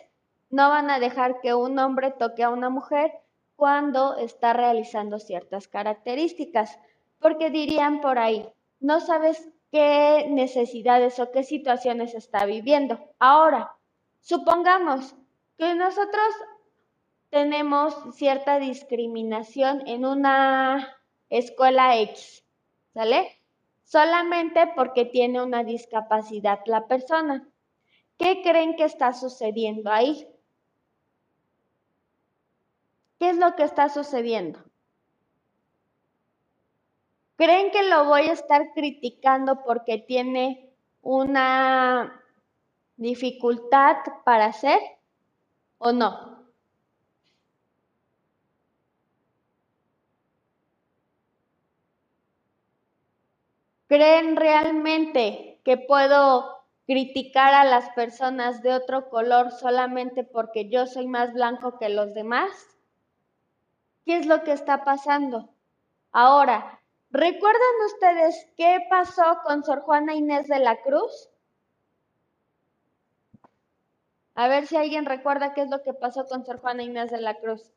no 0.50 0.68
van 0.68 0.90
a 0.90 0.98
dejar 0.98 1.40
que 1.42 1.54
un 1.54 1.78
hombre 1.78 2.10
toque 2.10 2.42
a 2.42 2.50
una 2.50 2.70
mujer 2.70 3.12
cuando 3.54 4.16
está 4.16 4.52
realizando 4.52 5.20
ciertas 5.20 5.68
características, 5.68 6.80
porque 7.20 7.50
dirían 7.50 8.00
por 8.00 8.18
ahí, 8.18 8.48
no 8.80 8.98
sabes 8.98 9.48
qué 9.70 10.26
necesidades 10.28 11.20
o 11.20 11.30
qué 11.30 11.44
situaciones 11.44 12.16
está 12.16 12.46
viviendo. 12.46 12.98
Ahora, 13.20 13.76
supongamos 14.18 15.14
que 15.56 15.76
nosotros 15.76 16.34
tenemos 17.34 17.96
cierta 18.14 18.60
discriminación 18.60 19.88
en 19.88 20.06
una 20.06 20.96
escuela 21.28 21.98
X, 21.98 22.44
¿sale? 22.92 23.40
Solamente 23.82 24.70
porque 24.76 25.04
tiene 25.04 25.42
una 25.42 25.64
discapacidad 25.64 26.60
la 26.66 26.86
persona. 26.86 27.44
¿Qué 28.18 28.40
creen 28.44 28.76
que 28.76 28.84
está 28.84 29.12
sucediendo 29.12 29.90
ahí? 29.90 30.28
¿Qué 33.18 33.30
es 33.30 33.36
lo 33.36 33.56
que 33.56 33.64
está 33.64 33.88
sucediendo? 33.88 34.60
¿Creen 37.34 37.72
que 37.72 37.82
lo 37.82 38.04
voy 38.04 38.28
a 38.28 38.32
estar 38.32 38.72
criticando 38.74 39.64
porque 39.64 39.98
tiene 39.98 40.70
una 41.02 42.22
dificultad 42.96 43.96
para 44.24 44.46
hacer 44.46 44.78
o 45.78 45.90
no? 45.90 46.33
¿Creen 53.94 54.34
realmente 54.34 55.60
que 55.64 55.76
puedo 55.76 56.64
criticar 56.84 57.54
a 57.54 57.64
las 57.64 57.90
personas 57.90 58.60
de 58.60 58.74
otro 58.74 59.08
color 59.08 59.52
solamente 59.52 60.24
porque 60.24 60.68
yo 60.68 60.88
soy 60.88 61.06
más 61.06 61.32
blanco 61.32 61.78
que 61.78 61.88
los 61.90 62.12
demás? 62.12 62.50
¿Qué 64.04 64.16
es 64.16 64.26
lo 64.26 64.42
que 64.42 64.50
está 64.50 64.82
pasando? 64.82 65.48
Ahora, 66.10 66.80
¿recuerdan 67.10 67.60
ustedes 67.86 68.48
qué 68.56 68.80
pasó 68.90 69.38
con 69.44 69.62
Sor 69.62 69.82
Juana 69.82 70.14
Inés 70.14 70.48
de 70.48 70.58
la 70.58 70.82
Cruz? 70.82 71.30
A 74.34 74.48
ver 74.48 74.66
si 74.66 74.76
alguien 74.76 75.06
recuerda 75.06 75.54
qué 75.54 75.60
es 75.60 75.70
lo 75.70 75.84
que 75.84 75.94
pasó 75.94 76.26
con 76.26 76.44
Sor 76.44 76.58
Juana 76.58 76.82
Inés 76.82 77.12
de 77.12 77.20
la 77.20 77.34
Cruz. 77.34 77.70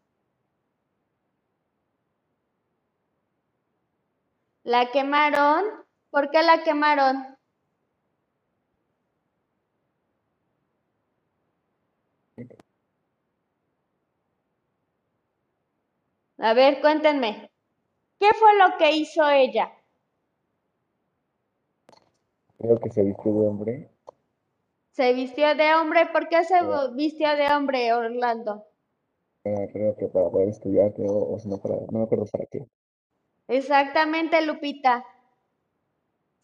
La 4.63 4.89
quemaron 4.89 5.85
¿Por 6.17 6.31
qué 6.31 6.41
la 6.41 6.63
quemaron? 6.63 7.37
A 16.39 16.53
ver, 16.55 16.81
cuéntenme. 16.81 17.51
¿Qué 18.19 18.29
fue 18.33 18.57
lo 18.57 18.79
que 18.79 18.95
hizo 18.95 19.29
ella? 19.29 19.71
Creo 22.57 22.79
que 22.79 22.89
se 22.89 23.03
vistió 23.03 23.31
de 23.31 23.47
hombre. 23.47 23.91
¿Se 24.93 25.13
vistió 25.13 25.53
de 25.53 25.75
hombre? 25.75 26.07
¿Por 26.07 26.29
qué 26.29 26.43
se 26.45 26.55
vistió 26.95 27.35
de 27.35 27.53
hombre, 27.53 27.93
Orlando? 27.93 28.65
Ah, 29.45 29.67
creo 29.71 29.95
que 29.95 30.07
para 30.07 30.31
poder 30.31 30.49
estudiar, 30.49 30.95
o, 30.97 31.37
si 31.37 31.47
no, 31.47 31.59
para, 31.59 31.75
no 31.75 31.99
me 31.99 32.05
acuerdo 32.05 32.25
para 32.25 32.47
qué. 32.47 32.65
Exactamente, 33.47 34.43
Lupita. 34.43 35.05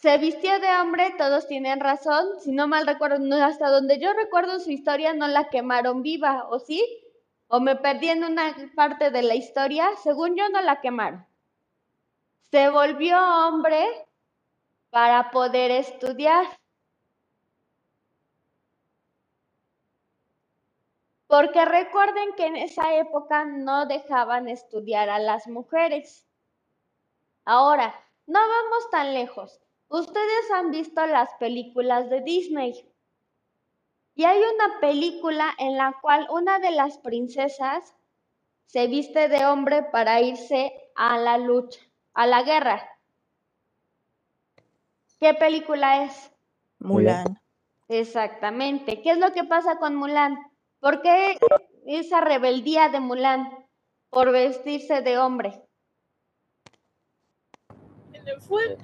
Se 0.03 0.17
vistió 0.17 0.59
de 0.59 0.67
hombre, 0.81 1.15
todos 1.17 1.47
tienen 1.47 1.79
razón. 1.79 2.37
Si 2.41 2.51
no 2.51 2.67
mal 2.67 2.85
recuerdo, 2.85 3.23
hasta 3.41 3.69
donde 3.69 3.99
yo 3.99 4.11
recuerdo 4.11 4.59
su 4.59 4.69
historia, 4.69 5.13
no 5.13 5.29
la 5.29 5.49
quemaron 5.49 6.01
viva, 6.01 6.45
¿o 6.49 6.59
sí? 6.59 6.83
¿O 7.47 7.61
me 7.61 7.77
perdí 7.77 8.09
en 8.09 8.25
una 8.25 8.53
parte 8.75 9.11
de 9.11 9.21
la 9.21 9.35
historia? 9.35 9.87
Según 10.03 10.35
yo, 10.35 10.49
no 10.49 10.61
la 10.61 10.81
quemaron. 10.81 11.25
se 12.51 12.69
volvió 12.69 13.17
hombre 13.17 13.81
para 14.89 15.31
poder 15.31 15.71
estudiar. 15.71 16.47
Porque 21.27 21.63
recuerden 21.63 22.33
que 22.35 22.47
en 22.47 22.57
esa 22.57 22.93
época 22.95 23.45
no 23.45 23.85
dejaban 23.85 24.49
estudiar 24.49 25.09
a 25.09 25.19
las 25.19 25.47
mujeres. 25.47 26.27
Ahora, 27.45 27.95
no 28.27 28.39
vamos 28.39 28.89
tan 28.91 29.13
lejos. 29.13 29.62
Ustedes 29.89 30.51
han 30.53 30.71
visto 30.71 31.05
las 31.05 31.29
películas 31.39 32.09
de 32.09 32.21
Disney. 32.21 32.89
Y 34.15 34.25
hay 34.25 34.39
una 34.39 34.79
película 34.79 35.53
en 35.57 35.77
la 35.77 35.95
cual 36.01 36.27
una 36.29 36.59
de 36.59 36.71
las 36.71 36.97
princesas 36.99 37.95
se 38.65 38.87
viste 38.87 39.27
de 39.29 39.45
hombre 39.45 39.83
para 39.83 40.21
irse 40.21 40.73
a 40.95 41.17
la 41.17 41.37
lucha, 41.37 41.79
a 42.13 42.25
la 42.25 42.43
guerra. 42.43 42.89
¿Qué 45.19 45.33
película 45.33 46.03
es? 46.03 46.31
Mulan. 46.79 47.39
Exactamente. 47.87 49.01
¿Qué 49.01 49.11
es 49.11 49.17
lo 49.17 49.31
que 49.31 49.43
pasa 49.43 49.77
con 49.77 49.95
Mulan? 49.95 50.37
¿Por 50.79 51.01
qué 51.01 51.37
esa 51.85 52.21
rebeldía 52.21 52.89
de 52.89 52.99
Mulan 52.99 53.49
por 54.09 54.31
vestirse 54.31 55.01
de 55.01 55.17
hombre? 55.17 55.63
Fue, 58.47 58.77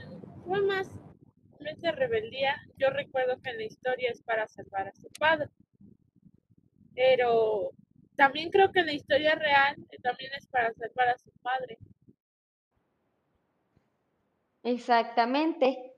fue 0.49 0.61
más 0.63 0.89
rebeldía. 1.95 2.55
Yo 2.77 2.89
recuerdo 2.89 3.39
que 3.41 3.51
en 3.51 3.57
la 3.57 3.63
historia 3.65 4.09
es 4.11 4.21
para 4.23 4.47
salvar 4.47 4.87
a 4.87 4.95
su 4.95 5.07
padre. 5.19 5.49
Pero 6.95 7.71
también 8.15 8.49
creo 8.49 8.71
que 8.71 8.79
en 8.79 8.87
la 8.87 8.93
historia 8.93 9.35
real 9.35 9.75
también 10.01 10.31
es 10.37 10.47
para 10.47 10.73
salvar 10.73 11.09
a 11.09 11.17
su 11.17 11.31
padre. 11.41 11.77
Exactamente. 14.63 15.93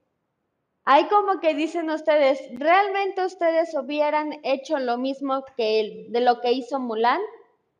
Hay 0.84 1.06
como 1.08 1.40
que 1.40 1.54
dicen 1.54 1.90
ustedes, 1.90 2.40
¿realmente 2.58 3.24
ustedes 3.24 3.74
hubieran 3.74 4.40
hecho 4.44 4.78
lo 4.78 4.98
mismo 4.98 5.44
que 5.56 5.80
el, 5.80 6.12
de 6.12 6.20
lo 6.20 6.40
que 6.40 6.52
hizo 6.52 6.78
Mulan 6.78 7.20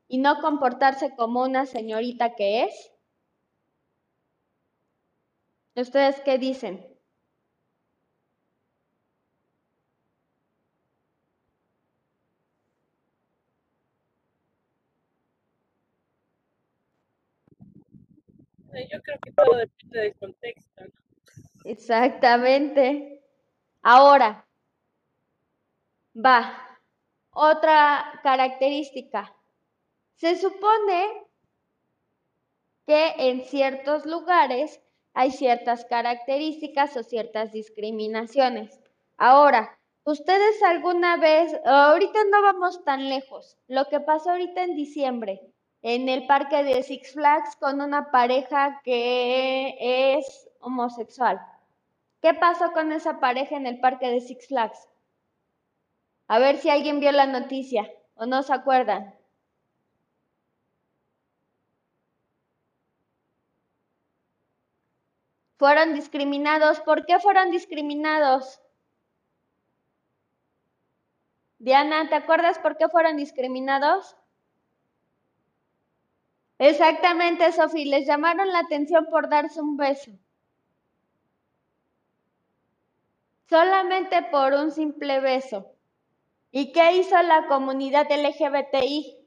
y 0.08 0.18
no 0.18 0.40
comportarse 0.40 1.14
como 1.16 1.42
una 1.42 1.66
señorita 1.66 2.34
que 2.34 2.64
es? 2.64 2.91
¿Ustedes 5.74 6.20
qué 6.20 6.38
dicen? 6.38 6.86
Yo 18.90 19.02
creo 19.02 19.18
que 19.22 19.32
todo 19.32 19.56
depende 19.56 20.00
del 20.00 20.16
contexto. 20.16 20.84
¿no? 20.84 20.92
Exactamente. 21.64 23.22
Ahora, 23.82 24.46
va, 26.14 26.78
otra 27.30 28.20
característica. 28.22 29.34
Se 30.14 30.36
supone 30.36 31.26
que 32.86 33.14
en 33.18 33.44
ciertos 33.44 34.06
lugares 34.06 34.80
hay 35.14 35.30
ciertas 35.30 35.84
características 35.84 36.96
o 36.96 37.02
ciertas 37.02 37.52
discriminaciones. 37.52 38.80
Ahora, 39.16 39.78
ustedes 40.04 40.62
alguna 40.62 41.16
vez, 41.16 41.54
ahorita 41.64 42.18
no 42.30 42.42
vamos 42.42 42.84
tan 42.84 43.08
lejos, 43.08 43.58
lo 43.68 43.86
que 43.86 44.00
pasó 44.00 44.30
ahorita 44.30 44.64
en 44.64 44.76
diciembre, 44.76 45.40
en 45.82 46.08
el 46.08 46.26
parque 46.26 46.62
de 46.64 46.82
Six 46.82 47.12
Flags 47.12 47.56
con 47.56 47.80
una 47.80 48.10
pareja 48.10 48.80
que 48.84 49.76
es 50.16 50.48
homosexual. 50.60 51.40
¿Qué 52.20 52.34
pasó 52.34 52.72
con 52.72 52.92
esa 52.92 53.18
pareja 53.18 53.56
en 53.56 53.66
el 53.66 53.80
parque 53.80 54.08
de 54.08 54.20
Six 54.20 54.48
Flags? 54.48 54.88
A 56.28 56.38
ver 56.38 56.56
si 56.58 56.70
alguien 56.70 57.00
vio 57.00 57.12
la 57.12 57.26
noticia 57.26 57.90
o 58.14 58.26
no 58.26 58.42
se 58.42 58.54
acuerdan. 58.54 59.14
Fueron 65.62 65.94
discriminados. 65.94 66.80
¿Por 66.80 67.06
qué 67.06 67.20
fueron 67.20 67.52
discriminados? 67.52 68.60
Diana, 71.60 72.08
¿te 72.08 72.16
acuerdas 72.16 72.58
por 72.58 72.76
qué 72.76 72.88
fueron 72.88 73.16
discriminados? 73.16 74.16
Exactamente, 76.58 77.52
Sofía, 77.52 77.96
les 77.96 78.08
llamaron 78.08 78.48
la 78.48 78.58
atención 78.58 79.06
por 79.06 79.28
darse 79.28 79.60
un 79.60 79.76
beso. 79.76 80.10
solamente 83.48 84.20
por 84.32 84.54
un 84.54 84.72
simple 84.72 85.20
beso. 85.20 85.76
¿Y 86.50 86.72
qué 86.72 86.96
hizo 86.96 87.22
la 87.22 87.46
comunidad 87.46 88.10
LGBTI? 88.10 89.21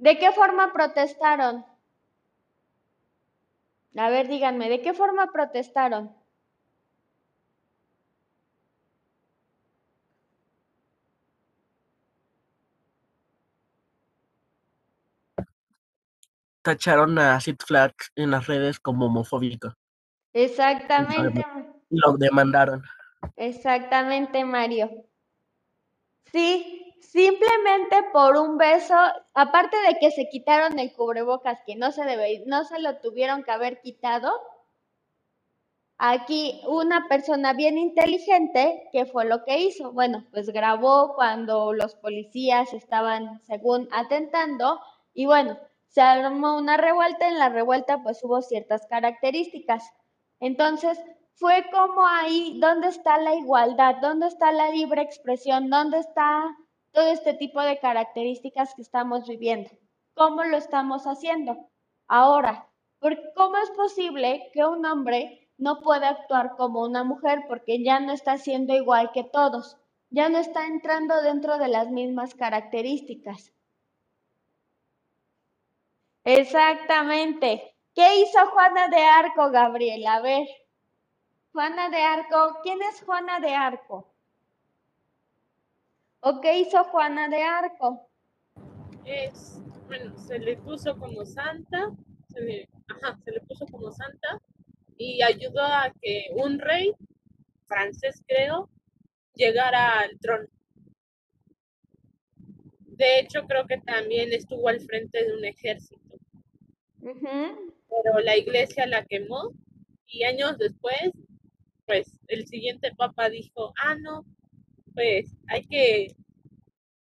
¿De 0.00 0.18
qué 0.18 0.32
forma 0.32 0.72
protestaron? 0.72 1.64
A 3.96 4.08
ver, 4.08 4.28
díganme, 4.28 4.68
¿de 4.68 4.80
qué 4.80 4.94
forma 4.94 5.30
protestaron? 5.30 6.14
tacharon 16.62 17.18
a 17.18 17.40
Six 17.40 17.64
Flags 17.64 18.12
en 18.16 18.30
las 18.30 18.46
redes 18.46 18.78
como 18.80 19.06
homofóbico. 19.06 19.74
Exactamente. 20.32 21.42
Lo 21.90 22.16
demandaron. 22.16 22.82
Exactamente, 23.36 24.44
Mario. 24.44 24.90
Sí, 26.32 26.89
simplemente 27.00 28.04
por 28.12 28.36
un 28.36 28.58
beso, 28.58 28.94
aparte 29.34 29.76
de 29.88 29.98
que 29.98 30.10
se 30.10 30.28
quitaron 30.28 30.78
el 30.78 30.92
cubrebocas, 30.92 31.60
que 31.66 31.76
no 31.76 31.92
se 31.92 32.04
debe, 32.04 32.44
no 32.46 32.64
se 32.64 32.78
lo 32.78 32.98
tuvieron 32.98 33.42
que 33.42 33.50
haber 33.50 33.80
quitado. 33.80 34.32
Aquí 35.98 36.62
una 36.66 37.08
persona 37.08 37.52
bien 37.52 37.76
inteligente, 37.76 38.88
¿qué 38.92 39.04
fue 39.04 39.26
lo 39.26 39.44
que 39.44 39.58
hizo? 39.58 39.92
Bueno, 39.92 40.26
pues 40.30 40.48
grabó 40.50 41.14
cuando 41.14 41.72
los 41.72 41.94
policías 41.96 42.72
estaban, 42.72 43.42
según, 43.42 43.88
atentando, 43.92 44.80
y 45.12 45.26
bueno, 45.26 45.58
se 45.88 46.00
armó 46.00 46.56
una 46.56 46.76
revuelta, 46.76 47.28
en 47.28 47.38
la 47.38 47.48
revuelta 47.48 48.02
pues 48.02 48.22
hubo 48.24 48.40
ciertas 48.40 48.86
características. 48.86 49.90
Entonces, 50.38 50.98
fue 51.34 51.64
como 51.70 52.06
ahí, 52.06 52.58
¿dónde 52.60 52.88
está 52.88 53.18
la 53.18 53.34
igualdad? 53.34 53.96
¿Dónde 54.00 54.26
está 54.28 54.52
la 54.52 54.70
libre 54.70 55.02
expresión? 55.02 55.68
¿Dónde 55.70 55.98
está 55.98 56.56
todo 56.92 57.10
este 57.12 57.34
tipo 57.34 57.60
de 57.60 57.78
características 57.78 58.74
que 58.74 58.82
estamos 58.82 59.28
viviendo? 59.28 59.70
¿Cómo 60.14 60.44
lo 60.44 60.56
estamos 60.56 61.04
haciendo? 61.04 61.70
Ahora, 62.06 62.68
¿cómo 63.34 63.56
es 63.58 63.70
posible 63.70 64.50
que 64.52 64.64
un 64.64 64.84
hombre 64.84 65.48
no 65.56 65.80
pueda 65.80 66.08
actuar 66.08 66.56
como 66.56 66.82
una 66.82 67.04
mujer 67.04 67.44
porque 67.48 67.82
ya 67.82 68.00
no 68.00 68.12
está 68.12 68.36
siendo 68.38 68.74
igual 68.74 69.12
que 69.12 69.24
todos? 69.24 69.76
Ya 70.10 70.28
no 70.28 70.38
está 70.38 70.66
entrando 70.66 71.22
dentro 71.22 71.58
de 71.58 71.68
las 71.68 71.88
mismas 71.90 72.34
características. 72.34 73.52
Exactamente. 76.24 77.76
¿Qué 77.94 78.20
hizo 78.20 78.38
Juana 78.50 78.88
de 78.88 79.04
Arco, 79.04 79.50
Gabriel? 79.50 80.06
A 80.06 80.20
ver. 80.20 80.46
Juana 81.52 81.88
de 81.88 82.02
Arco, 82.02 82.58
¿quién 82.62 82.80
es 82.82 83.02
Juana 83.02 83.40
de 83.40 83.54
Arco? 83.54 84.12
¿O 86.22 86.40
qué 86.40 86.60
hizo 86.60 86.84
Juana 86.84 87.28
de 87.28 87.42
Arco? 87.42 88.10
Es, 89.04 89.62
bueno, 89.86 90.16
se 90.18 90.38
le 90.38 90.56
puso 90.58 90.98
como 90.98 91.24
santa, 91.24 91.90
se 92.28 92.40
le, 92.42 92.68
ajá, 92.88 93.18
se 93.24 93.32
le 93.32 93.40
puso 93.40 93.66
como 93.66 93.90
santa 93.90 94.40
y 94.98 95.22
ayudó 95.22 95.62
a 95.62 95.90
que 96.02 96.26
un 96.34 96.58
rey 96.58 96.92
francés, 97.66 98.22
creo, 98.26 98.68
llegara 99.34 100.00
al 100.00 100.18
trono. 100.20 100.46
De 102.84 103.20
hecho, 103.20 103.46
creo 103.46 103.66
que 103.66 103.78
también 103.78 104.30
estuvo 104.34 104.68
al 104.68 104.80
frente 104.80 105.24
de 105.24 105.34
un 105.34 105.44
ejército. 105.46 106.18
Pero 107.00 108.18
la 108.22 108.36
iglesia 108.36 108.86
la 108.86 109.06
quemó 109.06 109.54
y 110.06 110.24
años 110.24 110.58
después, 110.58 111.12
pues 111.86 112.18
el 112.28 112.46
siguiente 112.46 112.94
papa 112.94 113.30
dijo, 113.30 113.72
ah, 113.82 113.94
no, 113.94 114.26
pues 114.94 115.36
hay 115.48 115.66
que, 115.66 116.14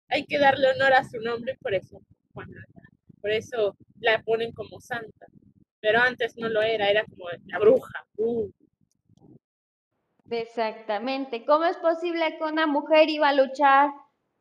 hay 0.10 0.26
que 0.26 0.40
darle 0.40 0.72
honor 0.72 0.94
a 0.94 1.04
su 1.04 1.20
nombre, 1.20 1.58
por 1.62 1.74
eso, 1.74 2.02
por 3.22 3.32
eso 3.32 3.76
la 4.00 4.22
ponen 4.22 4.52
como 4.52 4.80
santa. 4.80 5.28
Pero 5.80 6.00
antes 6.00 6.38
no 6.38 6.50
lo 6.50 6.62
era, 6.62 6.90
era 6.90 7.04
como 7.06 7.26
la 7.46 7.60
bruja. 7.60 8.06
Uh. 8.18 8.50
Exactamente. 10.30 11.46
¿Cómo 11.46 11.66
es 11.66 11.78
posible 11.78 12.38
que 12.38 12.44
una 12.44 12.68
mujer 12.68 13.10
iba 13.10 13.30
a 13.30 13.34
luchar 13.34 13.90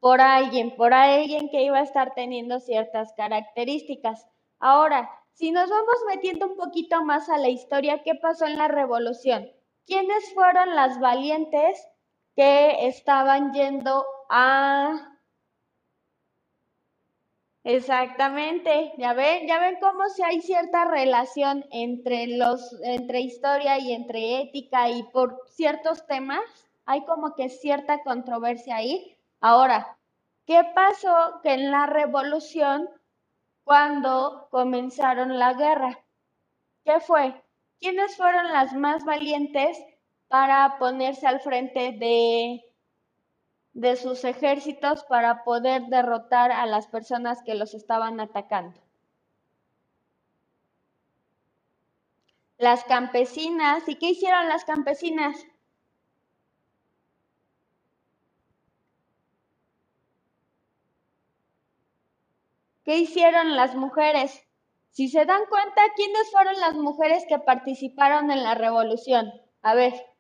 por 0.03 0.21
alguien, 0.21 0.75
por 0.75 0.93
alguien 0.93 1.49
que 1.49 1.63
iba 1.63 1.79
a 1.79 1.85
estar 1.85 2.13
teniendo 2.17 2.59
ciertas 2.59 3.13
características. 3.13 4.27
Ahora, 4.59 5.09
si 5.35 5.53
nos 5.53 5.71
vamos 5.71 5.95
metiendo 6.09 6.49
un 6.49 6.57
poquito 6.57 7.05
más 7.05 7.29
a 7.29 7.39
la 7.39 7.49
historia, 7.49 8.03
¿qué 8.03 8.17
pasó 8.17 8.47
en 8.47 8.59
la 8.59 8.67
revolución? 8.67 9.49
¿Quiénes 9.87 10.35
fueron 10.35 10.75
las 10.75 10.99
valientes 10.99 11.87
que 12.37 12.87
estaban 12.87 13.53
yendo 13.53 14.05
a... 14.29 15.09
Exactamente, 17.65 18.93
ya 18.99 19.13
ven, 19.13 19.47
ya 19.47 19.61
ven 19.61 19.79
cómo 19.81 20.09
si 20.09 20.23
hay 20.25 20.41
cierta 20.41 20.85
relación 20.85 21.65
entre 21.71 22.27
los, 22.27 22.77
entre 22.83 23.21
historia 23.21 23.79
y 23.79 23.93
entre 23.93 24.41
ética 24.41 24.89
y 24.89 25.05
por 25.05 25.39
ciertos 25.47 26.05
temas, 26.09 26.43
hay 26.87 27.05
como 27.05 27.37
que 27.37 27.49
cierta 27.49 28.03
controversia 28.03 28.77
ahí. 28.77 29.17
Ahora, 29.41 29.97
¿qué 30.45 30.65
pasó 30.75 31.41
que 31.45 31.53
en 31.53 31.71
la 31.71 31.87
revolución 31.87 32.89
cuando 33.63 34.49
comenzaron 34.51 35.39
la 35.39 35.55
guerra? 35.55 36.01
¿Qué 36.85 36.99
fue? 36.99 37.41
¿Quiénes 37.79 38.17
fueron 38.17 38.53
las 38.53 38.73
más 38.75 39.05
valientes 39.05 39.79
para 40.33 40.79
ponerse 40.79 41.27
al 41.27 41.41
frente 41.41 41.93
de, 41.93 42.65
de 43.75 43.97
sus 43.97 44.25
ejércitos 44.25 45.05
para 45.05 45.45
poder 45.45 45.83
derrotar 45.89 46.51
a 46.51 46.65
las 46.65 46.87
personas 46.87 47.43
que 47.45 47.55
los 47.55 47.75
estaban 47.75 48.19
atacando. 48.19 48.81
Las 52.57 52.83
campesinas, 52.85 53.87
¿y 53.87 53.97
qué 53.97 54.07
hicieron 54.09 54.49
las 54.49 54.65
campesinas? 54.65 55.37
¿Qué 62.85 62.97
hicieron 62.97 63.57
las 63.57 63.75
mujeres? 63.75 64.41
Si 64.91 65.09
se 65.09 65.27
dan 65.27 65.43
cuenta, 65.51 65.83
¿quiénes 65.97 66.31
fueron 66.31 66.61
las 66.61 66.75
mujeres 66.75 67.25
que 67.29 67.41
participaron 67.41 68.31
en 68.31 68.45
la 68.45 68.55
revolución? 68.55 69.31
A 69.63 69.75
ver. 69.75 70.12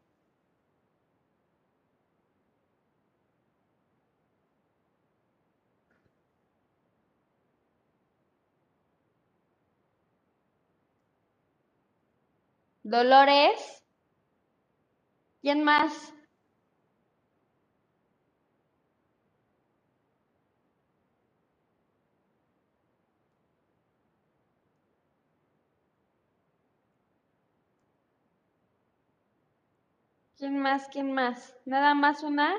Dolores. 12.93 13.83
¿Quién 15.41 15.65
más? 15.65 16.13
¿Quién 30.37 30.59
más? 30.59 30.87
¿Quién 30.89 31.15
más? 31.15 31.57
¿Nada 31.65 31.95
más 31.95 32.23
una? 32.23 32.55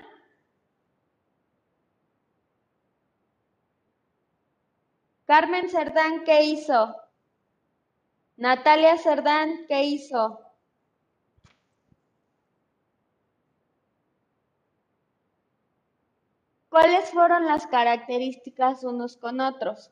Carmen 5.27 5.69
Cerdán, 5.69 6.23
¿qué 6.23 6.43
hizo? 6.45 7.02
Natalia 8.37 8.97
Cerdán, 8.97 9.65
¿qué 9.67 9.83
hizo? 9.83 10.39
¿Cuáles 16.69 17.11
fueron 17.11 17.45
las 17.45 17.67
características 17.67 18.83
unos 18.83 19.17
con 19.17 19.39
otros? 19.39 19.91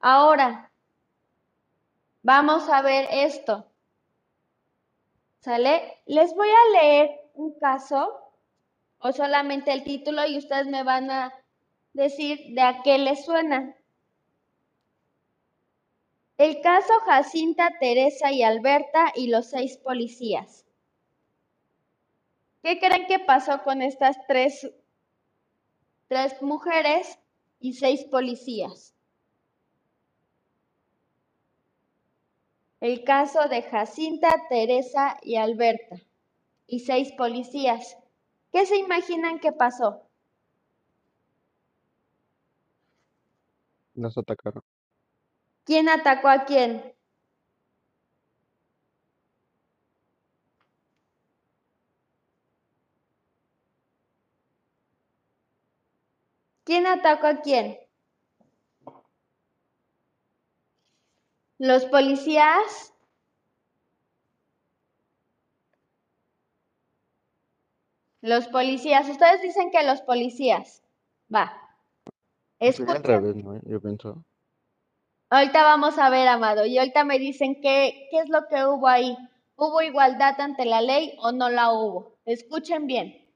Ahora, 0.00 0.70
vamos 2.22 2.68
a 2.68 2.82
ver 2.82 3.08
esto. 3.10 3.64
¿Sale? 5.40 6.02
Les 6.04 6.34
voy 6.34 6.50
a 6.50 6.78
leer 6.78 7.30
un 7.32 7.58
caso 7.58 8.20
o 8.98 9.12
solamente 9.12 9.72
el 9.72 9.84
título 9.84 10.26
y 10.26 10.36
ustedes 10.36 10.66
me 10.66 10.82
van 10.82 11.10
a 11.10 11.32
decir 11.94 12.54
de 12.54 12.60
a 12.60 12.82
qué 12.82 12.98
les 12.98 13.24
suena. 13.24 13.74
El 16.38 16.60
caso 16.60 16.92
Jacinta, 17.04 17.68
Teresa 17.80 18.30
y 18.30 18.44
Alberta 18.44 19.12
y 19.16 19.26
los 19.26 19.50
seis 19.50 19.76
policías. 19.76 20.64
¿Qué 22.62 22.78
creen 22.78 23.08
que 23.08 23.18
pasó 23.18 23.64
con 23.64 23.82
estas 23.82 24.16
tres, 24.28 24.70
tres 26.06 26.40
mujeres 26.40 27.18
y 27.58 27.72
seis 27.72 28.04
policías? 28.04 28.94
El 32.80 33.02
caso 33.02 33.48
de 33.48 33.62
Jacinta, 33.62 34.28
Teresa 34.48 35.18
y 35.22 35.34
Alberta 35.34 35.96
y 36.68 36.80
seis 36.80 37.10
policías. 37.18 37.96
¿Qué 38.52 38.64
se 38.64 38.76
imaginan 38.76 39.40
que 39.40 39.50
pasó? 39.50 40.02
Nos 43.94 44.16
atacaron. 44.16 44.62
¿Quién 45.68 45.86
atacó 45.90 46.28
a 46.28 46.46
quién? 46.46 46.94
¿Quién 56.64 56.86
atacó 56.86 57.26
a 57.26 57.42
quién? 57.42 57.78
Los 61.58 61.84
policías. 61.84 62.94
Los 68.22 68.48
policías. 68.48 69.06
Ustedes 69.10 69.42
dicen 69.42 69.70
que 69.70 69.82
los 69.82 70.00
policías. 70.00 70.82
Va. 71.34 71.52
Sería 72.58 72.92
al 72.92 72.96
Escuchen. 73.00 73.02
revés, 73.02 73.36
¿no? 73.36 73.60
Yo 73.66 73.82
pienso. 73.82 74.24
Ahorita 75.30 75.62
vamos 75.62 75.98
a 75.98 76.08
ver, 76.08 76.26
Amado, 76.26 76.64
y 76.64 76.78
ahorita 76.78 77.04
me 77.04 77.18
dicen 77.18 77.60
qué, 77.60 78.08
qué 78.10 78.20
es 78.20 78.30
lo 78.30 78.48
que 78.48 78.64
hubo 78.64 78.88
ahí. 78.88 79.14
¿Hubo 79.56 79.82
igualdad 79.82 80.40
ante 80.40 80.64
la 80.64 80.80
ley 80.80 81.16
o 81.20 81.32
no 81.32 81.50
la 81.50 81.70
hubo? 81.72 82.16
Escuchen 82.24 82.86
bien. 82.86 83.28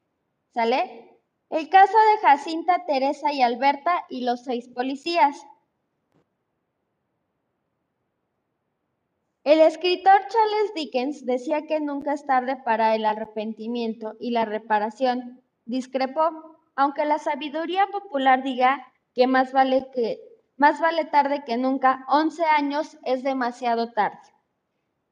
¿Sale? 0.54 1.18
El 1.50 1.68
caso 1.68 1.92
de 1.92 2.28
Jacinta, 2.28 2.86
Teresa 2.86 3.30
y 3.32 3.42
Alberta 3.42 4.06
y 4.08 4.24
los 4.24 4.42
seis 4.44 4.68
policías. 4.68 5.44
El 9.44 9.60
escritor 9.60 10.18
Charles 10.28 10.72
Dickens 10.74 11.26
decía 11.26 11.66
que 11.66 11.80
nunca 11.80 12.14
es 12.14 12.24
tarde 12.24 12.56
para 12.64 12.94
el 12.94 13.04
arrepentimiento 13.04 14.14
y 14.18 14.30
la 14.30 14.46
reparación. 14.46 15.42
Discrepó, 15.66 16.56
aunque 16.74 17.04
la 17.04 17.18
sabiduría 17.18 17.86
popular 17.88 18.42
diga 18.42 18.90
que 19.14 19.26
más 19.26 19.52
vale 19.52 19.90
que 19.92 20.31
más 20.56 20.80
vale 20.80 21.04
tarde 21.04 21.44
que 21.44 21.56
nunca, 21.56 22.04
11 22.08 22.44
años 22.44 22.98
es 23.04 23.22
demasiado 23.22 23.92
tarde. 23.92 24.20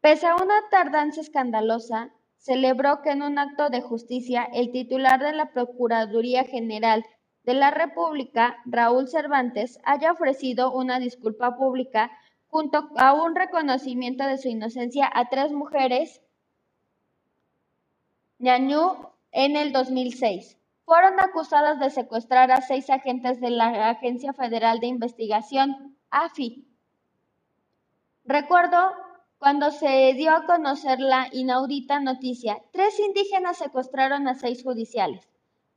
Pese 0.00 0.26
a 0.26 0.36
una 0.36 0.68
tardanza 0.70 1.20
escandalosa, 1.20 2.10
celebró 2.36 3.02
que 3.02 3.10
en 3.10 3.22
un 3.22 3.38
acto 3.38 3.68
de 3.68 3.82
justicia 3.82 4.44
el 4.44 4.72
titular 4.72 5.20
de 5.20 5.32
la 5.32 5.52
Procuraduría 5.52 6.44
General 6.44 7.04
de 7.42 7.54
la 7.54 7.70
República, 7.70 8.56
Raúl 8.64 9.08
Cervantes, 9.08 9.78
haya 9.84 10.12
ofrecido 10.12 10.72
una 10.72 10.98
disculpa 10.98 11.56
pública 11.56 12.10
junto 12.48 12.90
a 12.96 13.12
un 13.12 13.34
reconocimiento 13.34 14.24
de 14.24 14.38
su 14.38 14.48
inocencia 14.48 15.10
a 15.12 15.28
tres 15.28 15.52
mujeres, 15.52 16.20
Ñañú, 18.38 19.10
en 19.32 19.56
el 19.56 19.72
2006 19.72 20.59
fueron 20.90 21.20
acusadas 21.20 21.78
de 21.78 21.88
secuestrar 21.88 22.50
a 22.50 22.62
seis 22.62 22.90
agentes 22.90 23.40
de 23.40 23.50
la 23.50 23.90
Agencia 23.90 24.32
Federal 24.32 24.80
de 24.80 24.88
Investigación, 24.88 25.96
AFI. 26.10 26.66
Recuerdo 28.24 28.90
cuando 29.38 29.70
se 29.70 30.12
dio 30.14 30.34
a 30.34 30.46
conocer 30.46 30.98
la 30.98 31.28
inaudita 31.30 32.00
noticia, 32.00 32.60
tres 32.72 32.98
indígenas 32.98 33.58
secuestraron 33.58 34.26
a 34.26 34.34
seis 34.34 34.64
judiciales. 34.64 35.28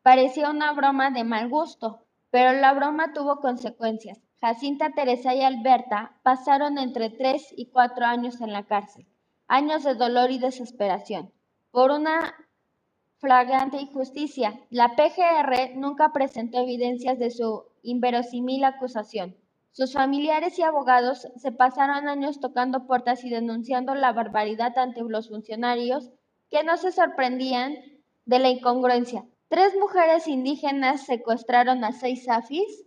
Parecía 0.02 0.50
una 0.50 0.74
broma 0.74 1.12
de 1.12 1.24
mal 1.24 1.48
gusto, 1.48 2.00
pero 2.32 2.60
la 2.60 2.74
broma 2.74 3.14
tuvo 3.14 3.40
consecuencias. 3.40 4.20
Jacinta, 4.42 4.94
Teresa 4.96 5.36
y 5.36 5.44
Alberta 5.44 6.18
pasaron 6.24 6.80
entre 6.80 7.12
tres 7.12 7.54
y 7.56 7.68
cuatro 7.68 8.08
años 8.08 8.42
en 8.42 8.52
la 8.52 8.64
cárcel, 8.64 9.06
años 9.48 9.84
de 9.84 9.94
dolor 9.94 10.32
y 10.32 10.40
desesperación, 10.40 11.32
por 11.70 11.92
una 11.92 12.34
flagrante 13.24 13.78
injusticia. 13.78 14.60
La 14.70 14.98
PGR 14.98 15.78
nunca 15.78 16.12
presentó 16.12 16.60
evidencias 16.60 17.18
de 17.18 17.32
su 17.32 17.64
inverosímil 17.82 18.66
acusación. 18.66 19.38
Sus 19.72 19.94
familiares 19.94 20.60
y 20.60 20.64
abogados 20.64 21.30
se 21.38 21.54
pasaron 21.54 22.10
años 22.10 22.42
tocando 22.42 22.86
puertas 22.86 23.24
y 23.24 23.30
denunciando 23.30 23.96
la 23.96 24.12
barbaridad 24.12 24.78
ante 24.78 25.02
los 25.04 25.30
funcionarios 25.30 26.12
que 26.52 26.66
no 26.66 26.76
se 26.76 26.92
sorprendían 26.92 27.78
de 28.26 28.40
la 28.40 28.50
incongruencia. 28.50 29.24
Tres 29.48 29.74
mujeres 29.80 30.28
indígenas 30.28 31.06
secuestraron 31.06 31.86
a 31.86 31.94
seis 31.94 32.26
safis. 32.26 32.84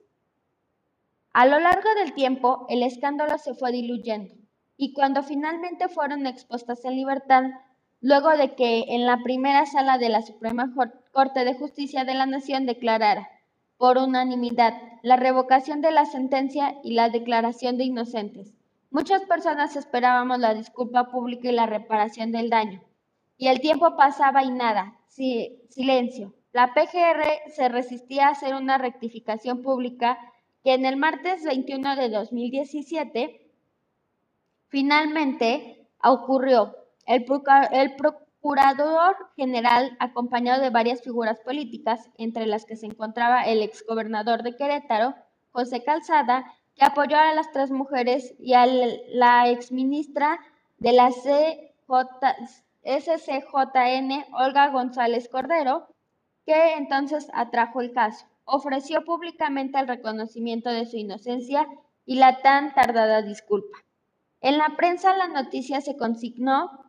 A 1.32 1.47
lo 1.47 1.59
largo 1.59 1.89
del 1.95 2.12
tiempo, 2.12 2.66
el 2.68 2.82
escándalo 2.82 3.39
se 3.39 3.55
fue 3.55 3.72
diluyendo 3.72 4.34
y 4.76 4.93
cuando 4.93 5.22
finalmente 5.22 5.89
fueron 5.89 6.26
expuestas 6.26 6.84
en 6.84 6.97
libertad, 6.97 7.45
luego 8.01 8.30
de 8.36 8.55
que 8.55 8.84
en 8.88 9.07
la 9.07 9.22
primera 9.22 9.66
sala 9.66 9.99
de 9.99 10.09
la 10.09 10.22
Suprema 10.22 10.72
Corte 11.12 11.44
de 11.44 11.55
Justicia 11.55 12.05
de 12.05 12.14
la 12.14 12.26
Nación 12.26 12.66
declarara 12.66 13.28
por 13.78 13.99
unanimidad 13.99 14.74
la 15.03 15.16
revocación 15.16 15.80
de 15.80 15.92
la 15.92 16.07
sentencia 16.07 16.76
y 16.82 16.94
la 16.94 17.09
declaración 17.11 17.76
de 17.78 17.84
inocentes. 17.84 18.55
Muchas 18.90 19.22
personas 19.24 19.76
esperábamos 19.76 20.38
la 20.38 20.55
disculpa 20.55 21.11
pública 21.11 21.49
y 21.49 21.53
la 21.53 21.66
reparación 21.66 22.32
del 22.32 22.51
daño. 22.51 22.82
Y 23.36 23.49
el 23.49 23.61
tiempo 23.61 23.97
pasaba 23.97 24.42
y 24.42 24.51
nada, 24.51 24.99
silencio. 25.09 26.34
La 26.53 26.72
PGR 26.72 27.53
se 27.55 27.68
resistía 27.68 28.28
a 28.28 28.30
hacer 28.30 28.55
una 28.55 28.78
rectificación 28.78 29.62
pública 29.62 30.18
que 30.64 30.72
en 30.72 30.86
el 30.86 30.97
martes 30.97 31.44
21 31.44 31.97
de 31.97 32.09
2017 32.09 33.51
finalmente 34.68 35.86
ocurrió. 36.03 36.74
El, 37.07 37.24
procurador 37.96 39.16
general, 39.36 39.96
acompañado 40.00 40.61
de 40.61 40.70
varias 40.70 41.02
figuras 41.02 41.38
políticas, 41.40 42.11
entre 42.18 42.46
las 42.46 42.64
que 42.64 42.76
se 42.76 42.86
encontraba 42.86 43.44
el 43.44 43.62
exgobernador 43.62 44.42
de 44.42 44.57
Querétaro, 44.57 45.14
José 45.52 45.84
Calzada, 45.84 46.44
que 46.74 46.84
apoyó 46.84 47.16
a 47.16 47.32
las 47.32 47.50
tres 47.52 47.70
mujeres 47.70 48.34
y 48.38 48.54
a 48.54 48.66
la 48.66 49.48
exministra 49.48 50.38
de 50.78 50.92
la 50.92 51.11
SCJN, 51.12 51.64
Olga 54.32 54.68
González 54.70 55.28
Cordero, 55.28 55.86
que 56.44 56.74
entonces 56.74 57.28
atrajo 57.32 57.80
el 57.80 57.92
caso. 57.92 58.26
Ofreció 58.44 59.04
públicamente 59.04 59.78
el 59.78 59.88
reconocimiento 59.88 60.70
de 60.70 60.86
su 60.86 60.96
inocencia 60.96 61.66
y 62.04 62.16
la 62.16 62.42
tan 62.42 62.74
tardada 62.74 63.22
disculpa. 63.22 63.78
En 64.40 64.59
la 64.59 64.76
prensa 64.76 65.16
la 65.16 65.28
noticia 65.28 65.80
se 65.80 65.96
consignó 65.96 66.86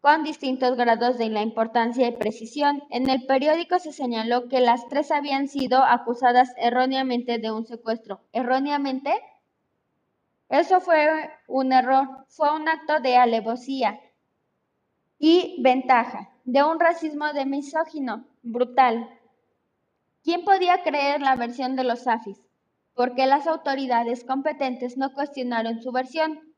con 0.00 0.24
distintos 0.24 0.76
grados 0.76 1.18
de 1.18 1.28
la 1.28 1.42
importancia 1.42 2.08
y 2.08 2.16
precisión. 2.16 2.82
En 2.90 3.10
el 3.10 3.26
periódico 3.26 3.78
se 3.78 3.92
señaló 3.92 4.48
que 4.48 4.60
las 4.60 4.88
tres 4.88 5.10
habían 5.10 5.48
sido 5.48 5.84
acusadas 5.84 6.52
erróneamente 6.56 7.38
de 7.38 7.50
un 7.50 7.66
secuestro. 7.66 8.20
¿Erróneamente? 8.32 9.12
Eso 10.48 10.80
fue 10.80 11.30
un 11.46 11.72
error, 11.72 12.26
fue 12.28 12.54
un 12.54 12.68
acto 12.68 13.00
de 13.00 13.16
alevosía 13.16 14.00
y 15.18 15.62
ventaja, 15.62 16.30
de 16.44 16.64
un 16.64 16.80
racismo 16.80 17.32
de 17.32 17.44
misógino, 17.46 18.26
brutal. 18.42 19.08
¿Quién 20.24 20.44
podía 20.44 20.82
creer 20.82 21.20
la 21.20 21.36
versión 21.36 21.76
de 21.76 21.84
los 21.84 22.00
Safis? 22.00 22.40
Porque 22.94 23.26
las 23.26 23.46
autoridades 23.46 24.24
competentes 24.24 24.96
no 24.96 25.12
cuestionaron 25.12 25.82
su 25.82 25.92
versión, 25.92 26.49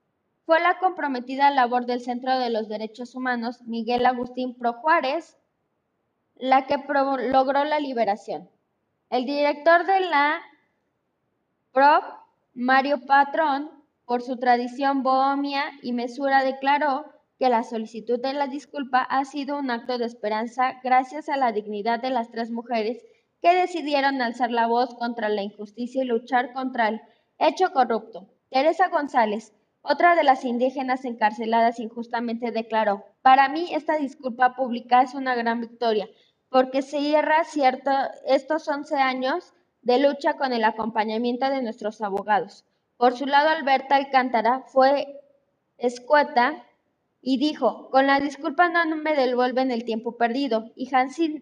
fue 0.53 0.61
la 0.61 0.79
comprometida 0.79 1.51
labor 1.51 1.87
del 1.87 2.03
Centro 2.03 2.39
de 2.39 2.51
los 2.51 2.69
Derechos 2.69 3.15
Humanos, 3.15 3.63
Miguel 3.63 4.05
Agustín 4.05 4.55
Pro 4.55 4.75
Juárez, 4.75 5.39
la 6.37 6.67
que 6.67 6.77
logró 6.77 7.65
la 7.65 7.81
liberación. 7.81 8.51
El 9.09 9.25
director 9.25 9.87
de 9.87 10.01
la 10.01 10.43
PROP, 11.73 12.05
Mario 12.53 13.07
Patrón, 13.07 13.71
por 14.05 14.21
su 14.21 14.37
tradición 14.37 15.03
bohemia 15.03 15.73
y 15.81 15.95
mesura, 15.95 16.45
declaró 16.45 17.07
que 17.39 17.49
la 17.49 17.63
solicitud 17.63 18.21
de 18.21 18.35
la 18.35 18.47
disculpa 18.47 19.01
ha 19.01 19.25
sido 19.25 19.59
un 19.59 19.71
acto 19.71 19.97
de 19.97 20.05
esperanza 20.05 20.83
gracias 20.85 21.31
a 21.31 21.39
la 21.39 21.53
dignidad 21.53 21.99
de 21.99 22.11
las 22.11 22.31
tres 22.31 22.51
mujeres 22.51 23.03
que 23.41 23.55
decidieron 23.55 24.21
alzar 24.21 24.51
la 24.51 24.67
voz 24.67 24.95
contra 24.97 25.31
la 25.31 25.41
injusticia 25.41 26.03
y 26.03 26.07
luchar 26.07 26.53
contra 26.53 26.89
el 26.89 27.01
hecho 27.39 27.73
corrupto. 27.73 28.29
Teresa 28.51 28.89
González, 28.91 29.55
otra 29.83 30.15
de 30.15 30.25
las 30.25 30.45
indígenas 30.45 31.05
encarceladas 31.05 31.81
injustamente 31.81 32.53
declaró, 32.53 33.05
para 33.21 33.49
mí 33.49 33.75
esta 33.75 33.97
disculpa 33.97 34.55
pública 34.55 35.03
es 35.03 35.15
una 35.15 35.35
gran 35.35 35.61
victoria, 35.61 36.09
porque 36.49 36.83
se 36.83 37.01
cierra 37.01 37.45
cierto, 37.45 37.91
estos 38.27 38.69
11 38.69 38.97
años 38.97 39.53
de 39.83 39.99
lucha 39.99 40.35
con 40.35 40.53
el 40.53 40.65
acompañamiento 40.65 41.51
de 41.51 41.63
nuestros 41.63 42.01
abogados. 42.01 42.65
Por 42.97 43.17
su 43.17 43.27
lado, 43.27 43.49
Alberta 43.49 43.97
Alcántara 43.97 44.61
fue 44.69 45.21
escueta 45.79 46.65
y 47.21 47.39
dijo, 47.39 47.91
con 47.91 48.07
la 48.07 48.21
disculpa 48.21 48.69
no 48.69 48.97
me 48.97 49.15
devuelven 49.15 49.71
el 49.71 49.85
tiempo 49.85 50.17
perdido. 50.17 50.71
Y, 50.77 50.91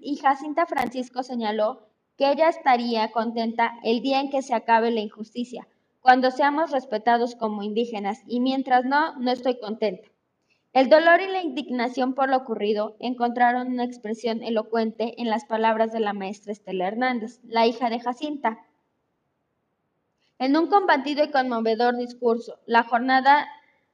y 0.03 0.17
Jacinta 0.17 0.67
Francisco 0.67 1.23
señaló 1.23 1.87
que 2.17 2.31
ella 2.31 2.49
estaría 2.49 3.13
contenta 3.13 3.79
el 3.83 4.01
día 4.01 4.21
en 4.21 4.31
que 4.31 4.43
se 4.43 4.55
acabe 4.55 4.91
la 4.91 5.01
injusticia, 5.01 5.69
cuando 6.01 6.31
seamos 6.31 6.71
respetados 6.71 7.35
como 7.35 7.63
indígenas 7.63 8.23
y 8.27 8.41
mientras 8.41 8.85
no, 8.85 9.15
no 9.17 9.31
estoy 9.31 9.59
contenta. 9.59 10.09
El 10.73 10.89
dolor 10.89 11.21
y 11.21 11.27
la 11.27 11.43
indignación 11.43 12.15
por 12.15 12.29
lo 12.29 12.37
ocurrido 12.37 12.97
encontraron 13.01 13.69
una 13.69 13.85
expresión 13.85 14.43
elocuente 14.43 15.21
en 15.21 15.29
las 15.29 15.45
palabras 15.45 15.93
de 15.93 16.01
la 16.01 16.13
maestra 16.13 16.53
Estela 16.53 16.87
Hernández, 16.87 17.41
la 17.43 17.67
hija 17.67 17.91
de 17.91 17.99
Jacinta. 17.99 18.61
En 20.39 20.57
un 20.57 20.69
combatido 20.69 21.25
y 21.25 21.31
conmovedor 21.31 21.97
discurso, 21.97 22.61
la 22.67 22.85
jornada 22.85 23.49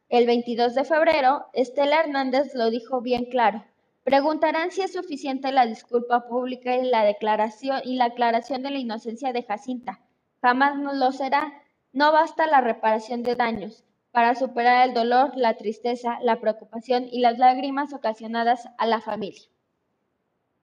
el 0.09 0.27
22 0.27 0.75
de 0.75 0.85
febrero, 0.85 1.47
Estela 1.53 2.01
Hernández 2.01 2.55
lo 2.55 2.71
dijo 2.71 3.01
bien 3.01 3.25
claro. 3.25 3.65
Preguntarán 4.05 4.71
si 4.71 4.83
es 4.83 4.93
suficiente 4.93 5.51
la 5.51 5.67
disculpa 5.67 6.29
pública 6.29 6.77
y 6.77 6.89
la 6.89 7.03
declaración 7.03 7.81
y 7.85 7.97
la 7.97 8.05
aclaración 8.05 8.63
de 8.63 8.71
la 8.71 8.79
inocencia 8.79 9.33
de 9.33 9.43
Jacinta. 9.43 9.99
Jamás 10.41 10.79
no 10.79 10.93
lo 10.93 11.11
será. 11.11 11.53
No 11.97 12.13
basta 12.13 12.47
la 12.47 12.61
reparación 12.61 13.23
de 13.23 13.37
daños 13.37 13.83
para 14.11 14.35
superar 14.35 14.87
el 14.87 14.93
dolor, 14.93 15.33
la 15.35 15.55
tristeza, 15.55 16.19
la 16.21 16.43
preocupación 16.43 17.09
y 17.11 17.21
las 17.21 17.39
lágrimas 17.39 17.95
ocasionadas 17.95 18.69
a 18.77 18.85
la 18.85 19.01
familia. 19.01 19.49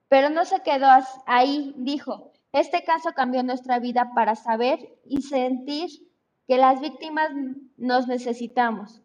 Pero 0.06 0.30
no 0.30 0.44
se 0.44 0.60
quedó 0.60 0.86
ahí, 1.26 1.74
dijo, 1.76 2.30
este 2.52 2.84
caso 2.84 3.14
cambió 3.16 3.42
nuestra 3.42 3.80
vida 3.80 4.12
para 4.14 4.36
saber 4.36 4.78
y 5.06 5.22
sentir 5.22 5.90
que 6.46 6.56
las 6.56 6.80
víctimas 6.80 7.30
nos 7.76 8.06
necesitamos, 8.06 9.02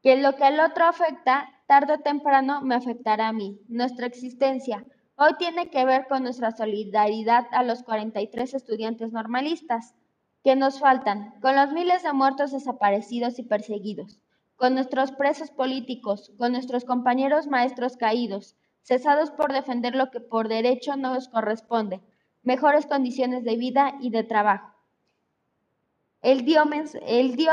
que 0.00 0.14
lo 0.16 0.36
que 0.36 0.44
al 0.44 0.60
otro 0.60 0.84
afecta, 0.84 1.48
tarde 1.66 1.94
o 1.94 1.98
temprano 1.98 2.60
me 2.60 2.76
afectará 2.76 3.26
a 3.26 3.32
mí, 3.32 3.58
nuestra 3.66 4.06
existencia. 4.06 4.86
Hoy 5.16 5.32
tiene 5.40 5.70
que 5.70 5.84
ver 5.84 6.06
con 6.06 6.22
nuestra 6.22 6.52
solidaridad 6.52 7.48
a 7.50 7.64
los 7.64 7.82
43 7.82 8.54
estudiantes 8.54 9.10
normalistas 9.10 9.96
que 10.44 10.54
nos 10.56 10.78
faltan, 10.78 11.34
con 11.40 11.56
los 11.56 11.72
miles 11.72 12.02
de 12.02 12.12
muertos 12.12 12.52
desaparecidos 12.52 13.38
y 13.38 13.44
perseguidos, 13.44 14.20
con 14.56 14.74
nuestros 14.74 15.10
presos 15.10 15.50
políticos, 15.50 16.32
con 16.38 16.52
nuestros 16.52 16.84
compañeros 16.84 17.46
maestros 17.46 17.96
caídos, 17.96 18.54
cesados 18.82 19.30
por 19.30 19.54
defender 19.54 19.96
lo 19.96 20.10
que 20.10 20.20
por 20.20 20.48
derecho 20.48 20.96
nos 20.96 21.28
corresponde, 21.28 22.02
mejores 22.42 22.84
condiciones 22.84 23.42
de 23.42 23.56
vida 23.56 23.94
y 24.02 24.10
de 24.10 24.22
trabajo. 24.22 24.70
Él 26.20 26.44
dio, 26.44 26.62
él 27.06 27.36
dio 27.36 27.52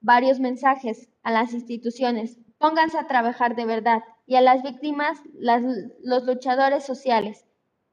varios 0.00 0.40
mensajes 0.40 1.08
a 1.22 1.30
las 1.30 1.54
instituciones, 1.54 2.38
pónganse 2.58 2.98
a 2.98 3.06
trabajar 3.06 3.54
de 3.54 3.66
verdad, 3.66 4.02
y 4.26 4.34
a 4.34 4.40
las 4.40 4.62
víctimas, 4.62 5.20
los 5.34 6.24
luchadores 6.24 6.84
sociales 6.84 7.44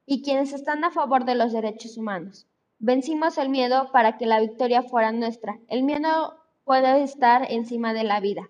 y 0.05 0.23
quienes 0.23 0.53
están 0.53 0.83
a 0.83 0.91
favor 0.91 1.25
de 1.25 1.35
los 1.35 1.51
derechos 1.51 1.97
humanos. 1.97 2.48
Vencimos 2.81 3.37
el 3.37 3.49
miedo 3.49 3.91
para 3.91 4.17
que 4.17 4.25
la 4.25 4.39
victoria 4.39 4.83
fuera 4.83 5.11
nuestra. 5.11 5.59
El 5.67 5.83
miedo 5.83 6.39
puede 6.63 7.03
estar 7.03 7.51
encima 7.51 7.93
de 7.93 8.05
la 8.05 8.21
vida. 8.21 8.49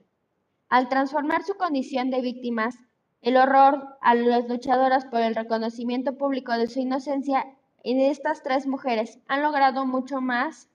Al 0.70 0.88
transformar 0.88 1.44
su 1.44 1.56
condición 1.56 2.12
de 2.12 2.22
víctimas, 2.22 2.78
el 3.22 3.38
horror 3.38 3.98
a 4.02 4.14
las 4.14 4.48
luchadoras 4.48 5.06
por 5.06 5.22
el 5.22 5.34
reconocimiento 5.34 6.16
público 6.16 6.52
de 6.54 6.68
su 6.68 6.80
inocencia 6.80 7.44
en 7.84 8.00
estas 8.02 8.44
tres 8.44 8.68
mujeres 8.68 9.18
han 9.28 9.42
logrado 9.42 9.88
mucho 9.88 10.22
más 10.22 10.70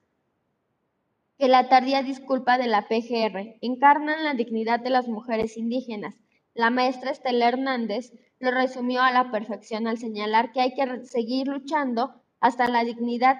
que 1.39 1.47
la 1.47 1.69
tardía 1.69 2.03
disculpa 2.03 2.57
de 2.57 2.67
la 2.67 2.89
PGR. 2.89 3.57
Encarnan 3.61 4.25
la 4.25 4.33
dignidad 4.33 4.81
de 4.81 4.89
las 4.89 5.07
mujeres 5.07 5.55
indígenas. 5.55 6.15
La 6.53 6.71
maestra 6.71 7.11
Estela 7.11 7.47
Hernández 7.47 8.11
lo 8.39 8.51
resumió 8.51 9.01
a 9.01 9.13
la 9.13 9.31
perfección 9.31 9.87
al 9.87 9.97
señalar 9.97 10.51
que 10.51 10.59
hay 10.59 10.73
que 10.75 11.05
seguir 11.05 11.47
luchando 11.47 12.21
hasta, 12.45 12.67
la 12.67 12.83
dignidad 12.83 13.37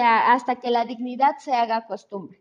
hasta 0.00 0.56
que 0.56 0.70
la 0.70 0.86
dignidad 0.86 1.36
se 1.38 1.52
haga 1.52 1.86
costumbre. 1.86 2.40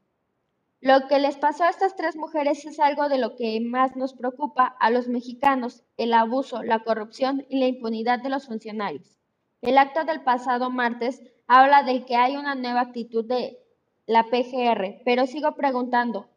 Lo 0.80 1.08
que 1.08 1.20
les 1.20 1.36
pasó 1.36 1.66
a 1.66 1.70
estas 1.70 1.98
tres 1.98 2.16
mujeres 2.16 2.64
es 2.66 2.80
algo 2.80 3.10
de 3.10 3.18
lo 3.18 3.36
que 3.36 3.60
más 3.60 3.98
nos 3.98 4.14
preocupa 4.14 4.66
a 4.80 4.90
los 4.90 5.10
mexicanos, 5.10 5.84
el 5.98 6.14
abuso, 6.14 6.64
la 6.64 6.84
corrupción 6.84 7.46
y 7.50 7.60
la 7.60 7.68
impunidad 7.68 8.20
de 8.20 8.30
los 8.30 8.46
funcionarios. 8.46 9.18
El 9.62 9.78
acto 9.78 10.06
del 10.06 10.22
pasado 10.22 10.70
martes 10.70 11.22
habla 11.48 11.84
de 11.84 12.06
que 12.06 12.16
hay 12.16 12.38
una 12.38 12.56
nueva 12.56 12.82
actitud 12.82 13.26
de 13.26 13.60
la 14.06 14.24
PGR, 14.24 15.02
pero 15.04 15.26
sigo 15.26 15.56
preguntando 15.56 16.30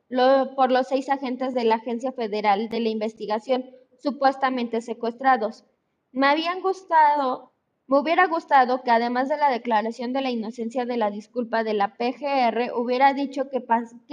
por 0.57 0.73
los 0.73 0.89
seis 0.89 1.09
agentes 1.09 1.55
de 1.55 1.63
la 1.63 1.77
Agencia 1.77 2.11
Federal 2.11 2.69
de 2.71 2.81
la 2.81 2.89
Investigación 2.89 3.71
supuestamente 3.99 4.81
secuestrados. 4.81 5.65
Me 6.11 6.27
habían 6.27 6.61
gustado 6.61 7.50
me 7.91 7.99
hubiera 7.99 8.29
gustado 8.29 8.85
que 8.85 8.93
además 8.93 9.29
de 9.29 9.37
la 9.37 9.51
declaración 9.51 10.13
de 10.13 10.23
la 10.23 10.31
inocencia 10.31 10.85
de 10.85 10.97
la 10.97 11.11
disculpa 11.11 11.65
de 11.65 11.75
la 11.75 11.97
PGR, 11.97 12.73
hubiera 12.77 13.15
dicho 13.15 13.51
qué, 13.51 13.61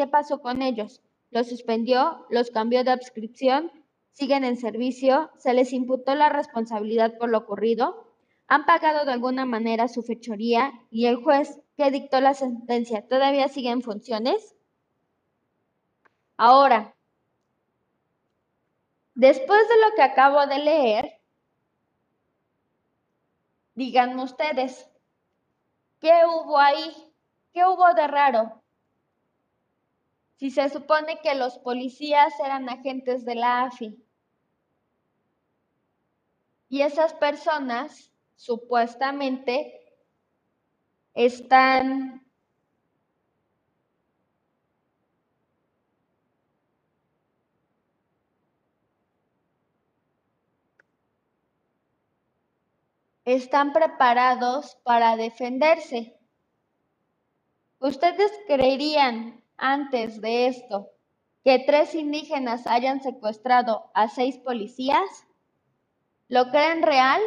pasó 0.07 0.41
con 0.41 0.63
ellos. 0.63 1.03
Los 1.29 1.47
suspendió, 1.47 2.25
los 2.31 2.49
cambió 2.49 2.83
de 2.83 2.89
adscripción, 2.89 3.71
siguen 4.13 4.45
en 4.45 4.57
servicio, 4.57 5.29
se 5.37 5.53
les 5.53 5.73
imputó 5.73 6.15
la 6.15 6.29
responsabilidad 6.29 7.19
por 7.19 7.29
lo 7.29 7.37
ocurrido, 7.37 8.15
han 8.47 8.65
pagado 8.65 9.05
de 9.05 9.11
alguna 9.11 9.45
manera 9.45 9.87
su 9.87 10.01
fechoría 10.01 10.73
y 10.89 11.05
el 11.05 11.17
juez 11.17 11.59
que 11.75 11.91
dictó 11.91 12.19
la 12.19 12.33
sentencia 12.33 13.07
todavía 13.07 13.47
sigue 13.47 13.69
en 13.69 13.83
funciones. 13.83 14.55
Ahora, 16.35 16.95
después 19.13 19.59
de 19.69 19.75
lo 19.87 19.95
que 19.95 20.01
acabo 20.01 20.47
de 20.47 20.57
leer, 20.57 21.16
díganme 23.77 24.23
ustedes, 24.23 24.89
¿qué 25.99 26.11
hubo 26.25 26.57
ahí? 26.57 27.13
¿Qué 27.53 27.63
hubo 27.63 27.93
de 27.93 28.07
raro? 28.07 28.63
Si 30.37 30.49
se 30.49 30.67
supone 30.69 31.21
que 31.21 31.35
los 31.35 31.59
policías 31.59 32.33
eran 32.39 32.67
agentes 32.69 33.23
de 33.23 33.35
la 33.35 33.65
AFI 33.65 34.03
y 36.69 36.81
esas 36.81 37.13
personas 37.13 38.11
supuestamente 38.35 39.95
están 41.13 42.26
están 53.27 53.73
preparados 53.73 54.77
para 54.83 55.17
defenderse. 55.17 56.17
¿Ustedes 57.79 58.31
creerían 58.47 59.43
antes 59.57 60.21
de 60.21 60.47
esto 60.47 60.91
que 61.43 61.59
tres 61.59 61.93
indígenas 61.93 62.65
hayan 62.67 63.03
secuestrado 63.03 63.91
a 63.93 64.07
seis 64.07 64.37
policías? 64.37 65.27
¿Lo 66.29 66.49
creen 66.51 66.81
real? 66.81 67.21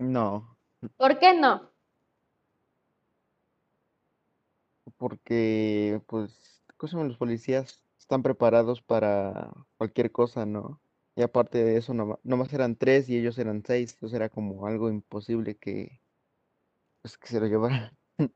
No, 0.00 0.56
¿Por 0.96 1.20
qué 1.20 1.32
no? 1.34 1.70
porque 4.96 6.00
pues 6.06 6.64
¿cómo 6.76 7.04
los 7.04 7.16
policías 7.16 7.84
están 7.98 8.22
preparados 8.22 8.82
para 8.82 9.52
cualquier 9.76 10.10
cosa, 10.12 10.44
¿no? 10.44 10.81
Y 11.14 11.22
aparte 11.22 11.62
de 11.62 11.76
eso, 11.76 11.92
no 11.92 12.18
nomás 12.22 12.52
eran 12.52 12.76
tres 12.76 13.08
y 13.08 13.18
ellos 13.18 13.38
eran 13.38 13.62
seis, 13.66 13.92
entonces 13.92 14.16
era 14.16 14.28
como 14.30 14.66
algo 14.66 14.88
imposible 14.88 15.56
que, 15.56 16.00
pues, 17.02 17.18
que 17.18 17.28
se 17.28 17.40
lo 17.40 17.46
llevaran. 17.46 17.96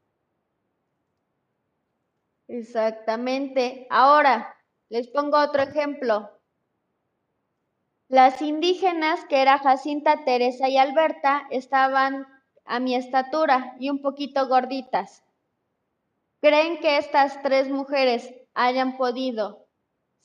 Exactamente. 2.48 3.86
Ahora, 3.90 4.54
les 4.88 5.08
pongo 5.08 5.38
otro 5.38 5.62
ejemplo. 5.62 6.30
Las 8.08 8.40
indígenas, 8.42 9.24
que 9.24 9.42
era 9.42 9.58
Jacinta, 9.58 10.24
Teresa 10.24 10.68
y 10.68 10.76
Alberta, 10.76 11.46
estaban 11.50 12.26
a 12.64 12.78
mi 12.78 12.94
estatura 12.94 13.74
y 13.80 13.90
un 13.90 14.00
poquito 14.02 14.46
gorditas. 14.48 15.24
¿Creen 16.40 16.78
que 16.80 16.98
estas 16.98 17.42
tres 17.42 17.68
mujeres 17.68 18.32
hayan 18.54 18.96
podido 18.96 19.65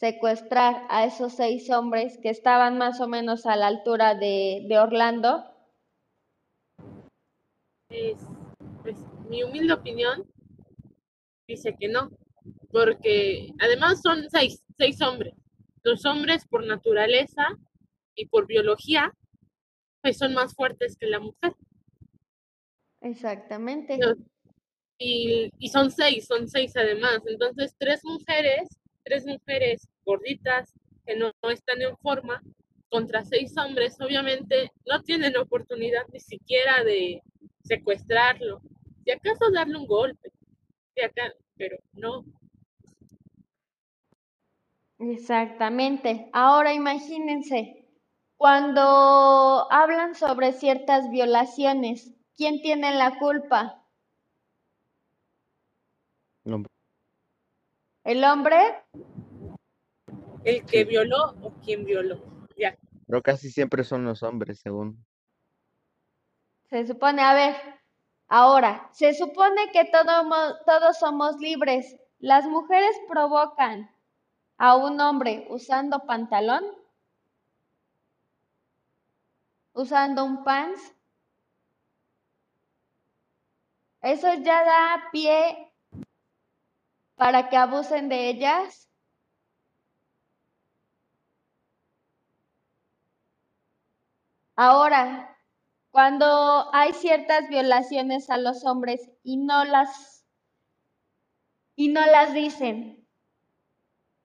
secuestrar 0.01 0.87
a 0.89 1.05
esos 1.05 1.35
seis 1.35 1.69
hombres 1.69 2.17
que 2.23 2.29
estaban 2.29 2.79
más 2.79 2.99
o 3.01 3.07
menos 3.07 3.45
a 3.45 3.55
la 3.55 3.67
altura 3.67 4.15
de, 4.15 4.65
de 4.67 4.79
Orlando? 4.79 5.45
Es, 7.87 8.17
pues, 8.81 8.97
mi 9.29 9.43
humilde 9.43 9.73
opinión 9.73 10.27
dice 11.47 11.75
que 11.79 11.87
no, 11.87 12.09
porque 12.71 13.51
además 13.59 14.01
son 14.01 14.27
seis, 14.31 14.63
seis 14.75 14.99
hombres. 15.03 15.35
Los 15.83 16.03
hombres 16.05 16.47
por 16.47 16.65
naturaleza 16.65 17.49
y 18.15 18.25
por 18.25 18.47
biología, 18.47 19.13
pues 20.01 20.17
son 20.17 20.33
más 20.33 20.55
fuertes 20.55 20.97
que 20.97 21.05
la 21.05 21.19
mujer. 21.19 21.53
Exactamente. 23.01 23.99
Y, 24.97 25.51
y 25.59 25.69
son 25.69 25.91
seis, 25.91 26.25
son 26.25 26.47
seis 26.47 26.75
además. 26.75 27.19
Entonces, 27.27 27.75
tres 27.77 28.01
mujeres, 28.03 28.67
tres 29.03 29.25
mujeres 29.25 29.90
gorditas 30.05 30.73
que 31.05 31.15
no, 31.15 31.31
no 31.41 31.49
están 31.49 31.81
en 31.81 31.97
forma, 31.97 32.41
contra 32.89 33.23
seis 33.23 33.55
hombres, 33.57 33.99
obviamente 34.01 34.71
no 34.85 35.01
tienen 35.01 35.37
oportunidad 35.37 36.01
ni 36.11 36.19
siquiera 36.19 36.83
de 36.83 37.23
secuestrarlo. 37.63 38.61
Si 39.05 39.11
acaso 39.11 39.49
darle 39.51 39.77
un 39.77 39.87
golpe, 39.87 40.31
si 40.93 41.01
acá, 41.01 41.33
pero 41.55 41.77
no. 41.93 42.25
Exactamente. 44.99 46.29
Ahora 46.33 46.73
imagínense, 46.73 47.87
cuando 48.35 49.71
hablan 49.71 50.13
sobre 50.13 50.51
ciertas 50.51 51.09
violaciones, 51.09 52.13
¿quién 52.35 52.61
tiene 52.61 52.93
la 52.93 53.17
culpa? 53.19 53.85
No, 56.43 56.65
¿El 58.03 58.23
hombre? 58.23 58.57
El 60.43 60.65
que 60.65 60.83
violó 60.83 61.35
o 61.41 61.51
quien 61.63 61.85
violó. 61.85 62.21
Ya. 62.57 62.75
Pero 63.07 63.21
casi 63.21 63.51
siempre 63.51 63.83
son 63.83 64.05
los 64.05 64.23
hombres, 64.23 64.59
según. 64.59 65.05
Se 66.69 66.87
supone, 66.87 67.21
a 67.21 67.33
ver, 67.33 67.55
ahora, 68.27 68.89
se 68.93 69.13
supone 69.13 69.71
que 69.71 69.85
todo 69.85 70.55
todos 70.65 70.97
somos 70.97 71.37
libres. 71.37 71.97
Las 72.19 72.45
mujeres 72.45 72.95
provocan 73.09 73.91
a 74.57 74.75
un 74.75 75.01
hombre 75.01 75.47
usando 75.49 76.05
pantalón, 76.05 76.63
usando 79.73 80.23
un 80.23 80.43
pants. 80.43 80.95
Eso 84.01 84.33
ya 84.35 84.63
da 84.63 85.09
pie 85.11 85.73
para 87.15 87.49
que 87.49 87.57
abusen 87.57 88.07
de 88.07 88.29
ellas. 88.29 88.90
Ahora, 94.63 95.35
cuando 95.89 96.69
hay 96.71 96.93
ciertas 96.93 97.49
violaciones 97.49 98.29
a 98.29 98.37
los 98.37 98.63
hombres 98.63 99.09
y 99.23 99.37
no 99.37 99.65
las 99.65 100.23
y 101.75 101.87
no 101.87 102.05
las 102.05 102.31
dicen. 102.35 103.07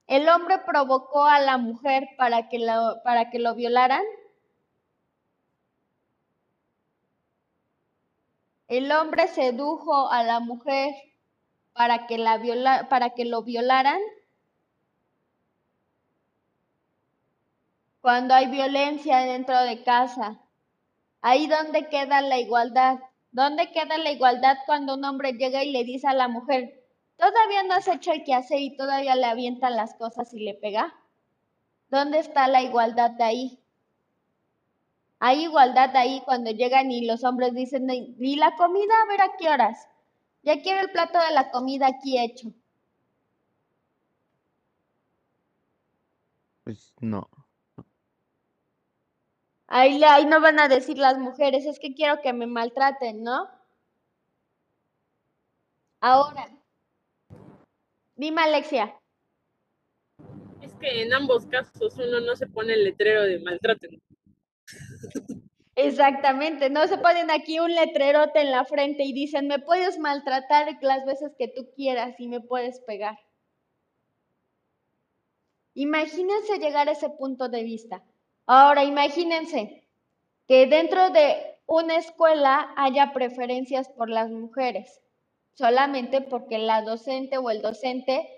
El 0.07 0.29
hombre 0.29 0.59
provocó 0.59 1.25
a 1.25 1.41
la 1.41 1.57
mujer 1.57 2.11
para 2.19 2.51
que 2.51 2.59
lo, 2.59 3.03
para 3.03 3.31
que 3.31 3.39
lo 3.39 3.55
violaran. 3.55 4.05
El 8.69 8.93
hombre 8.93 9.29
sedujo 9.29 10.11
a 10.11 10.23
la 10.23 10.41
mujer 10.41 10.93
para 11.73 12.07
que 12.07 12.19
la 12.19 12.37
viola, 12.37 12.91
para 12.91 13.15
que 13.15 13.25
lo 13.25 13.43
violaran. 13.43 14.03
Cuando 18.07 18.35
hay 18.35 18.47
violencia 18.47 19.19
dentro 19.19 19.61
de 19.63 19.83
casa, 19.83 20.39
ahí 21.23 21.49
donde 21.49 21.89
queda 21.89 22.21
la 22.21 22.39
igualdad. 22.39 23.01
¿Dónde 23.33 23.73
queda 23.73 23.99
la 23.99 24.13
igualdad 24.13 24.59
cuando 24.65 24.95
un 24.95 25.05
hombre 25.05 25.33
llega 25.33 25.65
y 25.65 25.73
le 25.73 25.83
dice 25.83 26.07
a 26.07 26.13
la 26.13 26.29
mujer, 26.29 26.87
todavía 27.17 27.65
no 27.65 27.75
has 27.75 27.89
hecho 27.89 28.13
el 28.13 28.23
quehacer 28.23 28.61
y 28.61 28.77
todavía 28.77 29.17
le 29.17 29.25
avienta 29.25 29.71
las 29.71 29.95
cosas 29.95 30.33
y 30.35 30.39
le 30.39 30.55
pega? 30.55 30.95
¿Dónde 31.89 32.21
está 32.21 32.47
la 32.47 32.63
igualdad 32.63 33.11
de 33.11 33.25
ahí? 33.25 33.59
Hay 35.19 35.43
igualdad 35.43 35.97
ahí 35.97 36.23
cuando 36.25 36.53
llegan 36.53 36.93
y 36.93 37.07
los 37.07 37.25
hombres 37.25 37.55
dicen, 37.55 37.89
¿y 37.91 38.37
la 38.37 38.55
comida? 38.55 38.95
A 39.03 39.09
ver 39.09 39.21
a 39.21 39.37
qué 39.37 39.49
horas. 39.49 39.89
Ya 40.45 40.63
quiero 40.63 40.81
el 40.81 40.93
plato 40.93 41.19
de 41.19 41.35
la 41.35 41.51
comida 41.51 41.89
aquí 41.89 42.21
hecho. 42.21 42.53
Pues 46.63 46.95
no. 47.01 47.29
Ahí, 49.69 50.03
ahí 50.05 50.27
no 50.27 50.41
van 50.41 50.61
a 50.61 50.69
decir 50.69 50.99
las 50.99 51.19
mujeres, 51.19 51.67
es 51.67 51.79
que 51.81 51.95
quiero 51.95 52.21
que 52.23 52.33
me 52.33 52.47
maltraten, 52.47 53.23
¿no? 53.23 53.49
Ahora, 56.01 56.49
dime 58.17 58.43
Alexia, 58.43 58.95
Es 60.61 60.75
que 60.75 61.03
en 61.03 61.13
ambos 61.13 61.47
casos 61.47 61.95
uno 61.99 62.21
no 62.21 62.37
se 62.37 62.47
pone 62.47 62.75
el 62.75 62.85
letrero 62.85 63.23
de 63.23 63.39
maltraten. 63.41 64.01
exactamente, 65.75 66.71
no 66.71 66.87
se 66.89 66.99
ponen 66.99 67.31
aquí 67.31 67.59
un 67.61 67.75
letrerote 67.75 68.41
en 68.41 68.51
la 68.51 68.65
frente 68.65 69.05
y 69.05 69.13
dicen, 69.13 69.47
me 69.49 69.59
puedes 69.59 69.99
maltratar 69.99 70.79
las 70.83 71.05
veces 71.07 71.33
que 71.39 71.49
tú 71.49 71.71
quieras 71.75 72.15
y 72.19 72.29
me 72.29 72.41
puedes 72.41 72.81
pegar. 72.81 73.19
Imagínense 75.75 76.59
llegar 76.59 76.89
a 76.89 76.93
ese 76.93 77.11
punto 77.11 77.49
de 77.49 77.63
vista. 77.63 78.03
Ahora, 78.47 78.85
imagínense 78.85 79.85
que 80.47 80.67
dentro 80.67 81.11
de 81.11 81.59
una 81.67 81.97
escuela 81.97 82.73
haya 82.77 83.13
preferencias 83.13 83.89
por 83.89 84.09
las 84.09 84.31
mujeres, 84.31 85.03
solamente 85.55 86.21
porque 86.21 86.59
la 86.59 86.83
docente 86.83 87.39
o 87.39 87.51
el 87.51 87.61
docente 87.61 88.29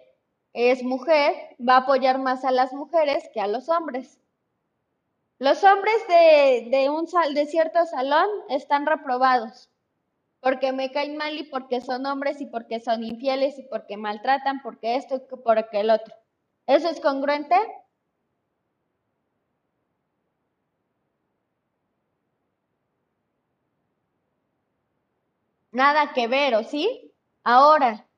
es 0.55 0.83
mujer, 0.83 1.35
va 1.61 1.75
a 1.75 1.81
apoyar 1.81 2.19
más 2.19 2.45
a 2.45 2.51
las 2.51 2.73
mujeres 2.73 3.29
que 3.35 3.41
a 3.41 3.47
los 3.47 3.69
hombres. 3.69 4.19
Los 5.39 5.63
hombres 5.63 5.95
de, 6.09 6.89
un 6.91 7.07
de 7.35 7.47
cierto 7.47 7.85
salón 7.87 8.29
están 8.49 8.87
reprobados 8.87 9.69
porque 10.41 10.73
me 10.73 10.91
caen 10.91 11.17
mal 11.17 11.37
y 11.37 11.45
porque 11.45 11.81
son 11.81 12.07
hombres 12.07 12.41
y 12.41 12.47
porque 12.47 12.81
son 12.81 13.05
infieles 13.05 13.59
y 13.59 13.63
porque 13.65 13.97
maltratan, 13.97 14.63
porque 14.63 14.97
esto 14.97 15.17
y 15.17 15.37
porque 15.45 15.81
el 15.81 15.91
otro. 15.91 16.15
¿Eso 16.67 16.89
es 16.89 17.01
congruente? 17.01 17.57
Nada 25.79 26.13
que 26.13 26.27
ver, 26.27 26.57
¿o 26.57 26.65
sí? 26.65 27.13
Ahora, 27.45 28.09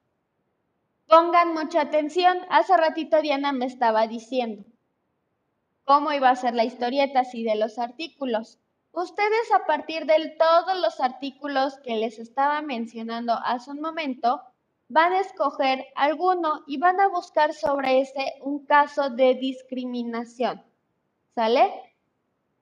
pongan 1.06 1.52
mucha 1.52 1.82
atención. 1.82 2.38
Hace 2.48 2.74
ratito 2.74 3.20
Diana 3.20 3.52
me 3.52 3.66
estaba 3.66 4.06
diciendo 4.06 4.64
cómo 5.84 6.10
iba 6.14 6.30
a 6.30 6.36
ser 6.36 6.54
la 6.54 6.64
historieta 6.64 7.20
así 7.20 7.44
de 7.44 7.56
los 7.56 7.78
artículos. 7.78 8.58
Ustedes 8.92 9.52
a 9.54 9.66
partir 9.66 10.06
de 10.06 10.34
todos 10.38 10.80
los 10.80 11.00
artículos 11.00 11.78
que 11.84 11.96
les 11.96 12.18
estaba 12.18 12.62
mencionando 12.62 13.34
hace 13.44 13.72
un 13.72 13.82
momento, 13.82 14.40
van 14.88 15.12
a 15.12 15.20
escoger 15.20 15.84
alguno 15.96 16.62
y 16.66 16.78
van 16.78 16.98
a 16.98 17.08
buscar 17.08 17.52
sobre 17.52 18.00
ese 18.00 18.36
un 18.40 18.64
caso 18.64 19.10
de 19.10 19.34
discriminación. 19.34 20.64
¿Sale? 21.34 21.70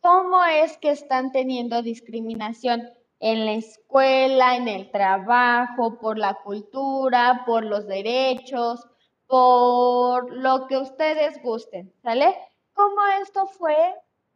¿Cómo 0.00 0.44
es 0.44 0.76
que 0.78 0.90
están 0.90 1.30
teniendo 1.30 1.82
discriminación? 1.82 2.98
En 3.20 3.46
la 3.46 3.52
escuela, 3.52 4.56
en 4.56 4.68
el 4.68 4.90
trabajo, 4.90 5.98
por 5.98 6.18
la 6.18 6.34
cultura, 6.34 7.42
por 7.46 7.64
los 7.64 7.86
derechos, 7.86 8.86
por 9.26 10.32
lo 10.32 10.66
que 10.66 10.76
ustedes 10.76 11.42
gusten, 11.42 11.92
¿sale? 12.02 12.34
¿Cómo 12.74 13.00
esto 13.20 13.46
fue 13.46 13.76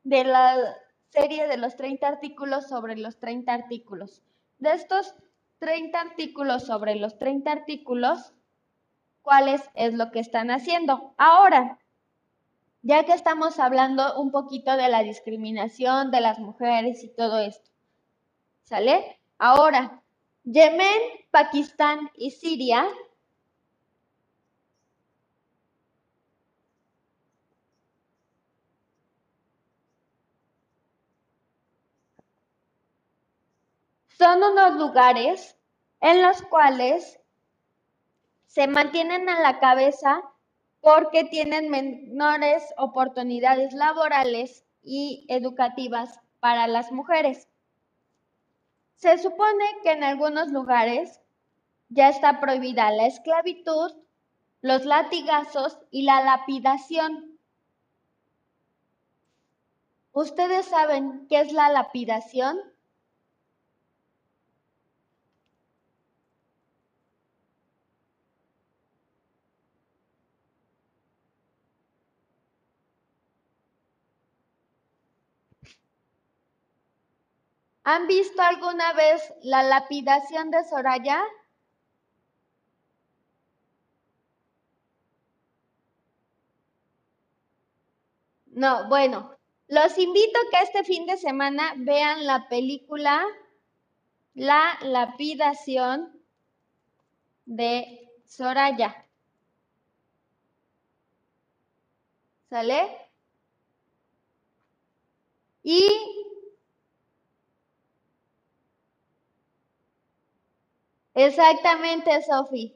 de 0.04 0.24
la 0.24 0.56
serie 1.12 1.46
de 1.46 1.58
los 1.58 1.76
30 1.76 2.08
artículos 2.08 2.68
sobre 2.68 2.96
los 2.96 3.18
30 3.18 3.52
artículos. 3.52 4.22
De 4.58 4.72
estos 4.72 5.14
30 5.58 6.00
artículos 6.00 6.64
sobre 6.64 6.96
los 6.96 7.18
30 7.18 7.52
artículos, 7.52 8.32
¿cuáles 9.20 9.62
es 9.74 9.92
lo 9.92 10.10
que 10.10 10.20
están 10.20 10.50
haciendo? 10.50 11.12
Ahora, 11.18 11.78
ya 12.80 13.04
que 13.04 13.12
estamos 13.12 13.58
hablando 13.58 14.18
un 14.18 14.30
poquito 14.30 14.74
de 14.76 14.88
la 14.88 15.02
discriminación 15.02 16.10
de 16.10 16.20
las 16.22 16.38
mujeres 16.38 17.04
y 17.04 17.08
todo 17.08 17.38
esto, 17.38 17.70
¿sale? 18.64 19.20
Ahora, 19.38 20.02
Yemen, 20.44 21.00
Pakistán 21.30 22.10
y 22.14 22.30
Siria 22.30 22.86
Son 34.22 34.40
unos 34.40 34.76
lugares 34.76 35.58
en 36.00 36.22
los 36.22 36.42
cuales 36.42 37.18
se 38.46 38.68
mantienen 38.68 39.28
a 39.28 39.40
la 39.40 39.58
cabeza 39.58 40.22
porque 40.80 41.24
tienen 41.24 41.70
menores 41.70 42.62
oportunidades 42.76 43.72
laborales 43.72 44.64
y 44.80 45.26
educativas 45.28 46.20
para 46.38 46.68
las 46.68 46.92
mujeres. 46.92 47.48
Se 49.02 49.18
supone 49.18 49.64
que 49.82 49.90
en 49.90 50.04
algunos 50.04 50.52
lugares 50.52 51.20
ya 51.88 52.08
está 52.08 52.38
prohibida 52.38 52.92
la 52.92 53.06
esclavitud, 53.06 53.96
los 54.60 54.84
latigazos 54.84 55.76
y 55.90 56.02
la 56.02 56.22
lapidación. 56.22 57.36
¿Ustedes 60.12 60.66
saben 60.66 61.26
qué 61.28 61.40
es 61.40 61.52
la 61.52 61.68
lapidación? 61.70 62.56
¿Han 77.84 78.06
visto 78.06 78.40
alguna 78.42 78.92
vez 78.92 79.32
la 79.42 79.62
lapidación 79.62 80.50
de 80.50 80.64
Soraya? 80.64 81.22
No, 88.46 88.88
bueno, 88.88 89.36
los 89.66 89.98
invito 89.98 90.38
que 90.50 90.58
este 90.62 90.84
fin 90.84 91.06
de 91.06 91.16
semana 91.16 91.72
vean 91.76 92.26
la 92.26 92.48
película 92.48 93.24
La 94.34 94.78
lapidación 94.82 96.20
de 97.46 98.10
Soraya. 98.26 99.06
¿Sale? 102.50 103.10
Y 105.62 106.31
Exactamente, 111.14 112.22
Sofi. 112.22 112.74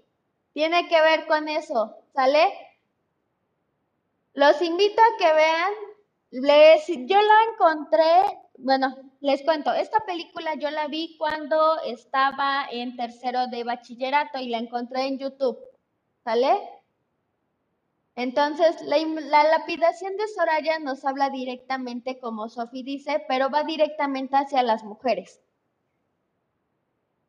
Tiene 0.52 0.88
que 0.88 1.00
ver 1.00 1.26
con 1.26 1.48
eso, 1.48 1.96
¿sale? 2.14 2.46
Los 4.34 4.60
invito 4.62 5.00
a 5.00 5.18
que 5.18 5.32
vean. 5.32 5.72
Les, 6.30 6.86
yo 7.06 7.20
la 7.20 7.38
encontré, 7.52 8.38
bueno, 8.58 8.96
les 9.20 9.42
cuento, 9.42 9.72
esta 9.72 10.00
película 10.00 10.54
yo 10.56 10.70
la 10.70 10.88
vi 10.88 11.16
cuando 11.18 11.80
estaba 11.82 12.66
en 12.70 12.96
tercero 12.96 13.46
de 13.46 13.64
bachillerato 13.64 14.38
y 14.38 14.48
la 14.48 14.58
encontré 14.58 15.06
en 15.06 15.18
YouTube, 15.18 15.58
¿sale? 16.24 16.58
Entonces, 18.16 18.82
la, 18.82 18.98
la 18.98 19.44
lapidación 19.44 20.16
de 20.16 20.26
Soraya 20.28 20.78
nos 20.80 21.04
habla 21.04 21.30
directamente, 21.30 22.18
como 22.18 22.48
Sofi 22.48 22.82
dice, 22.82 23.24
pero 23.28 23.48
va 23.50 23.62
directamente 23.62 24.36
hacia 24.36 24.62
las 24.64 24.82
mujeres. 24.82 25.40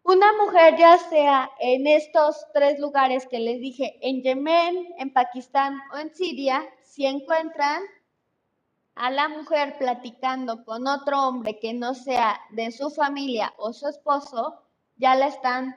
Una 0.07 0.31
mujer 0.41 0.77
ya 0.77 0.97
sea 0.97 1.51
en 1.59 1.85
estos 1.85 2.45
tres 2.53 2.79
lugares 2.79 3.27
que 3.27 3.39
les 3.39 3.59
dije, 3.59 3.99
en 4.01 4.23
Yemen, 4.23 4.95
en 4.99 5.11
Pakistán 5.11 5.81
o 5.93 5.97
en 5.97 6.15
Siria, 6.15 6.65
si 6.81 7.05
encuentran 7.05 7.83
a 8.95 9.11
la 9.11 9.27
mujer 9.27 9.77
platicando 9.77 10.63
con 10.63 10.87
otro 10.87 11.27
hombre 11.27 11.59
que 11.59 11.73
no 11.73 11.93
sea 11.93 12.39
de 12.51 12.71
su 12.71 12.89
familia 12.89 13.53
o 13.57 13.73
su 13.73 13.89
esposo, 13.89 14.63
ya 14.95 15.13
la 15.15 15.27
están 15.27 15.75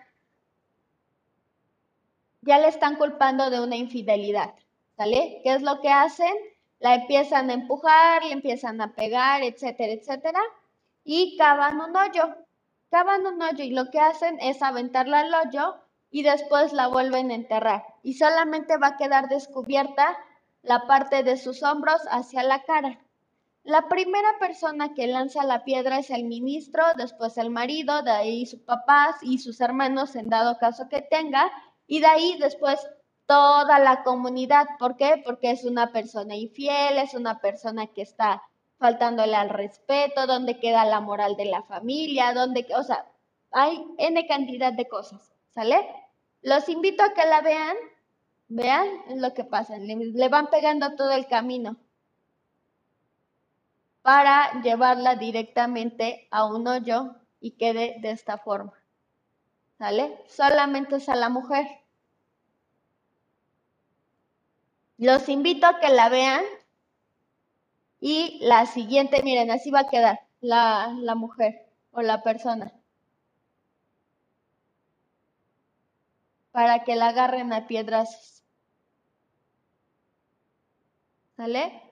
ya 2.42 2.60
le 2.60 2.68
están 2.68 2.94
culpando 2.98 3.50
de 3.50 3.60
una 3.60 3.74
infidelidad, 3.74 4.54
¿sale? 4.96 5.40
¿Qué 5.42 5.54
es 5.54 5.62
lo 5.62 5.80
que 5.80 5.88
hacen? 5.88 6.32
La 6.78 6.94
empiezan 6.94 7.50
a 7.50 7.54
empujar, 7.54 8.24
le 8.24 8.30
empiezan 8.30 8.80
a 8.80 8.94
pegar, 8.94 9.42
etcétera, 9.42 9.92
etcétera, 9.92 10.40
y 11.02 11.36
cavan 11.36 11.80
un 11.80 11.96
hoyo 11.96 12.36
cavan 12.90 13.26
un 13.26 13.40
hoyo 13.40 13.64
y 13.64 13.70
lo 13.70 13.90
que 13.90 14.00
hacen 14.00 14.38
es 14.40 14.62
aventarla 14.62 15.20
al 15.20 15.34
hoyo 15.34 15.76
y 16.10 16.22
después 16.22 16.72
la 16.72 16.88
vuelven 16.88 17.30
a 17.30 17.34
enterrar. 17.34 17.84
Y 18.02 18.14
solamente 18.14 18.76
va 18.76 18.88
a 18.88 18.96
quedar 18.96 19.28
descubierta 19.28 20.18
la 20.62 20.86
parte 20.86 21.22
de 21.22 21.36
sus 21.36 21.62
hombros 21.62 22.02
hacia 22.10 22.42
la 22.42 22.64
cara. 22.64 23.00
La 23.62 23.88
primera 23.88 24.38
persona 24.38 24.94
que 24.94 25.06
lanza 25.06 25.44
la 25.44 25.64
piedra 25.64 25.98
es 25.98 26.10
el 26.10 26.24
ministro, 26.24 26.82
después 26.96 27.36
el 27.38 27.50
marido, 27.50 28.02
de 28.02 28.10
ahí 28.10 28.46
sus 28.46 28.60
papás 28.60 29.16
y 29.22 29.38
sus 29.38 29.60
hermanos 29.60 30.16
en 30.16 30.28
dado 30.28 30.58
caso 30.58 30.88
que 30.88 31.02
tenga, 31.02 31.50
y 31.86 32.00
de 32.00 32.06
ahí 32.06 32.38
después 32.40 32.80
toda 33.26 33.78
la 33.78 34.02
comunidad. 34.02 34.66
¿Por 34.78 34.96
qué? 34.96 35.22
Porque 35.24 35.50
es 35.50 35.64
una 35.64 35.92
persona 35.92 36.34
infiel, 36.36 36.98
es 36.98 37.14
una 37.14 37.40
persona 37.40 37.86
que 37.86 38.02
está 38.02 38.42
faltándole 38.80 39.36
al 39.36 39.50
respeto, 39.50 40.26
dónde 40.26 40.58
queda 40.58 40.86
la 40.86 41.00
moral 41.00 41.36
de 41.36 41.44
la 41.44 41.62
familia, 41.62 42.32
dónde, 42.32 42.66
o 42.74 42.82
sea, 42.82 43.06
hay 43.52 43.84
N 43.98 44.26
cantidad 44.26 44.72
de 44.72 44.88
cosas, 44.88 45.34
¿sale? 45.50 45.86
Los 46.40 46.66
invito 46.70 47.04
a 47.04 47.12
que 47.12 47.26
la 47.26 47.42
vean, 47.42 47.76
vean 48.48 48.88
lo 49.16 49.34
que 49.34 49.44
pasa, 49.44 49.76
le, 49.76 50.28
van 50.30 50.46
pegando 50.46 50.96
todo 50.96 51.12
el 51.12 51.26
camino 51.26 51.76
para 54.00 54.62
llevarla 54.62 55.14
directamente 55.14 56.26
a 56.30 56.46
un 56.46 56.66
hoyo 56.66 57.16
y 57.38 57.58
quede 57.58 57.96
de 58.00 58.12
esta 58.12 58.38
forma, 58.38 58.72
¿sale? 59.76 60.24
Solamente 60.26 60.96
es 60.96 61.08
a 61.10 61.16
la 61.16 61.28
mujer. 61.28 61.66
Los 64.96 65.28
invito 65.28 65.66
a 65.66 65.80
que 65.80 65.90
la 65.90 66.08
vean 66.08 66.44
y 68.00 68.38
la 68.40 68.66
siguiente, 68.66 69.22
miren, 69.22 69.50
así 69.50 69.70
va 69.70 69.80
a 69.80 69.88
quedar 69.88 70.20
la, 70.40 71.14
mujer. 71.16 71.66
o 71.92 72.02
la 72.02 72.22
persona. 72.22 72.72
Para 76.52 76.84
que 76.84 76.96
la 76.96 77.08
agarren 77.08 77.52
a 77.52 77.66
piedrazos. 77.66 78.42
¿Sale? 81.36 81.82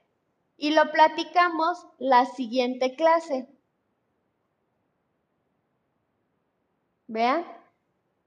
Y 0.57 0.71
lo 0.71 0.91
platicamos 0.91 1.87
la 1.99 2.27
siguiente 2.27 2.97
clase. 2.97 3.49
Vean, 7.07 7.45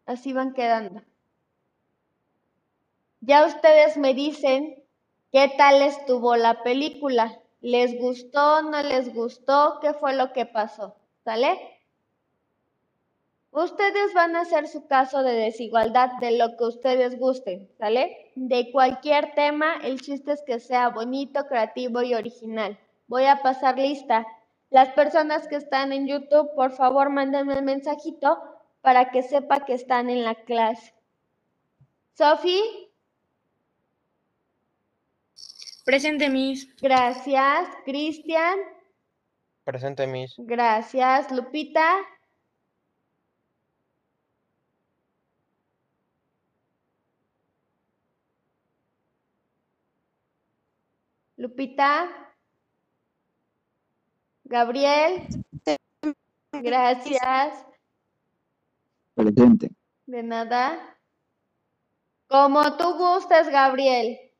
así 0.06 0.34
van 0.34 0.53
quedando. 0.53 1.02
Ya 3.22 3.45
ustedes 3.45 3.98
me 3.98 4.14
dicen 4.14 4.84
qué 5.32 5.53
tal 5.58 5.82
estuvo 5.82 6.36
la 6.36 6.64
película. 6.64 7.41
¿Les 7.62 7.98
gustó? 8.00 8.64
¿No 8.64 8.82
les 8.82 9.14
gustó? 9.14 9.80
¿Qué 9.82 9.94
fue 9.94 10.14
lo 10.16 10.34
que 10.34 10.46
pasó? 10.46 10.96
¿Sale? 11.24 11.60
Ustedes 13.52 14.14
van 14.14 14.36
a 14.36 14.42
hacer 14.42 14.68
su 14.68 14.88
caso 14.88 15.24
de 15.24 15.34
desigualdad 15.34 16.14
de 16.20 16.38
lo 16.38 16.56
que 16.58 16.64
ustedes 16.64 17.20
gusten, 17.20 17.70
¿sale? 17.78 18.32
De 18.36 18.72
cualquier 18.72 19.36
tema, 19.36 19.76
el 19.84 20.00
chiste 20.00 20.32
es 20.32 20.42
que 20.42 20.60
sea 20.60 20.90
bonito, 20.90 21.46
creativo 21.48 22.02
y 22.02 22.14
original. 22.14 22.80
Voy 23.08 23.26
a 23.26 23.42
pasar 23.42 23.78
lista. 23.78 24.26
Las 24.70 24.90
personas 24.94 25.50
que 25.50 25.58
están 25.58 25.92
en 25.92 26.08
YouTube, 26.08 26.56
por 26.56 26.72
favor, 26.72 27.10
mándenme 27.10 27.60
un 27.60 27.66
mensajito 27.66 28.42
para 28.82 29.12
que 29.12 29.22
sepa 29.22 29.66
que 29.66 29.74
están 29.74 30.10
en 30.10 30.24
la 30.24 30.36
clase. 30.36 30.94
Sofi, 32.14 32.90
Presente, 35.86 36.30
Miss. 36.30 36.68
gracias. 36.82 37.70
Cristian, 37.86 38.60
Presente, 39.64 40.08
Miss. 40.08 40.36
gracias. 40.38 41.32
Lupita, 41.32 41.99
Lupita, 51.38 52.10
Gabriel, 54.45 55.28
gracias. 56.52 57.66
Presente. 59.16 59.70
De 60.08 60.24
nada. 60.24 60.98
Como 62.28 62.78
tú 62.78 62.94
gustes, 62.98 63.49
Gabriel. 63.49 64.31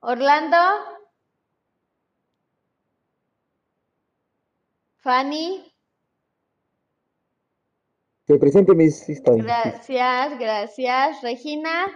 Orlando. 0.00 0.56
Fanny. 5.02 5.72
Que 8.26 8.38
presente 8.38 8.74
mis 8.74 9.08
estoy. 9.08 9.40
Gracias, 9.40 10.38
gracias. 10.38 11.22
Regina. 11.22 11.86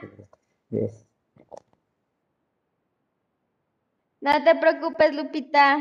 Yes. 0.70 1.06
No 4.20 4.44
te 4.44 4.54
preocupes, 4.56 5.14
Lupita. 5.14 5.78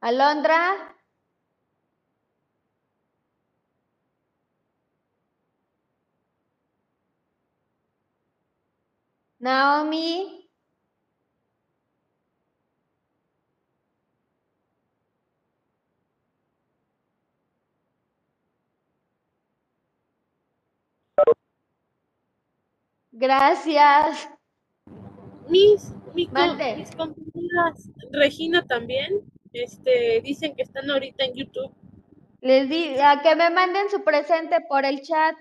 Alondra. 0.00 0.96
Naomi. 9.42 10.50
Gracias. 23.12 24.30
Mis, 25.48 25.94
mi 26.14 26.26
co- 26.28 26.34
Mande. 26.34 26.76
mis 26.76 26.90
compañeras 26.96 27.90
Regina 28.12 28.66
también, 28.66 29.22
este, 29.52 30.20
dicen 30.22 30.56
que 30.56 30.62
están 30.62 30.90
ahorita 30.90 31.24
en 31.24 31.34
YouTube. 31.34 31.74
Les 32.42 32.68
di 32.68 32.98
a 33.00 33.22
que 33.22 33.36
me 33.36 33.50
manden 33.50 33.90
su 33.90 34.04
presente 34.04 34.60
por 34.68 34.84
el 34.86 35.02
chat 35.02 35.36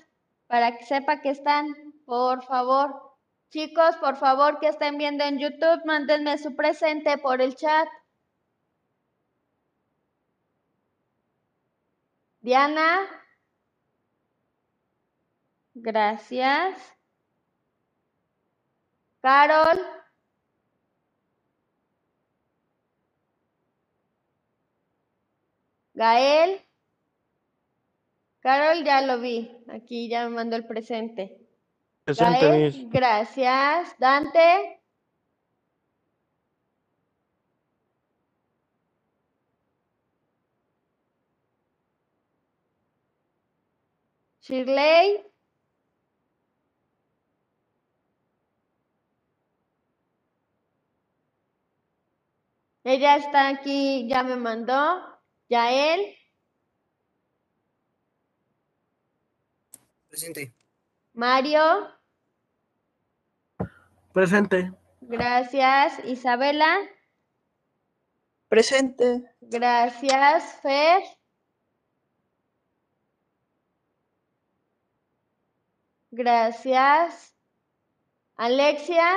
para 0.48 0.78
que 0.78 0.86
sepa 0.86 1.22
que 1.22 1.32
están, 1.32 1.68
por 2.06 2.44
favor. 2.44 3.11
Chicos, 3.52 3.98
por 3.98 4.15
favor, 4.15 4.60
que 4.60 4.69
estén 4.69 4.98
viendo 4.98 5.26
en 5.26 5.38
YouTube, 5.38 5.86
mándenme 5.86 6.38
su 6.38 6.56
presente 6.56 7.18
por 7.18 7.41
el 7.41 7.56
chat. 7.56 7.88
Diana. 12.41 13.07
Gracias. 15.73 16.95
Carol. 19.22 19.80
Gael. 25.94 26.61
Carol, 28.40 28.84
ya 28.86 29.02
lo 29.02 29.19
vi. 29.19 29.52
Aquí 29.69 30.10
ya 30.10 30.28
me 30.30 30.36
mandó 30.36 30.56
el 30.56 30.65
presente. 30.65 31.40
Presente, 32.16 32.50
Gael, 32.50 32.66
Miss. 32.66 32.86
gracias. 32.90 33.96
Dante. 34.00 34.82
Shirley. 44.42 45.24
Ella 52.84 53.18
está 53.18 53.50
aquí, 53.50 54.08
ya 54.10 54.24
me 54.24 54.36
mandó. 54.38 55.02
Yael. 55.50 56.16
Presente. 60.10 60.54
Mario. 61.14 61.62
Presente. 64.14 64.74
Gracias. 65.02 66.04
Isabela. 66.06 66.78
Presente. 68.50 69.24
Gracias. 69.40 70.60
Fer. 70.62 71.02
Gracias. 76.12 77.34
Alexia. 78.36 79.08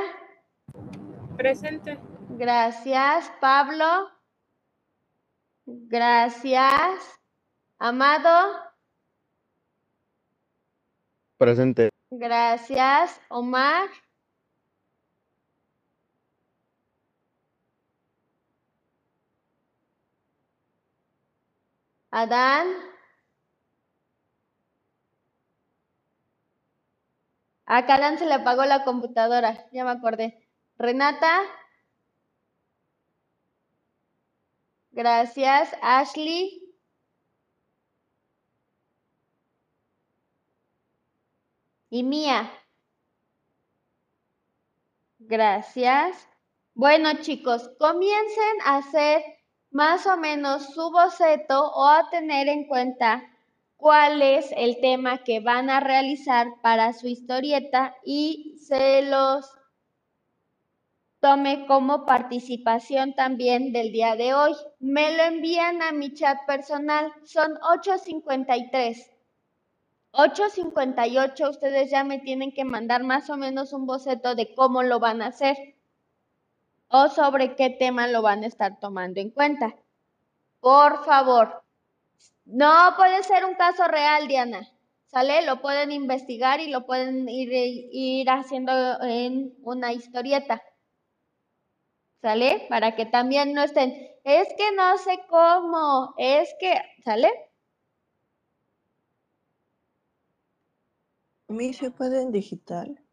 Presente. 1.37 1.99
Gracias. 2.29 3.33
Pablo. 3.41 4.11
Gracias. 5.67 7.21
Amado. 7.79 8.63
Presente. 11.37 11.89
Gracias. 12.11 13.21
Omar. 13.29 13.89
Adán. 22.15 22.69
A 27.67 27.87
Calán 27.87 28.19
se 28.19 28.27
le 28.27 28.35
apagó 28.35 28.65
la 28.67 28.85
computadora, 28.85 29.67
ya 29.73 29.85
me 29.85 29.91
acordé. 29.91 30.49
Renata. 30.79 31.41
Gracias. 34.93 35.75
Ashley. 35.83 36.63
Y 41.91 42.03
Mía. 42.05 42.51
Gracias. 45.19 46.29
Bueno, 46.75 47.21
chicos, 47.23 47.71
comiencen 47.79 48.61
a 48.65 48.77
hacer 48.77 49.23
más 49.75 50.07
o 50.07 50.17
menos 50.17 50.73
su 50.73 50.93
boceto 50.93 51.73
o 51.73 51.89
a 51.89 52.09
tener 52.09 52.47
en 52.47 52.69
cuenta 52.69 53.25
cuál 53.77 54.23
es 54.23 54.55
el 54.57 54.81
tema 54.81 55.25
que 55.25 55.41
van 55.41 55.69
a 55.69 55.81
realizar 55.81 56.47
para 56.63 56.93
su 56.93 57.09
historieta 57.09 57.97
y 58.05 58.57
se 58.57 59.03
los 59.03 59.53
tome 61.19 61.67
como 61.67 62.07
participación 62.07 63.15
también 63.15 63.73
del 63.73 63.91
día 63.91 64.15
de 64.15 64.33
hoy. 64.33 64.53
Me 64.79 65.17
lo 65.17 65.25
envían 65.25 65.83
a 65.83 65.91
mi 65.91 66.15
chat 66.15 66.39
personal, 66.47 67.13
son 67.25 67.55
8.53. 67.57 69.11
8.58 70.13 71.51
ustedes 71.51 71.91
ya 71.91 72.05
me 72.05 72.21
tienen 72.21 72.53
que 72.53 72.65
mandar 72.65 73.03
más 73.03 73.29
o 73.29 73.37
menos 73.37 73.73
un 73.73 73.87
boceto 73.87 74.37
de 74.37 74.55
cómo 74.55 74.85
lo 74.85 75.01
van 75.01 75.21
a 75.21 75.27
hacer 75.27 75.74
o 76.97 77.09
sobre 77.09 77.57
qué 77.57 77.71
tema 77.71 78.07
lo 78.07 78.23
van 78.23 78.45
a 78.45 78.47
estar 78.47 78.79
tomando 78.79 79.21
en 79.21 79.31
cuenta. 79.31 79.75
Por 80.61 81.05
favor. 81.05 81.65
No 82.45 82.95
puede 82.97 83.25
ser 83.25 83.45
un 83.45 83.55
caso 83.55 83.89
real, 83.89 84.29
Diana. 84.29 84.71
¿Sale? 85.07 85.45
Lo 85.45 85.61
pueden 85.61 85.91
investigar 85.91 86.61
y 86.61 86.69
lo 86.69 86.87
pueden 86.87 87.29
ir, 87.29 88.31
haciendo 88.31 88.73
en 89.03 89.57
una 89.65 89.93
historieta. 89.93 90.63
¿Sale? 92.23 92.65
Para 92.69 92.95
que 92.95 93.07
también 93.07 93.55
no 93.55 93.65
estén, 93.65 93.91
es 94.23 94.47
que 94.57 94.73
no 94.77 94.97
sé 94.99 95.19
cómo, 95.29 96.15
es 96.17 96.55
que, 96.61 96.81
¿sale? 97.05 97.29
¿Mi 101.49 101.75
se 101.75 101.91
puede 101.91 102.23
en 102.23 102.31
digital? 102.31 103.04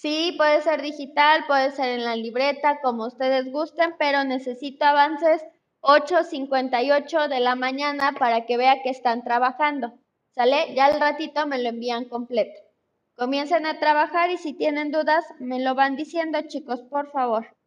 Sí, 0.00 0.32
puede 0.36 0.62
ser 0.62 0.80
digital, 0.80 1.44
puede 1.48 1.72
ser 1.72 1.88
en 1.98 2.04
la 2.04 2.14
libreta, 2.14 2.80
como 2.80 3.08
ustedes 3.08 3.50
gusten, 3.50 3.96
pero 3.98 4.22
necesito 4.22 4.84
avances 4.84 5.44
8.58 5.80 7.26
de 7.26 7.40
la 7.40 7.56
mañana 7.56 8.12
para 8.12 8.46
que 8.46 8.56
vea 8.56 8.80
que 8.84 8.90
están 8.90 9.24
trabajando. 9.24 9.98
¿Sale? 10.30 10.72
Ya 10.76 10.84
al 10.84 11.00
ratito 11.00 11.48
me 11.48 11.58
lo 11.58 11.70
envían 11.70 12.04
completo. 12.04 12.60
Comiencen 13.16 13.66
a 13.66 13.80
trabajar 13.80 14.30
y 14.30 14.38
si 14.38 14.54
tienen 14.54 14.92
dudas 14.92 15.24
me 15.40 15.58
lo 15.58 15.74
van 15.74 15.96
diciendo, 15.96 16.38
chicos, 16.46 16.80
por 16.82 17.10
favor. 17.10 17.57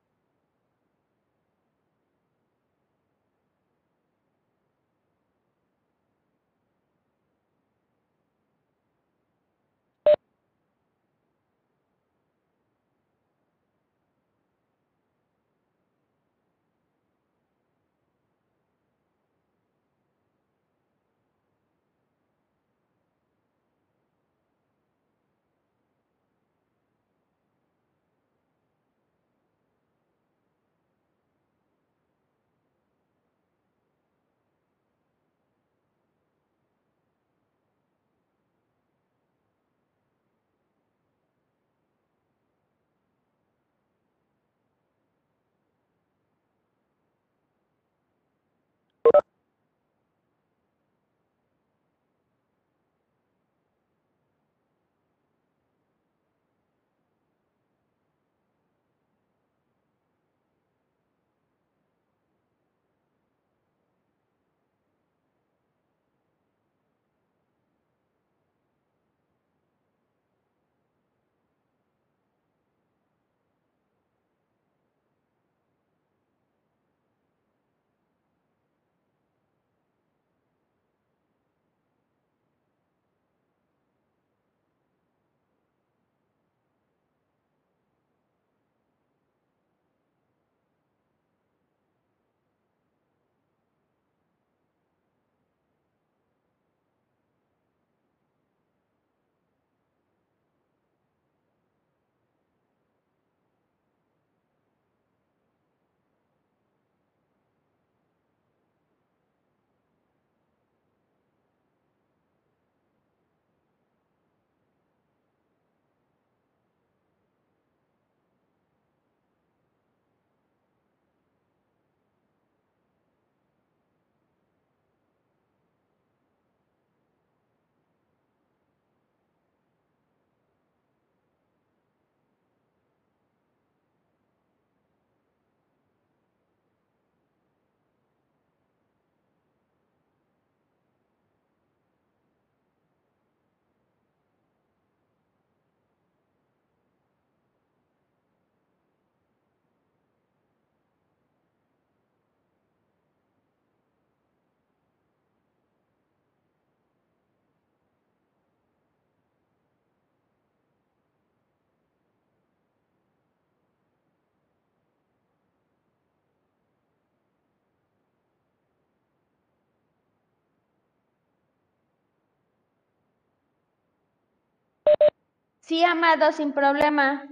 Sí, 175.61 175.83
amado, 175.83 176.31
sin 176.31 176.51
problema. 176.53 177.27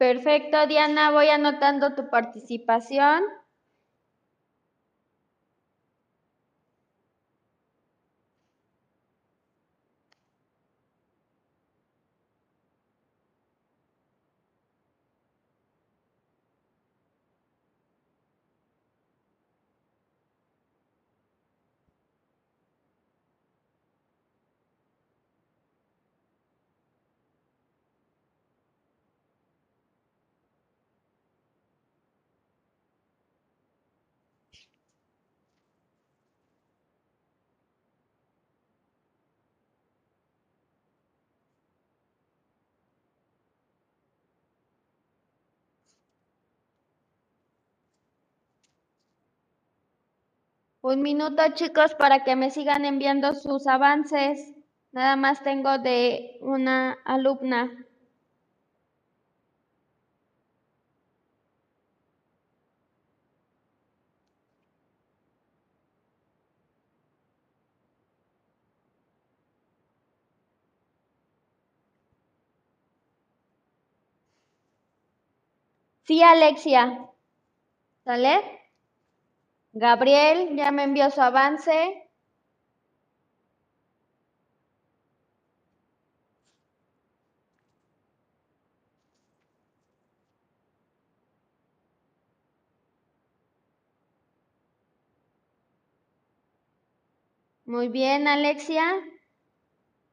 Perfecto, 0.00 0.66
Diana, 0.66 1.10
voy 1.10 1.28
anotando 1.28 1.94
tu 1.94 2.08
participación. 2.08 3.22
Un 50.82 51.00
minuto, 51.00 51.42
chicos, 51.54 51.94
para 51.94 52.22
que 52.22 52.36
me 52.36 52.50
sigan 52.50 52.84
enviando 52.84 53.32
sus 53.32 53.66
avances. 53.66 54.52
Nada 54.92 55.16
más 55.16 55.42
tengo 55.42 55.78
de 55.78 56.36
una 56.42 56.98
alumna. 57.06 57.86
Sí, 76.02 76.22
Alexia. 76.22 77.08
¿Sale? 78.04 78.69
Gabriel 79.72 80.54
ya 80.54 80.70
me 80.70 80.84
envió 80.84 81.10
su 81.10 81.20
avance. 81.20 82.08
Muy 97.64 97.88
bien, 97.88 98.28
Alexia. 98.28 98.84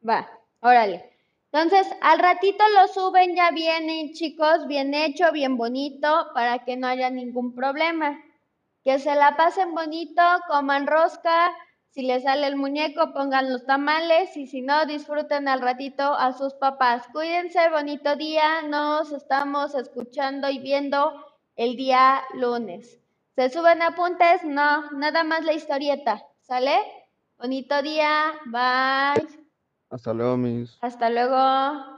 Va, 0.10 0.28
órale. 0.62 1.14
Entonces, 1.52 1.88
al 2.02 2.18
ratito 2.18 2.64
lo 2.74 2.88
suben 2.88 3.36
ya 3.36 3.52
bien, 3.52 4.12
chicos, 4.14 4.66
bien 4.68 4.96
hecho, 4.96 5.32
bien 5.32 5.56
bonito, 5.56 6.30
para 6.34 6.66
que 6.66 6.76
no 6.78 6.88
haya 6.88 7.12
ningún 7.12 7.54
problema. 7.54 8.20
Que 8.88 9.00
se 9.00 9.14
la 9.16 9.36
pasen 9.36 9.76
bonito, 9.76 10.22
coman 10.48 10.88
rosca, 10.88 11.54
si 11.90 12.04
les 12.04 12.24
sale 12.24 12.48
el 12.48 12.56
muñeco, 12.56 13.12
pongan 13.12 13.52
los 13.52 13.66
tamales 13.66 14.38
y 14.38 14.48
si 14.48 14.62
no, 14.62 14.86
disfruten 14.86 15.50
al 15.50 15.60
ratito 15.60 16.04
a 16.14 16.32
sus 16.32 16.54
papás. 16.54 17.06
Cuídense, 17.12 17.70
bonito 17.70 18.16
día, 18.16 18.62
nos 18.62 19.12
estamos 19.12 19.76
escuchando 19.76 20.50
y 20.50 20.60
viendo 20.60 21.22
el 21.58 21.76
día 21.76 22.24
lunes. 22.36 22.98
¿Se 23.36 23.50
suben 23.50 23.82
apuntes? 23.82 24.46
No, 24.46 24.90
nada 24.92 25.26
más 25.26 25.44
la 25.44 25.52
historieta, 25.52 26.24
¿sale? 26.40 26.78
Bonito 27.38 27.82
día, 27.82 28.40
bye. 28.46 29.28
Hasta 29.90 30.14
luego, 30.14 30.38
mis. 30.38 30.78
Hasta 30.80 31.10
luego. 31.10 31.98